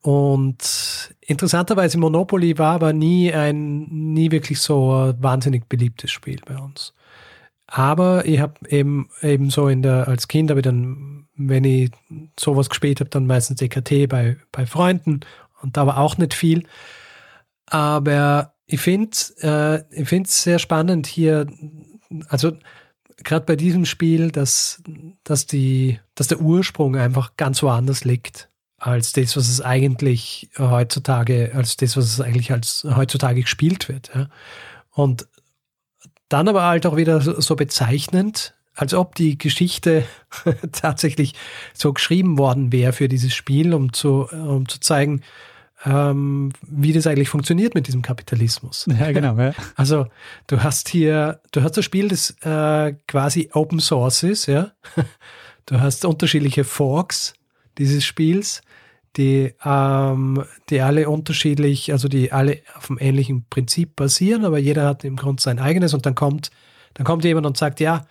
Und 0.00 1.14
interessanterweise 1.20 1.98
Monopoly 1.98 2.56
war 2.58 2.74
aber 2.74 2.92
nie 2.92 3.32
ein, 3.32 3.86
nie 4.14 4.30
wirklich 4.30 4.60
so 4.60 5.12
wahnsinnig 5.18 5.68
beliebtes 5.68 6.10
Spiel 6.10 6.40
bei 6.46 6.56
uns. 6.56 6.94
Aber 7.66 8.24
ich 8.24 8.40
habe 8.40 8.54
eben, 8.68 9.10
eben 9.20 9.50
so 9.50 9.68
in 9.68 9.82
der, 9.82 10.08
als 10.08 10.26
Kind 10.28 10.50
habe 10.50 10.60
ich 10.60 10.64
dann, 10.64 11.28
wenn 11.34 11.64
ich 11.64 11.90
sowas 12.38 12.70
gespielt 12.70 13.00
habe, 13.00 13.10
dann 13.10 13.26
meistens 13.26 13.60
EKT 13.60 14.08
bei, 14.08 14.38
bei 14.52 14.64
Freunden 14.64 15.20
und 15.60 15.76
da 15.76 15.86
war 15.86 15.98
auch 15.98 16.16
nicht 16.16 16.32
viel. 16.32 16.66
Aber 17.66 18.54
ich 18.66 18.80
finde 18.80 19.16
äh, 19.40 19.82
ich 19.90 20.08
finde 20.08 20.28
es 20.28 20.42
sehr 20.42 20.58
spannend 20.58 21.06
hier, 21.06 21.46
also 22.28 22.52
gerade 23.24 23.46
bei 23.46 23.56
diesem 23.56 23.84
Spiel, 23.84 24.30
dass, 24.30 24.82
dass, 25.24 25.46
die, 25.46 25.98
dass 26.14 26.28
der 26.28 26.40
Ursprung 26.40 26.96
einfach 26.96 27.36
ganz 27.36 27.62
woanders 27.62 28.04
liegt 28.04 28.48
als 28.78 29.12
das, 29.12 29.36
was 29.36 29.48
es 29.48 29.60
eigentlich 29.60 30.50
heutzutage, 30.56 31.50
als 31.54 31.76
das, 31.76 31.96
was 31.96 32.04
es 32.04 32.20
eigentlich 32.20 32.52
als 32.52 32.86
heutzutage 32.88 33.42
gespielt 33.42 33.88
wird. 33.88 34.10
Ja. 34.14 34.28
Und 34.92 35.26
dann 36.28 36.48
aber 36.48 36.62
halt 36.62 36.86
auch 36.86 36.96
wieder 36.96 37.20
so 37.20 37.56
bezeichnend, 37.56 38.54
als 38.74 38.94
ob 38.94 39.16
die 39.16 39.36
Geschichte 39.36 40.04
tatsächlich 40.72 41.34
so 41.74 41.92
geschrieben 41.92 42.38
worden 42.38 42.70
wäre 42.70 42.92
für 42.92 43.08
dieses 43.08 43.34
Spiel, 43.34 43.74
um 43.74 43.92
zu, 43.92 44.28
um 44.30 44.68
zu 44.68 44.78
zeigen, 44.78 45.22
ähm, 45.84 46.52
wie 46.62 46.92
das 46.92 47.06
eigentlich 47.06 47.28
funktioniert 47.28 47.74
mit 47.74 47.86
diesem 47.86 48.02
Kapitalismus. 48.02 48.86
Ja, 48.98 49.12
genau. 49.12 49.36
Ja. 49.38 49.52
Also 49.76 50.06
du 50.46 50.62
hast 50.62 50.88
hier, 50.88 51.40
du 51.52 51.62
hast 51.62 51.76
das 51.76 51.84
Spiel, 51.84 52.08
das 52.08 52.30
äh, 52.42 52.94
quasi 53.06 53.50
Open 53.52 53.80
Source 53.80 54.22
ist, 54.22 54.46
ja. 54.46 54.72
Du 55.66 55.78
hast 55.80 56.06
unterschiedliche 56.06 56.64
Forks 56.64 57.34
dieses 57.76 58.02
Spiels, 58.02 58.62
die, 59.18 59.52
ähm, 59.62 60.44
die 60.70 60.80
alle 60.80 61.10
unterschiedlich, 61.10 61.92
also 61.92 62.08
die 62.08 62.32
alle 62.32 62.62
auf 62.74 62.88
einem 62.88 62.98
ähnlichen 63.00 63.44
Prinzip 63.50 63.94
basieren, 63.94 64.46
aber 64.46 64.56
jeder 64.56 64.86
hat 64.86 65.04
im 65.04 65.16
Grunde 65.16 65.42
sein 65.42 65.58
eigenes 65.58 65.92
und 65.92 66.06
dann 66.06 66.14
kommt, 66.14 66.50
dann 66.94 67.04
kommt 67.04 67.22
jemand 67.24 67.46
und 67.46 67.58
sagt, 67.58 67.80
ja, 67.80 68.06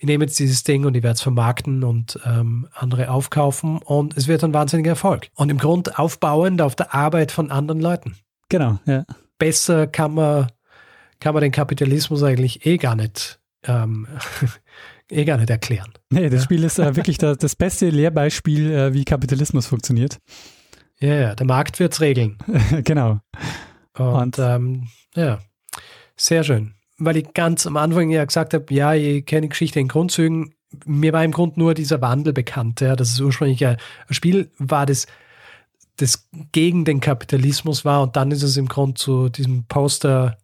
ich 0.00 0.06
nehme 0.06 0.24
jetzt 0.24 0.38
dieses 0.38 0.64
Ding 0.64 0.86
und 0.86 0.96
ich 0.96 1.02
werde 1.02 1.16
es 1.16 1.20
vermarkten 1.20 1.84
und 1.84 2.18
ähm, 2.24 2.66
andere 2.72 3.10
aufkaufen 3.10 3.76
und 3.76 4.16
es 4.16 4.28
wird 4.28 4.42
ein 4.42 4.54
wahnsinniger 4.54 4.92
Erfolg. 4.92 5.28
Und 5.34 5.50
im 5.50 5.58
Grunde 5.58 5.98
aufbauend 5.98 6.62
auf 6.62 6.74
der 6.74 6.94
Arbeit 6.94 7.30
von 7.30 7.50
anderen 7.50 7.82
Leuten. 7.82 8.16
Genau, 8.48 8.78
ja. 8.86 9.04
Besser 9.38 9.86
kann 9.86 10.14
man, 10.14 10.46
kann 11.20 11.34
man 11.34 11.42
den 11.42 11.52
Kapitalismus 11.52 12.22
eigentlich 12.22 12.64
eh 12.64 12.78
gar 12.78 12.96
nicht, 12.96 13.40
ähm, 13.64 14.06
eh 15.10 15.26
gar 15.26 15.36
nicht 15.36 15.50
erklären. 15.50 15.92
Nee, 16.08 16.30
das. 16.30 16.44
Spiel 16.44 16.64
ist 16.64 16.78
äh, 16.78 16.96
wirklich 16.96 17.18
das, 17.18 17.36
das, 17.36 17.54
beste 17.54 17.90
Lehrbeispiel, 17.90 18.72
äh, 18.72 18.94
wie 18.94 19.04
Kapitalismus 19.04 19.66
funktioniert. 19.66 20.18
Ja, 20.98 21.14
ja, 21.14 21.34
der 21.34 21.46
Markt 21.46 21.78
wird 21.78 21.92
es 21.92 22.00
regeln. 22.00 22.38
genau. 22.84 23.20
Und, 23.98 24.06
und 24.06 24.38
ähm, 24.38 24.88
ja, 25.14 25.40
sehr 26.16 26.42
schön 26.42 26.72
weil 27.00 27.16
ich 27.16 27.34
ganz 27.34 27.66
am 27.66 27.76
Anfang 27.76 28.10
ja 28.10 28.24
gesagt 28.24 28.54
habe, 28.54 28.72
ja, 28.72 28.94
ich 28.94 29.26
kenne 29.26 29.42
die 29.42 29.48
Geschichte 29.48 29.80
in 29.80 29.88
Grundzügen. 29.88 30.54
Mir 30.84 31.12
war 31.12 31.24
im 31.24 31.32
Grunde 31.32 31.58
nur 31.58 31.74
dieser 31.74 32.00
Wandel 32.00 32.32
bekannt, 32.32 32.80
ja, 32.80 32.94
dass 32.94 33.10
es 33.10 33.20
ursprünglich 33.20 33.66
ein 33.66 33.78
Spiel 34.10 34.50
war, 34.58 34.86
das, 34.86 35.06
das 35.96 36.28
gegen 36.52 36.84
den 36.84 37.00
Kapitalismus 37.00 37.84
war 37.84 38.02
und 38.02 38.14
dann 38.16 38.30
ist 38.30 38.42
es 38.42 38.56
im 38.56 38.68
Grunde 38.68 38.94
zu 38.94 39.28
diesem 39.30 39.64
Poster, 39.64 40.38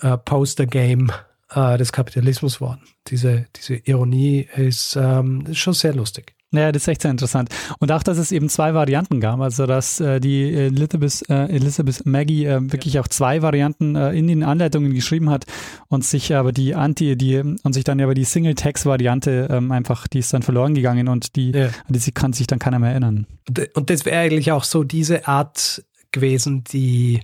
äh, 0.00 0.16
Poster-Game 0.16 1.10
äh, 1.50 1.78
des 1.78 1.92
Kapitalismus 1.92 2.60
worden. 2.60 2.82
Diese, 3.08 3.46
diese 3.56 3.76
Ironie 3.76 4.48
ist, 4.54 4.96
ähm, 4.96 5.44
ist 5.48 5.58
schon 5.58 5.74
sehr 5.74 5.94
lustig. 5.94 6.34
Naja, 6.52 6.72
das 6.72 6.82
ist 6.82 6.88
echt 6.88 7.02
sehr 7.02 7.12
interessant. 7.12 7.48
Und 7.78 7.92
auch, 7.92 8.02
dass 8.02 8.18
es 8.18 8.32
eben 8.32 8.48
zwei 8.48 8.74
Varianten 8.74 9.20
gab, 9.20 9.38
also 9.40 9.66
dass 9.66 10.00
äh, 10.00 10.18
die 10.18 10.52
Elizabeth, 10.52 11.22
äh, 11.28 11.46
Elizabeth 11.46 12.04
Maggie 12.06 12.44
äh, 12.44 12.60
wirklich 12.60 12.94
ja. 12.94 13.02
auch 13.02 13.08
zwei 13.08 13.40
Varianten 13.40 13.94
äh, 13.94 14.12
in 14.12 14.26
den 14.26 14.42
Anleitungen 14.42 14.92
geschrieben 14.92 15.30
hat 15.30 15.44
und 15.86 16.04
sich 16.04 16.34
aber 16.34 16.50
die 16.50 16.74
Anti, 16.74 17.16
die 17.16 17.38
und 17.38 17.72
sich 17.72 17.84
dann 17.84 18.00
aber 18.00 18.14
die 18.14 18.24
Single-Text-Variante 18.24 19.48
ähm, 19.48 19.70
einfach, 19.70 20.08
die 20.08 20.18
ist 20.18 20.32
dann 20.32 20.42
verloren 20.42 20.74
gegangen 20.74 21.06
und 21.06 21.36
die, 21.36 21.52
ja. 21.52 21.66
an 21.66 21.72
die 21.88 22.12
kann 22.12 22.32
sich 22.32 22.48
dann 22.48 22.58
keiner 22.58 22.80
mehr 22.80 22.90
erinnern. 22.90 23.26
Und 23.74 23.90
das 23.90 24.04
wäre 24.04 24.18
eigentlich 24.18 24.50
auch 24.50 24.64
so 24.64 24.82
diese 24.82 25.28
Art 25.28 25.84
gewesen, 26.10 26.64
die 26.64 27.20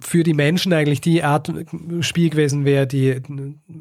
für 0.00 0.24
die 0.24 0.34
Menschen 0.34 0.72
eigentlich 0.72 1.00
die 1.00 1.22
Art 1.22 1.52
Spiel 2.00 2.30
gewesen 2.30 2.64
wäre, 2.64 2.88
die 2.88 3.20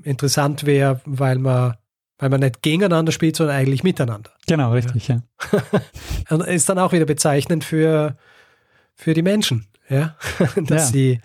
interessant 0.03 0.67
wäre, 0.67 1.01
weil 1.05 1.39
man 1.39 1.73
weil 2.21 2.29
man 2.29 2.39
nicht 2.39 2.61
gegeneinander 2.61 3.11
spielt, 3.11 3.35
sondern 3.35 3.57
eigentlich 3.57 3.83
miteinander. 3.83 4.29
Genau, 4.47 4.71
richtig, 4.71 5.07
ja. 5.07 5.23
ja. 5.51 5.61
Und 6.29 6.45
ist 6.45 6.69
dann 6.69 6.77
auch 6.77 6.93
wieder 6.93 7.05
bezeichnend 7.05 7.63
für, 7.63 8.15
für 8.93 9.15
die 9.15 9.23
Menschen, 9.23 9.67
ja. 9.89 10.15
dass 10.55 10.69
ja. 10.69 10.77
sie, 10.85 11.21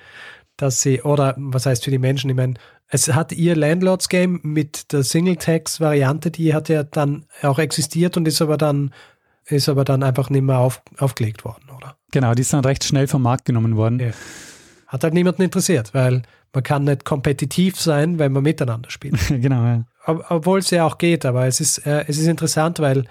dass 0.57 0.81
sie, 0.81 1.03
oder 1.03 1.35
was 1.37 1.67
heißt 1.67 1.85
für 1.85 1.91
die 1.91 1.99
Menschen? 1.99 2.31
Ich 2.31 2.37
meine, 2.37 2.55
es 2.89 3.13
hat 3.13 3.33
ihr 3.33 3.55
Landlords 3.55 4.09
Game 4.09 4.41
mit 4.43 4.91
der 4.93 5.05
Single-Text-Variante, 5.05 6.31
die 6.31 6.55
hat 6.55 6.71
ja 6.71 6.83
dann 6.83 7.27
auch 7.43 7.59
existiert 7.59 8.17
und 8.17 8.27
ist 8.27 8.41
aber 8.41 8.57
dann, 8.57 8.95
ist 9.45 9.69
aber 9.69 9.85
dann 9.85 10.03
einfach 10.03 10.31
nicht 10.31 10.43
mehr 10.43 10.59
auf, 10.59 10.81
aufgelegt 10.97 11.45
worden, 11.45 11.69
oder? 11.77 11.99
Genau, 12.11 12.33
die 12.33 12.41
ist 12.41 12.55
dann 12.55 12.65
recht 12.65 12.85
schnell 12.85 13.07
vom 13.07 13.21
Markt 13.21 13.45
genommen 13.45 13.77
worden. 13.77 14.01
Ja. 14.01 14.13
Hat 14.87 15.05
halt 15.05 15.13
niemanden 15.13 15.43
interessiert, 15.43 15.93
weil 15.93 16.23
man 16.55 16.63
kann 16.63 16.85
nicht 16.85 17.05
kompetitiv 17.05 17.79
sein, 17.79 18.19
wenn 18.19 18.33
man 18.33 18.45
miteinander 18.45 18.89
spielt. 18.89 19.19
genau, 19.29 19.63
ja 19.63 19.85
obwohl 20.07 20.61
es 20.61 20.71
ja 20.71 20.87
auch 20.87 20.99
geht, 20.99 21.25
aber 21.25 21.47
es 21.47 21.61
ist, 21.61 21.79
äh, 21.79 22.05
es 22.07 22.19
ist 22.19 22.27
interessant, 22.27 22.79
weil 22.79 23.05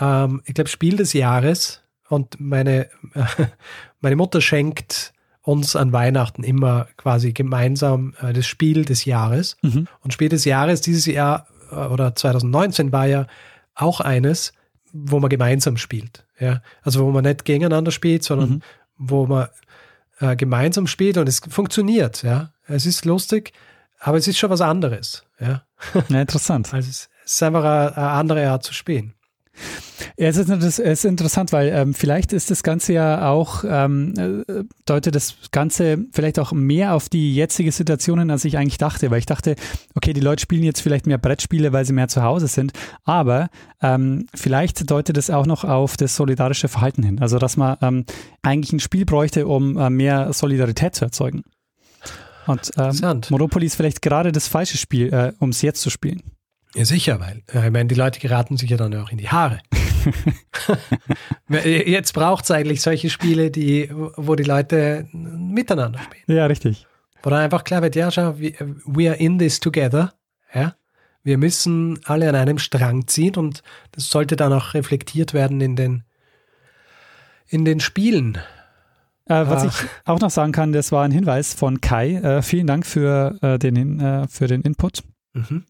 ähm, 0.00 0.42
ich 0.46 0.54
glaube, 0.54 0.70
Spiel 0.70 0.96
des 0.96 1.12
Jahres 1.12 1.82
und 2.08 2.40
meine, 2.40 2.88
äh, 3.14 3.24
meine 4.00 4.16
Mutter 4.16 4.40
schenkt 4.40 5.12
uns 5.42 5.76
an 5.76 5.92
Weihnachten 5.92 6.42
immer 6.42 6.88
quasi 6.96 7.32
gemeinsam 7.32 8.14
äh, 8.20 8.32
das 8.32 8.46
Spiel 8.46 8.84
des 8.84 9.04
Jahres. 9.04 9.56
Mhm. 9.62 9.88
Und 10.00 10.12
Spiel 10.12 10.28
des 10.28 10.44
Jahres 10.44 10.80
dieses 10.80 11.06
Jahr 11.06 11.46
äh, 11.70 11.74
oder 11.74 12.14
2019 12.14 12.92
war 12.92 13.06
ja 13.06 13.26
auch 13.74 14.00
eines, 14.00 14.52
wo 14.92 15.20
man 15.20 15.30
gemeinsam 15.30 15.76
spielt. 15.76 16.26
Ja? 16.38 16.62
Also 16.82 17.04
wo 17.04 17.10
man 17.10 17.24
nicht 17.24 17.44
gegeneinander 17.44 17.90
spielt, 17.90 18.24
sondern 18.24 18.50
mhm. 18.50 18.62
wo 18.96 19.26
man 19.26 19.48
äh, 20.20 20.36
gemeinsam 20.36 20.86
spielt 20.86 21.16
und 21.16 21.28
es 21.28 21.40
funktioniert. 21.48 22.22
Ja? 22.22 22.52
Es 22.66 22.86
ist 22.86 23.04
lustig, 23.04 23.52
aber 23.98 24.18
es 24.18 24.28
ist 24.28 24.38
schon 24.38 24.50
was 24.50 24.60
anderes. 24.60 25.24
Ja, 25.40 25.62
ja 26.08 26.20
interessant. 26.20 26.72
Also 26.72 26.88
es 26.88 27.08
ist 27.24 27.42
einfach 27.42 27.64
eine, 27.64 27.96
eine 27.96 28.10
andere 28.10 28.48
Art 28.48 28.62
zu 28.62 28.72
spielen. 28.72 29.14
Ja, 30.16 30.28
es 30.28 30.36
ist, 30.36 30.48
es 30.50 30.78
ist 30.78 31.04
interessant, 31.04 31.52
weil 31.52 31.68
ähm, 31.68 31.94
vielleicht 31.94 32.32
ist 32.32 32.50
das 32.50 32.62
Ganze 32.62 32.92
ja 32.92 33.28
auch, 33.30 33.64
ähm, 33.66 34.14
äh, 34.48 34.64
deutet 34.84 35.14
das 35.14 35.36
Ganze 35.52 36.06
vielleicht 36.12 36.38
auch 36.38 36.52
mehr 36.52 36.94
auf 36.94 37.08
die 37.08 37.34
jetzige 37.34 37.70
Situation 37.70 38.18
hin, 38.18 38.30
als 38.30 38.44
ich 38.44 38.56
eigentlich 38.56 38.78
dachte, 38.78 39.10
weil 39.10 39.18
ich 39.18 39.26
dachte, 39.26 39.54
okay, 39.94 40.12
die 40.12 40.20
Leute 40.20 40.42
spielen 40.42 40.64
jetzt 40.64 40.80
vielleicht 40.80 41.06
mehr 41.06 41.18
Brettspiele, 41.18 41.72
weil 41.72 41.84
sie 41.84 41.92
mehr 41.92 42.08
zu 42.08 42.22
Hause 42.22 42.48
sind, 42.48 42.72
aber 43.04 43.48
ähm, 43.80 44.26
vielleicht 44.34 44.90
deutet 44.90 45.16
es 45.16 45.30
auch 45.30 45.46
noch 45.46 45.64
auf 45.64 45.96
das 45.96 46.16
solidarische 46.16 46.68
Verhalten 46.68 47.02
hin, 47.02 47.20
also 47.20 47.38
dass 47.38 47.56
man 47.56 47.76
ähm, 47.80 48.04
eigentlich 48.42 48.72
ein 48.72 48.80
Spiel 48.80 49.04
bräuchte, 49.04 49.46
um 49.46 49.76
äh, 49.76 49.90
mehr 49.90 50.32
Solidarität 50.32 50.94
zu 50.94 51.04
erzeugen. 51.04 51.44
Und 52.48 52.70
ähm, 52.78 53.20
Monopoly 53.28 53.66
ist 53.66 53.76
vielleicht 53.76 54.00
gerade 54.00 54.32
das 54.32 54.48
falsche 54.48 54.78
Spiel, 54.78 55.12
äh, 55.12 55.32
um 55.38 55.50
es 55.50 55.60
jetzt 55.60 55.82
zu 55.82 55.90
spielen. 55.90 56.22
Ja, 56.74 56.86
sicher, 56.86 57.20
weil 57.20 57.42
äh, 57.52 57.66
ich 57.66 57.72
meine, 57.72 57.88
die 57.88 57.94
Leute 57.94 58.20
geraten 58.20 58.56
sich 58.56 58.70
ja 58.70 58.78
dann 58.78 58.94
auch 58.96 59.10
in 59.10 59.18
die 59.18 59.28
Haare. 59.28 59.60
jetzt 61.48 62.12
braucht 62.14 62.44
es 62.44 62.50
eigentlich 62.50 62.80
solche 62.80 63.10
Spiele, 63.10 63.50
die, 63.50 63.90
wo 63.92 64.34
die 64.34 64.44
Leute 64.44 65.06
miteinander 65.12 66.00
spielen. 66.00 66.38
Ja, 66.38 66.46
richtig. 66.46 66.86
Wo 67.22 67.28
dann 67.28 67.40
einfach 67.40 67.64
klar 67.64 67.82
wird, 67.82 67.96
ja, 67.96 68.10
schau, 68.10 68.38
we 68.38 69.10
are 69.10 69.16
in 69.16 69.38
this 69.38 69.60
together. 69.60 70.14
Ja? 70.54 70.74
Wir 71.22 71.36
müssen 71.36 72.00
alle 72.04 72.30
an 72.30 72.34
einem 72.34 72.58
Strang 72.58 73.06
ziehen 73.08 73.36
und 73.36 73.62
das 73.92 74.08
sollte 74.08 74.36
dann 74.36 74.54
auch 74.54 74.72
reflektiert 74.72 75.34
werden 75.34 75.60
in 75.60 75.76
den, 75.76 76.04
in 77.46 77.66
den 77.66 77.80
Spielen. 77.80 78.38
Äh, 79.28 79.46
was 79.48 79.64
ich 79.64 79.88
auch 80.04 80.20
noch 80.20 80.30
sagen 80.30 80.52
kann, 80.52 80.72
das 80.72 80.90
war 80.92 81.04
ein 81.04 81.10
Hinweis 81.10 81.54
von 81.54 81.80
Kai. 81.80 82.14
Äh, 82.14 82.42
vielen 82.42 82.66
Dank 82.66 82.86
für, 82.86 83.36
äh, 83.42 83.58
den, 83.58 84.00
äh, 84.00 84.26
für 84.28 84.46
den 84.46 84.62
Input. 84.62 85.02
Mhm. 85.34 85.64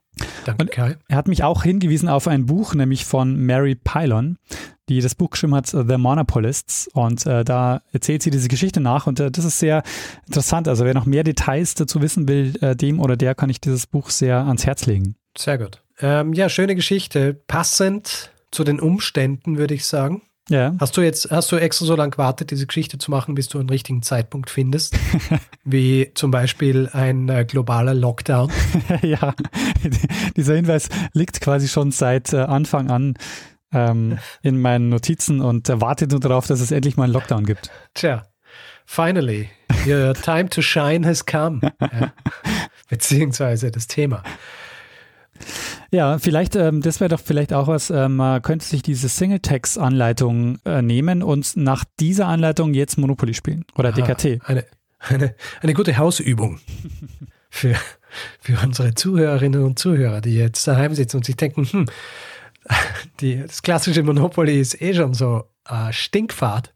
Danke, 0.44 0.62
Und 0.62 0.70
Kai. 0.72 0.96
Er 1.08 1.16
hat 1.16 1.28
mich 1.28 1.44
auch 1.44 1.62
hingewiesen 1.62 2.08
auf 2.08 2.26
ein 2.26 2.46
Buch, 2.46 2.74
nämlich 2.74 3.04
von 3.04 3.36
Mary 3.36 3.74
Pylon. 3.74 4.36
die 4.88 5.00
das 5.02 5.14
Buch 5.14 5.30
geschrieben 5.30 5.54
hat, 5.54 5.66
The 5.66 5.98
Monopolists. 5.98 6.88
Und 6.94 7.26
äh, 7.26 7.44
da 7.44 7.82
erzählt 7.92 8.22
sie 8.22 8.30
diese 8.30 8.48
Geschichte 8.48 8.80
nach. 8.80 9.06
Und 9.06 9.20
äh, 9.20 9.30
das 9.30 9.44
ist 9.44 9.58
sehr 9.58 9.82
interessant. 10.26 10.66
Also 10.66 10.84
wer 10.86 10.94
noch 10.94 11.04
mehr 11.04 11.24
Details 11.24 11.74
dazu 11.74 12.00
wissen 12.00 12.26
will, 12.26 12.54
äh, 12.62 12.74
dem 12.74 12.98
oder 12.98 13.16
der 13.16 13.34
kann 13.34 13.50
ich 13.50 13.60
dieses 13.60 13.86
Buch 13.86 14.08
sehr 14.08 14.38
ans 14.38 14.64
Herz 14.64 14.86
legen. 14.86 15.14
Sehr 15.36 15.58
gut. 15.58 15.82
Ähm, 16.00 16.32
ja, 16.32 16.48
schöne 16.48 16.74
Geschichte. 16.74 17.34
Passend 17.34 18.30
zu 18.50 18.64
den 18.64 18.80
Umständen, 18.80 19.58
würde 19.58 19.74
ich 19.74 19.84
sagen. 19.84 20.22
Ja. 20.50 20.74
Hast 20.78 20.96
du 20.96 21.02
jetzt, 21.02 21.30
hast 21.30 21.52
du 21.52 21.56
extra 21.56 21.84
so 21.84 21.94
lange 21.94 22.10
gewartet, 22.10 22.50
diese 22.50 22.66
Geschichte 22.66 22.98
zu 22.98 23.10
machen, 23.10 23.34
bis 23.34 23.48
du 23.48 23.58
einen 23.58 23.68
richtigen 23.68 24.02
Zeitpunkt 24.02 24.50
findest? 24.50 24.96
Wie 25.64 26.10
zum 26.14 26.30
Beispiel 26.30 26.88
ein 26.92 27.28
äh, 27.28 27.44
globaler 27.44 27.94
Lockdown? 27.94 28.50
ja, 29.02 29.34
dieser 30.36 30.54
Hinweis 30.54 30.88
liegt 31.12 31.40
quasi 31.40 31.68
schon 31.68 31.90
seit 31.90 32.32
äh, 32.32 32.38
Anfang 32.38 32.90
an 32.90 33.14
ähm, 33.72 34.18
in 34.42 34.60
meinen 34.60 34.88
Notizen 34.88 35.40
und 35.40 35.68
äh, 35.68 35.80
wartet 35.80 36.12
nur 36.12 36.20
darauf, 36.20 36.46
dass 36.46 36.60
es 36.60 36.70
endlich 36.70 36.96
mal 36.96 37.04
einen 37.04 37.12
Lockdown 37.12 37.44
gibt. 37.44 37.70
Tja, 37.94 38.26
finally, 38.86 39.50
your 39.86 40.14
time 40.14 40.48
to 40.48 40.62
shine 40.62 41.06
has 41.06 41.24
come. 41.24 41.60
Ja. 41.80 42.12
Beziehungsweise 42.88 43.70
das 43.70 43.86
Thema. 43.86 44.22
Ja, 45.90 46.18
vielleicht, 46.18 46.54
ähm, 46.54 46.82
das 46.82 47.00
wäre 47.00 47.08
doch 47.08 47.20
vielleicht 47.20 47.52
auch 47.52 47.66
was, 47.66 47.90
ähm, 47.90 48.16
man 48.16 48.42
könnte 48.42 48.66
sich 48.66 48.82
diese 48.82 49.08
Single-Text-Anleitung 49.08 50.58
äh, 50.66 50.82
nehmen 50.82 51.22
und 51.22 51.56
nach 51.56 51.84
dieser 51.98 52.26
Anleitung 52.26 52.74
jetzt 52.74 52.98
Monopoly 52.98 53.32
spielen 53.32 53.64
oder 53.76 53.90
Aha, 53.90 53.96
DKT. 53.96 54.46
Eine, 54.46 54.66
eine, 54.98 55.34
eine 55.62 55.74
gute 55.74 55.96
Hausübung 55.96 56.60
für, 57.50 57.74
für 58.40 58.58
unsere 58.62 58.94
Zuhörerinnen 58.94 59.64
und 59.64 59.78
Zuhörer, 59.78 60.20
die 60.20 60.34
jetzt 60.34 60.68
daheim 60.68 60.94
sitzen 60.94 61.18
und 61.18 61.24
sich 61.24 61.36
denken, 61.36 61.64
hm, 61.64 61.86
die, 63.20 63.40
das 63.40 63.62
klassische 63.62 64.02
Monopoly 64.02 64.60
ist 64.60 64.82
eh 64.82 64.92
schon 64.92 65.14
so 65.14 65.44
äh, 65.66 65.90
Stinkfahrt. 65.90 66.74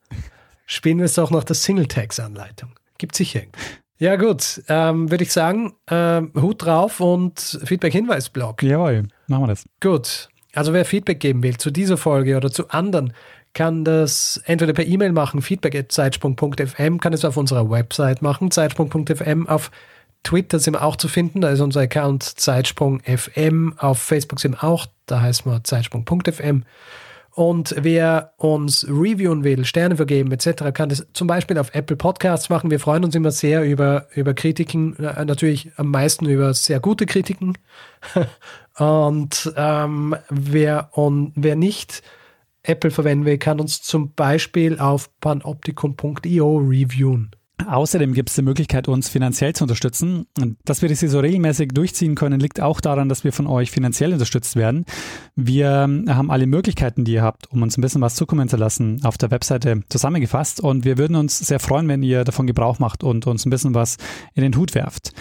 Spielen 0.64 0.98
wir 0.98 1.04
es 1.04 1.14
doch 1.14 1.30
nach 1.30 1.44
der 1.44 1.56
Single-Text-Anleitung. 1.56 2.70
Gibt 2.96 3.14
sicher 3.14 3.40
irgendwie. 3.40 3.60
Ja, 4.02 4.16
gut. 4.16 4.60
Ähm, 4.66 5.12
Würde 5.12 5.22
ich 5.22 5.32
sagen, 5.32 5.74
ähm, 5.88 6.32
Hut 6.34 6.64
drauf 6.64 6.98
und 6.98 7.60
Feedback-Hinweis-Blog. 7.64 8.60
Jawohl, 8.64 9.04
machen 9.28 9.44
wir 9.44 9.46
das. 9.46 9.64
Gut. 9.80 10.28
Also, 10.54 10.72
wer 10.72 10.84
Feedback 10.84 11.20
geben 11.20 11.44
will 11.44 11.56
zu 11.56 11.70
dieser 11.70 11.96
Folge 11.96 12.36
oder 12.36 12.50
zu 12.50 12.68
anderen, 12.70 13.12
kann 13.54 13.84
das 13.84 14.42
entweder 14.44 14.72
per 14.72 14.84
E-Mail 14.84 15.12
machen, 15.12 15.40
feedback.zeitsprung.fm, 15.40 16.98
kann 16.98 17.12
es 17.12 17.24
auf 17.24 17.36
unserer 17.36 17.70
Website 17.70 18.22
machen, 18.22 18.50
zeitsprung.fm. 18.50 19.46
Auf 19.46 19.70
Twitter 20.24 20.58
sind 20.58 20.74
wir 20.74 20.82
auch 20.82 20.96
zu 20.96 21.06
finden, 21.06 21.40
da 21.40 21.50
ist 21.50 21.60
unser 21.60 21.82
Account 21.82 22.24
zeitsprung.fm. 22.24 23.74
Auf 23.78 24.00
Facebook 24.00 24.40
sind 24.40 24.54
wir 24.54 24.64
auch, 24.64 24.86
da 25.06 25.20
heißt 25.20 25.46
wir 25.46 25.62
zeitsprung.fm. 25.62 26.64
Und 27.34 27.74
wer 27.78 28.34
uns 28.36 28.86
reviewen 28.86 29.42
will, 29.42 29.64
Sterne 29.64 29.96
vergeben 29.96 30.30
etc., 30.32 30.64
kann 30.74 30.90
das 30.90 31.06
zum 31.14 31.26
Beispiel 31.26 31.56
auf 31.56 31.74
Apple 31.74 31.96
Podcasts 31.96 32.50
machen. 32.50 32.70
Wir 32.70 32.78
freuen 32.78 33.04
uns 33.04 33.14
immer 33.14 33.30
sehr 33.30 33.64
über, 33.64 34.06
über 34.14 34.34
Kritiken, 34.34 34.98
äh, 34.98 35.24
natürlich 35.24 35.70
am 35.76 35.90
meisten 35.90 36.26
über 36.26 36.52
sehr 36.52 36.78
gute 36.78 37.06
Kritiken. 37.06 37.56
und 38.76 39.52
ähm, 39.56 40.14
wer, 40.28 40.90
und 40.92 41.32
wer 41.34 41.56
nicht 41.56 42.02
Apple 42.64 42.90
verwenden 42.90 43.24
will, 43.24 43.38
kann 43.38 43.60
uns 43.60 43.82
zum 43.82 44.12
Beispiel 44.14 44.78
auf 44.78 45.08
panoptikum.io 45.20 46.58
reviewen. 46.58 47.30
Außerdem 47.68 48.12
gibt 48.12 48.28
es 48.30 48.36
die 48.36 48.42
Möglichkeit, 48.42 48.88
uns 48.88 49.08
finanziell 49.08 49.54
zu 49.54 49.64
unterstützen. 49.64 50.26
Dass 50.64 50.82
wir 50.82 50.88
das 50.88 51.00
hier 51.00 51.08
so 51.08 51.20
regelmäßig 51.20 51.70
durchziehen 51.72 52.14
können, 52.14 52.40
liegt 52.40 52.60
auch 52.60 52.80
daran, 52.80 53.08
dass 53.08 53.24
wir 53.24 53.32
von 53.32 53.46
euch 53.46 53.70
finanziell 53.70 54.12
unterstützt 54.12 54.56
werden. 54.56 54.84
Wir 55.36 55.88
haben 56.08 56.30
alle 56.30 56.46
Möglichkeiten, 56.46 57.04
die 57.04 57.14
ihr 57.14 57.22
habt, 57.22 57.50
um 57.50 57.62
uns 57.62 57.76
ein 57.76 57.80
bisschen 57.80 58.00
was 58.00 58.14
zukommen 58.14 58.48
zu 58.48 58.56
lassen, 58.56 59.00
auf 59.04 59.18
der 59.18 59.30
Webseite 59.30 59.82
zusammengefasst. 59.88 60.60
Und 60.60 60.84
wir 60.84 60.98
würden 60.98 61.16
uns 61.16 61.38
sehr 61.38 61.60
freuen, 61.60 61.88
wenn 61.88 62.02
ihr 62.02 62.24
davon 62.24 62.46
Gebrauch 62.46 62.78
macht 62.78 63.04
und 63.04 63.26
uns 63.26 63.46
ein 63.46 63.50
bisschen 63.50 63.74
was 63.74 63.96
in 64.34 64.42
den 64.42 64.56
Hut 64.56 64.74
werft. 64.74 65.12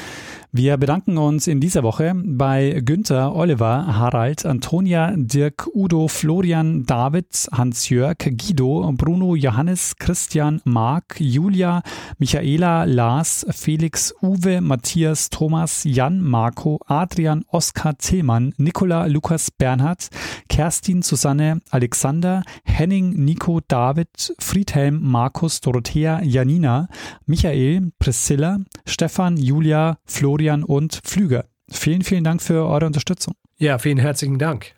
Wir 0.54 0.76
bedanken 0.76 1.18
uns 1.18 1.47
in 1.47 1.62
dieser 1.62 1.82
Woche 1.82 2.14
bei 2.14 2.82
Günther, 2.84 3.34
Oliver, 3.34 3.88
Harald, 3.97 4.45
Antonia, 4.45 5.14
Dirk, 5.16 5.70
Udo, 5.74 6.10
Florian, 6.10 6.84
David, 6.86 7.47
Hans-Jörg, 7.54 8.18
Guido, 8.18 8.91
Bruno, 8.91 9.38
Johannes, 9.38 9.95
Christian, 9.97 10.62
Marc, 10.66 11.22
Julia, 11.22 11.84
Michaela, 12.18 12.84
Lars, 12.84 13.45
Felix, 13.52 14.14
Uwe, 14.22 14.60
Matthias, 14.60 15.30
Thomas, 15.30 15.86
Jan, 15.86 16.20
Marco, 16.20 16.80
Adrian, 16.89 17.45
Oskar, 17.54 17.97
Tillmann, 17.97 18.54
Nicola, 18.58 19.08
Lukas, 19.08 19.52
Bernhard, 19.52 20.10
Kerstin, 20.49 21.02
Susanne, 21.02 21.62
Alexander, 21.72 22.43
Henning, 22.66 23.24
Nico, 23.24 23.62
David, 23.66 24.10
Friedhelm, 24.38 24.99
Markus, 24.99 25.62
Dorothea, 25.62 26.20
Janina, 26.26 26.89
Michael, 27.26 27.93
Priscilla, 27.99 28.60
Stefan, 28.86 29.38
Julia, 29.38 29.97
Florian, 30.04 30.41
Florian 30.42 30.64
und 30.64 31.02
Flüger. 31.04 31.46
Vielen, 31.70 32.02
vielen 32.02 32.24
Dank 32.24 32.42
für 32.42 32.66
eure 32.66 32.88
Unterstützung. 32.88 33.36
Ja, 33.58 33.78
vielen 33.78 34.00
herzlichen 34.00 34.39
Dank. 34.39 34.74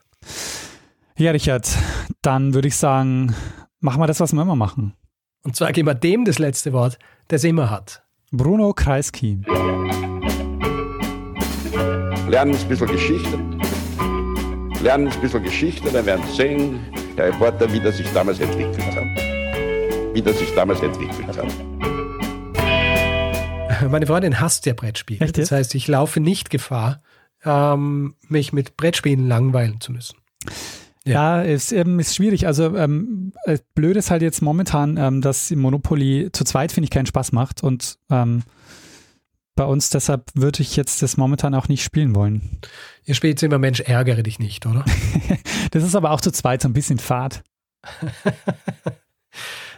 Ja, 1.18 1.32
Richard, 1.32 1.70
dann 2.22 2.54
würde 2.54 2.68
ich 2.68 2.76
sagen, 2.76 3.34
machen 3.80 4.02
wir 4.02 4.08
das, 4.08 4.20
was 4.20 4.34
wir 4.34 4.42
immer 4.42 4.58
machen. 4.58 4.94
Und 5.44 5.56
zwar 5.56 5.72
geben 5.72 5.88
wir 5.88 5.94
dem 5.94 6.26
das 6.26 6.38
letzte 6.38 6.74
Wort, 6.74 7.00
der 7.30 7.38
es 7.38 7.46
immer 7.46 7.70
hat. 7.70 8.04
Bruno 8.32 8.74
Kreisky. 8.74 9.40
Lernen 12.28 12.56
ein 12.56 12.68
bisschen 12.68 12.88
Geschichte. 12.88 13.40
Lernen 14.82 15.08
ein 15.08 15.22
bisschen 15.22 15.44
Geschichte, 15.44 15.90
dann 15.94 16.06
werden 16.06 16.26
Sie 16.28 16.36
sehen, 16.36 16.80
der 17.16 17.28
Reporter, 17.28 17.72
wie 17.72 17.80
das 17.80 17.96
sich 17.96 18.12
damals 18.12 18.42
entwickelt 18.42 18.86
hat. 18.86 20.14
Wie 20.14 20.22
das 20.22 20.38
sich 20.40 20.54
damals 20.56 20.82
entwickelt 20.82 21.38
hat. 21.38 21.73
Meine 23.90 24.08
Freundin 24.08 24.40
hasst 24.40 24.66
ja 24.66 24.74
Brettspiele. 24.74 25.26
Echt? 25.26 25.38
Das 25.38 25.52
heißt, 25.52 25.76
ich 25.76 25.88
laufe 25.88 26.20
nicht 26.20 26.50
Gefahr, 26.50 27.02
ähm, 27.44 28.16
mich 28.28 28.54
mit 28.54 28.78
Brettspielen 28.78 29.28
langweilen 29.28 29.82
zu 29.82 29.92
müssen. 29.92 30.18
Ja, 31.06 31.42
ja 31.42 31.54
ist, 31.54 31.72
ähm, 31.72 32.00
ist 32.00 32.16
schwierig. 32.16 32.48
Also 32.48 32.76
ähm, 32.76 33.34
äh, 33.46 33.58
blöd 33.76 33.98
ist 33.98 34.12
halt 34.12 34.22
jetzt 34.22 34.42
momentan, 34.42 34.98
ähm, 34.98 35.22
dass 35.22 35.52
Monopoly 35.52 36.30
zu 36.32 36.44
zweit, 36.44 36.72
finde 36.72 36.86
ich, 36.86 36.92
keinen 36.92 37.06
Spaß 37.06 37.32
macht. 37.32 37.64
Und 37.64 37.98
ähm, 38.10 38.44
bei 39.56 39.66
uns 39.66 39.90
deshalb 39.90 40.32
würde 40.34 40.62
ich 40.62 40.76
jetzt 40.76 41.02
das 41.02 41.18
momentan 41.18 41.54
auch 41.54 41.68
nicht 41.68 41.84
spielen 41.84 42.16
wollen. 42.16 42.60
Ihr 43.06 43.16
spielt 43.16 43.44
immer 43.44 43.60
Mensch, 43.60 43.82
ärgere 43.82 44.24
dich 44.24 44.40
nicht, 44.40 44.66
oder? 44.66 44.84
das 45.72 45.84
ist 45.84 45.96
aber 45.96 46.12
auch 46.12 46.22
zu 46.22 46.32
zweit 46.32 46.62
so 46.62 46.70
ein 46.70 46.74
bisschen 46.74 47.00
Fahrt. 47.00 47.44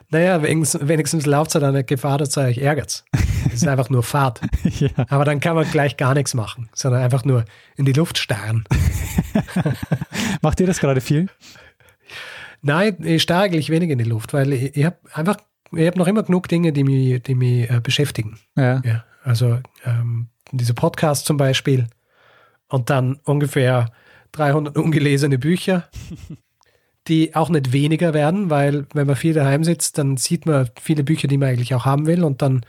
Naja, 0.09 0.41
wenigstens, 0.43 0.87
wenigstens 0.87 1.25
Laufzeit 1.25 1.63
an 1.63 1.73
der 1.73 1.83
Gefahr, 1.83 2.17
dass 2.17 2.37
euch 2.37 2.59
ärgert. 2.59 3.03
Es 3.47 3.53
ist 3.53 3.67
einfach 3.67 3.89
nur 3.89 4.03
Fahrt. 4.03 4.41
ja. 4.63 4.89
Aber 5.09 5.25
dann 5.25 5.39
kann 5.39 5.55
man 5.55 5.69
gleich 5.69 5.97
gar 5.97 6.13
nichts 6.13 6.33
machen, 6.33 6.69
sondern 6.73 7.01
einfach 7.01 7.25
nur 7.25 7.45
in 7.75 7.85
die 7.85 7.93
Luft 7.93 8.17
starren. 8.17 8.65
Macht 10.41 10.59
ihr 10.59 10.67
das 10.67 10.79
gerade 10.79 11.01
viel? 11.01 11.27
Nein, 12.61 12.97
ich 13.03 13.21
starre 13.21 13.43
eigentlich 13.43 13.69
wenig 13.69 13.89
in 13.89 13.97
die 13.97 14.05
Luft, 14.05 14.33
weil 14.33 14.53
ich, 14.53 14.75
ich 14.75 14.85
habe 14.85 14.97
einfach, 15.13 15.37
ich 15.71 15.87
habe 15.87 15.97
noch 15.97 16.07
immer 16.07 16.23
genug 16.23 16.47
Dinge, 16.47 16.71
die 16.71 16.83
mich, 16.83 17.21
die 17.23 17.35
mich 17.35 17.69
äh, 17.69 17.79
beschäftigen. 17.81 18.39
Ja. 18.55 18.81
ja 18.83 19.03
also 19.23 19.59
ähm, 19.85 20.29
diese 20.51 20.73
Podcast 20.73 21.25
zum 21.25 21.37
Beispiel 21.37 21.87
und 22.67 22.89
dann 22.89 23.19
ungefähr 23.23 23.91
300 24.33 24.77
ungelesene 24.77 25.37
Bücher 25.37 25.89
die 27.07 27.35
auch 27.35 27.49
nicht 27.49 27.71
weniger 27.71 28.13
werden, 28.13 28.49
weil 28.49 28.87
wenn 28.93 29.07
man 29.07 29.15
viel 29.15 29.33
daheim 29.33 29.63
sitzt, 29.63 29.97
dann 29.97 30.17
sieht 30.17 30.45
man 30.45 30.69
viele 30.81 31.03
Bücher, 31.03 31.27
die 31.27 31.37
man 31.37 31.49
eigentlich 31.49 31.75
auch 31.75 31.85
haben 31.85 32.07
will 32.07 32.23
und 32.23 32.41
dann 32.41 32.65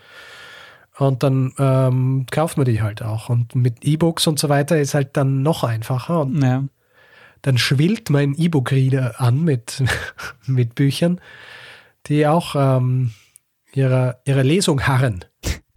und 0.99 1.23
dann 1.23 1.53
ähm, 1.59 2.27
kauft 2.31 2.57
man 2.57 2.65
die 2.65 2.81
halt 2.81 3.03
auch. 3.03 3.29
Und 3.29 3.55
mit 3.55 3.85
E-Books 3.85 4.27
und 4.27 4.39
so 4.39 4.49
weiter 4.49 4.81
ist 4.81 4.95
halt 4.95 5.17
dann 5.17 5.43
noch 5.43 5.63
einfacher. 5.63 6.23
Und 6.23 6.43
ja. 6.43 6.65
dann 7.43 7.59
schwillt 7.59 8.09
mein 8.09 8.35
E-Book-Reader 8.35 9.21
an 9.21 9.45
mit, 9.45 9.85
mit 10.47 10.75
Büchern, 10.75 11.21
die 12.07 12.27
auch 12.27 12.55
ähm, 12.57 13.13
ihrer, 13.75 14.21
ihrer 14.25 14.43
Lesung 14.43 14.87
harren, 14.87 15.25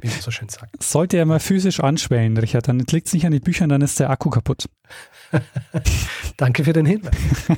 wie 0.01 0.07
man 0.07 0.21
so 0.21 0.31
schön 0.31 0.47
sagt. 0.47 0.81
Sollte 0.81 1.17
er 1.17 1.25
mal 1.25 1.41
physisch 1.41 1.81
anschwellen, 1.81 2.37
Richard, 2.37 2.69
dann 2.69 2.79
liegt 2.79 3.07
es 3.07 3.13
nicht 3.13 3.25
an 3.25 3.33
den 3.33 3.41
Büchern, 3.41 3.67
dann 3.67 3.81
ist 3.81 3.99
der 3.99 4.09
Akku 4.09 4.29
kaputt. 4.29 4.69
Danke 6.37 6.63
für 6.63 6.73
den 6.73 6.85
Hinweis. 6.85 7.15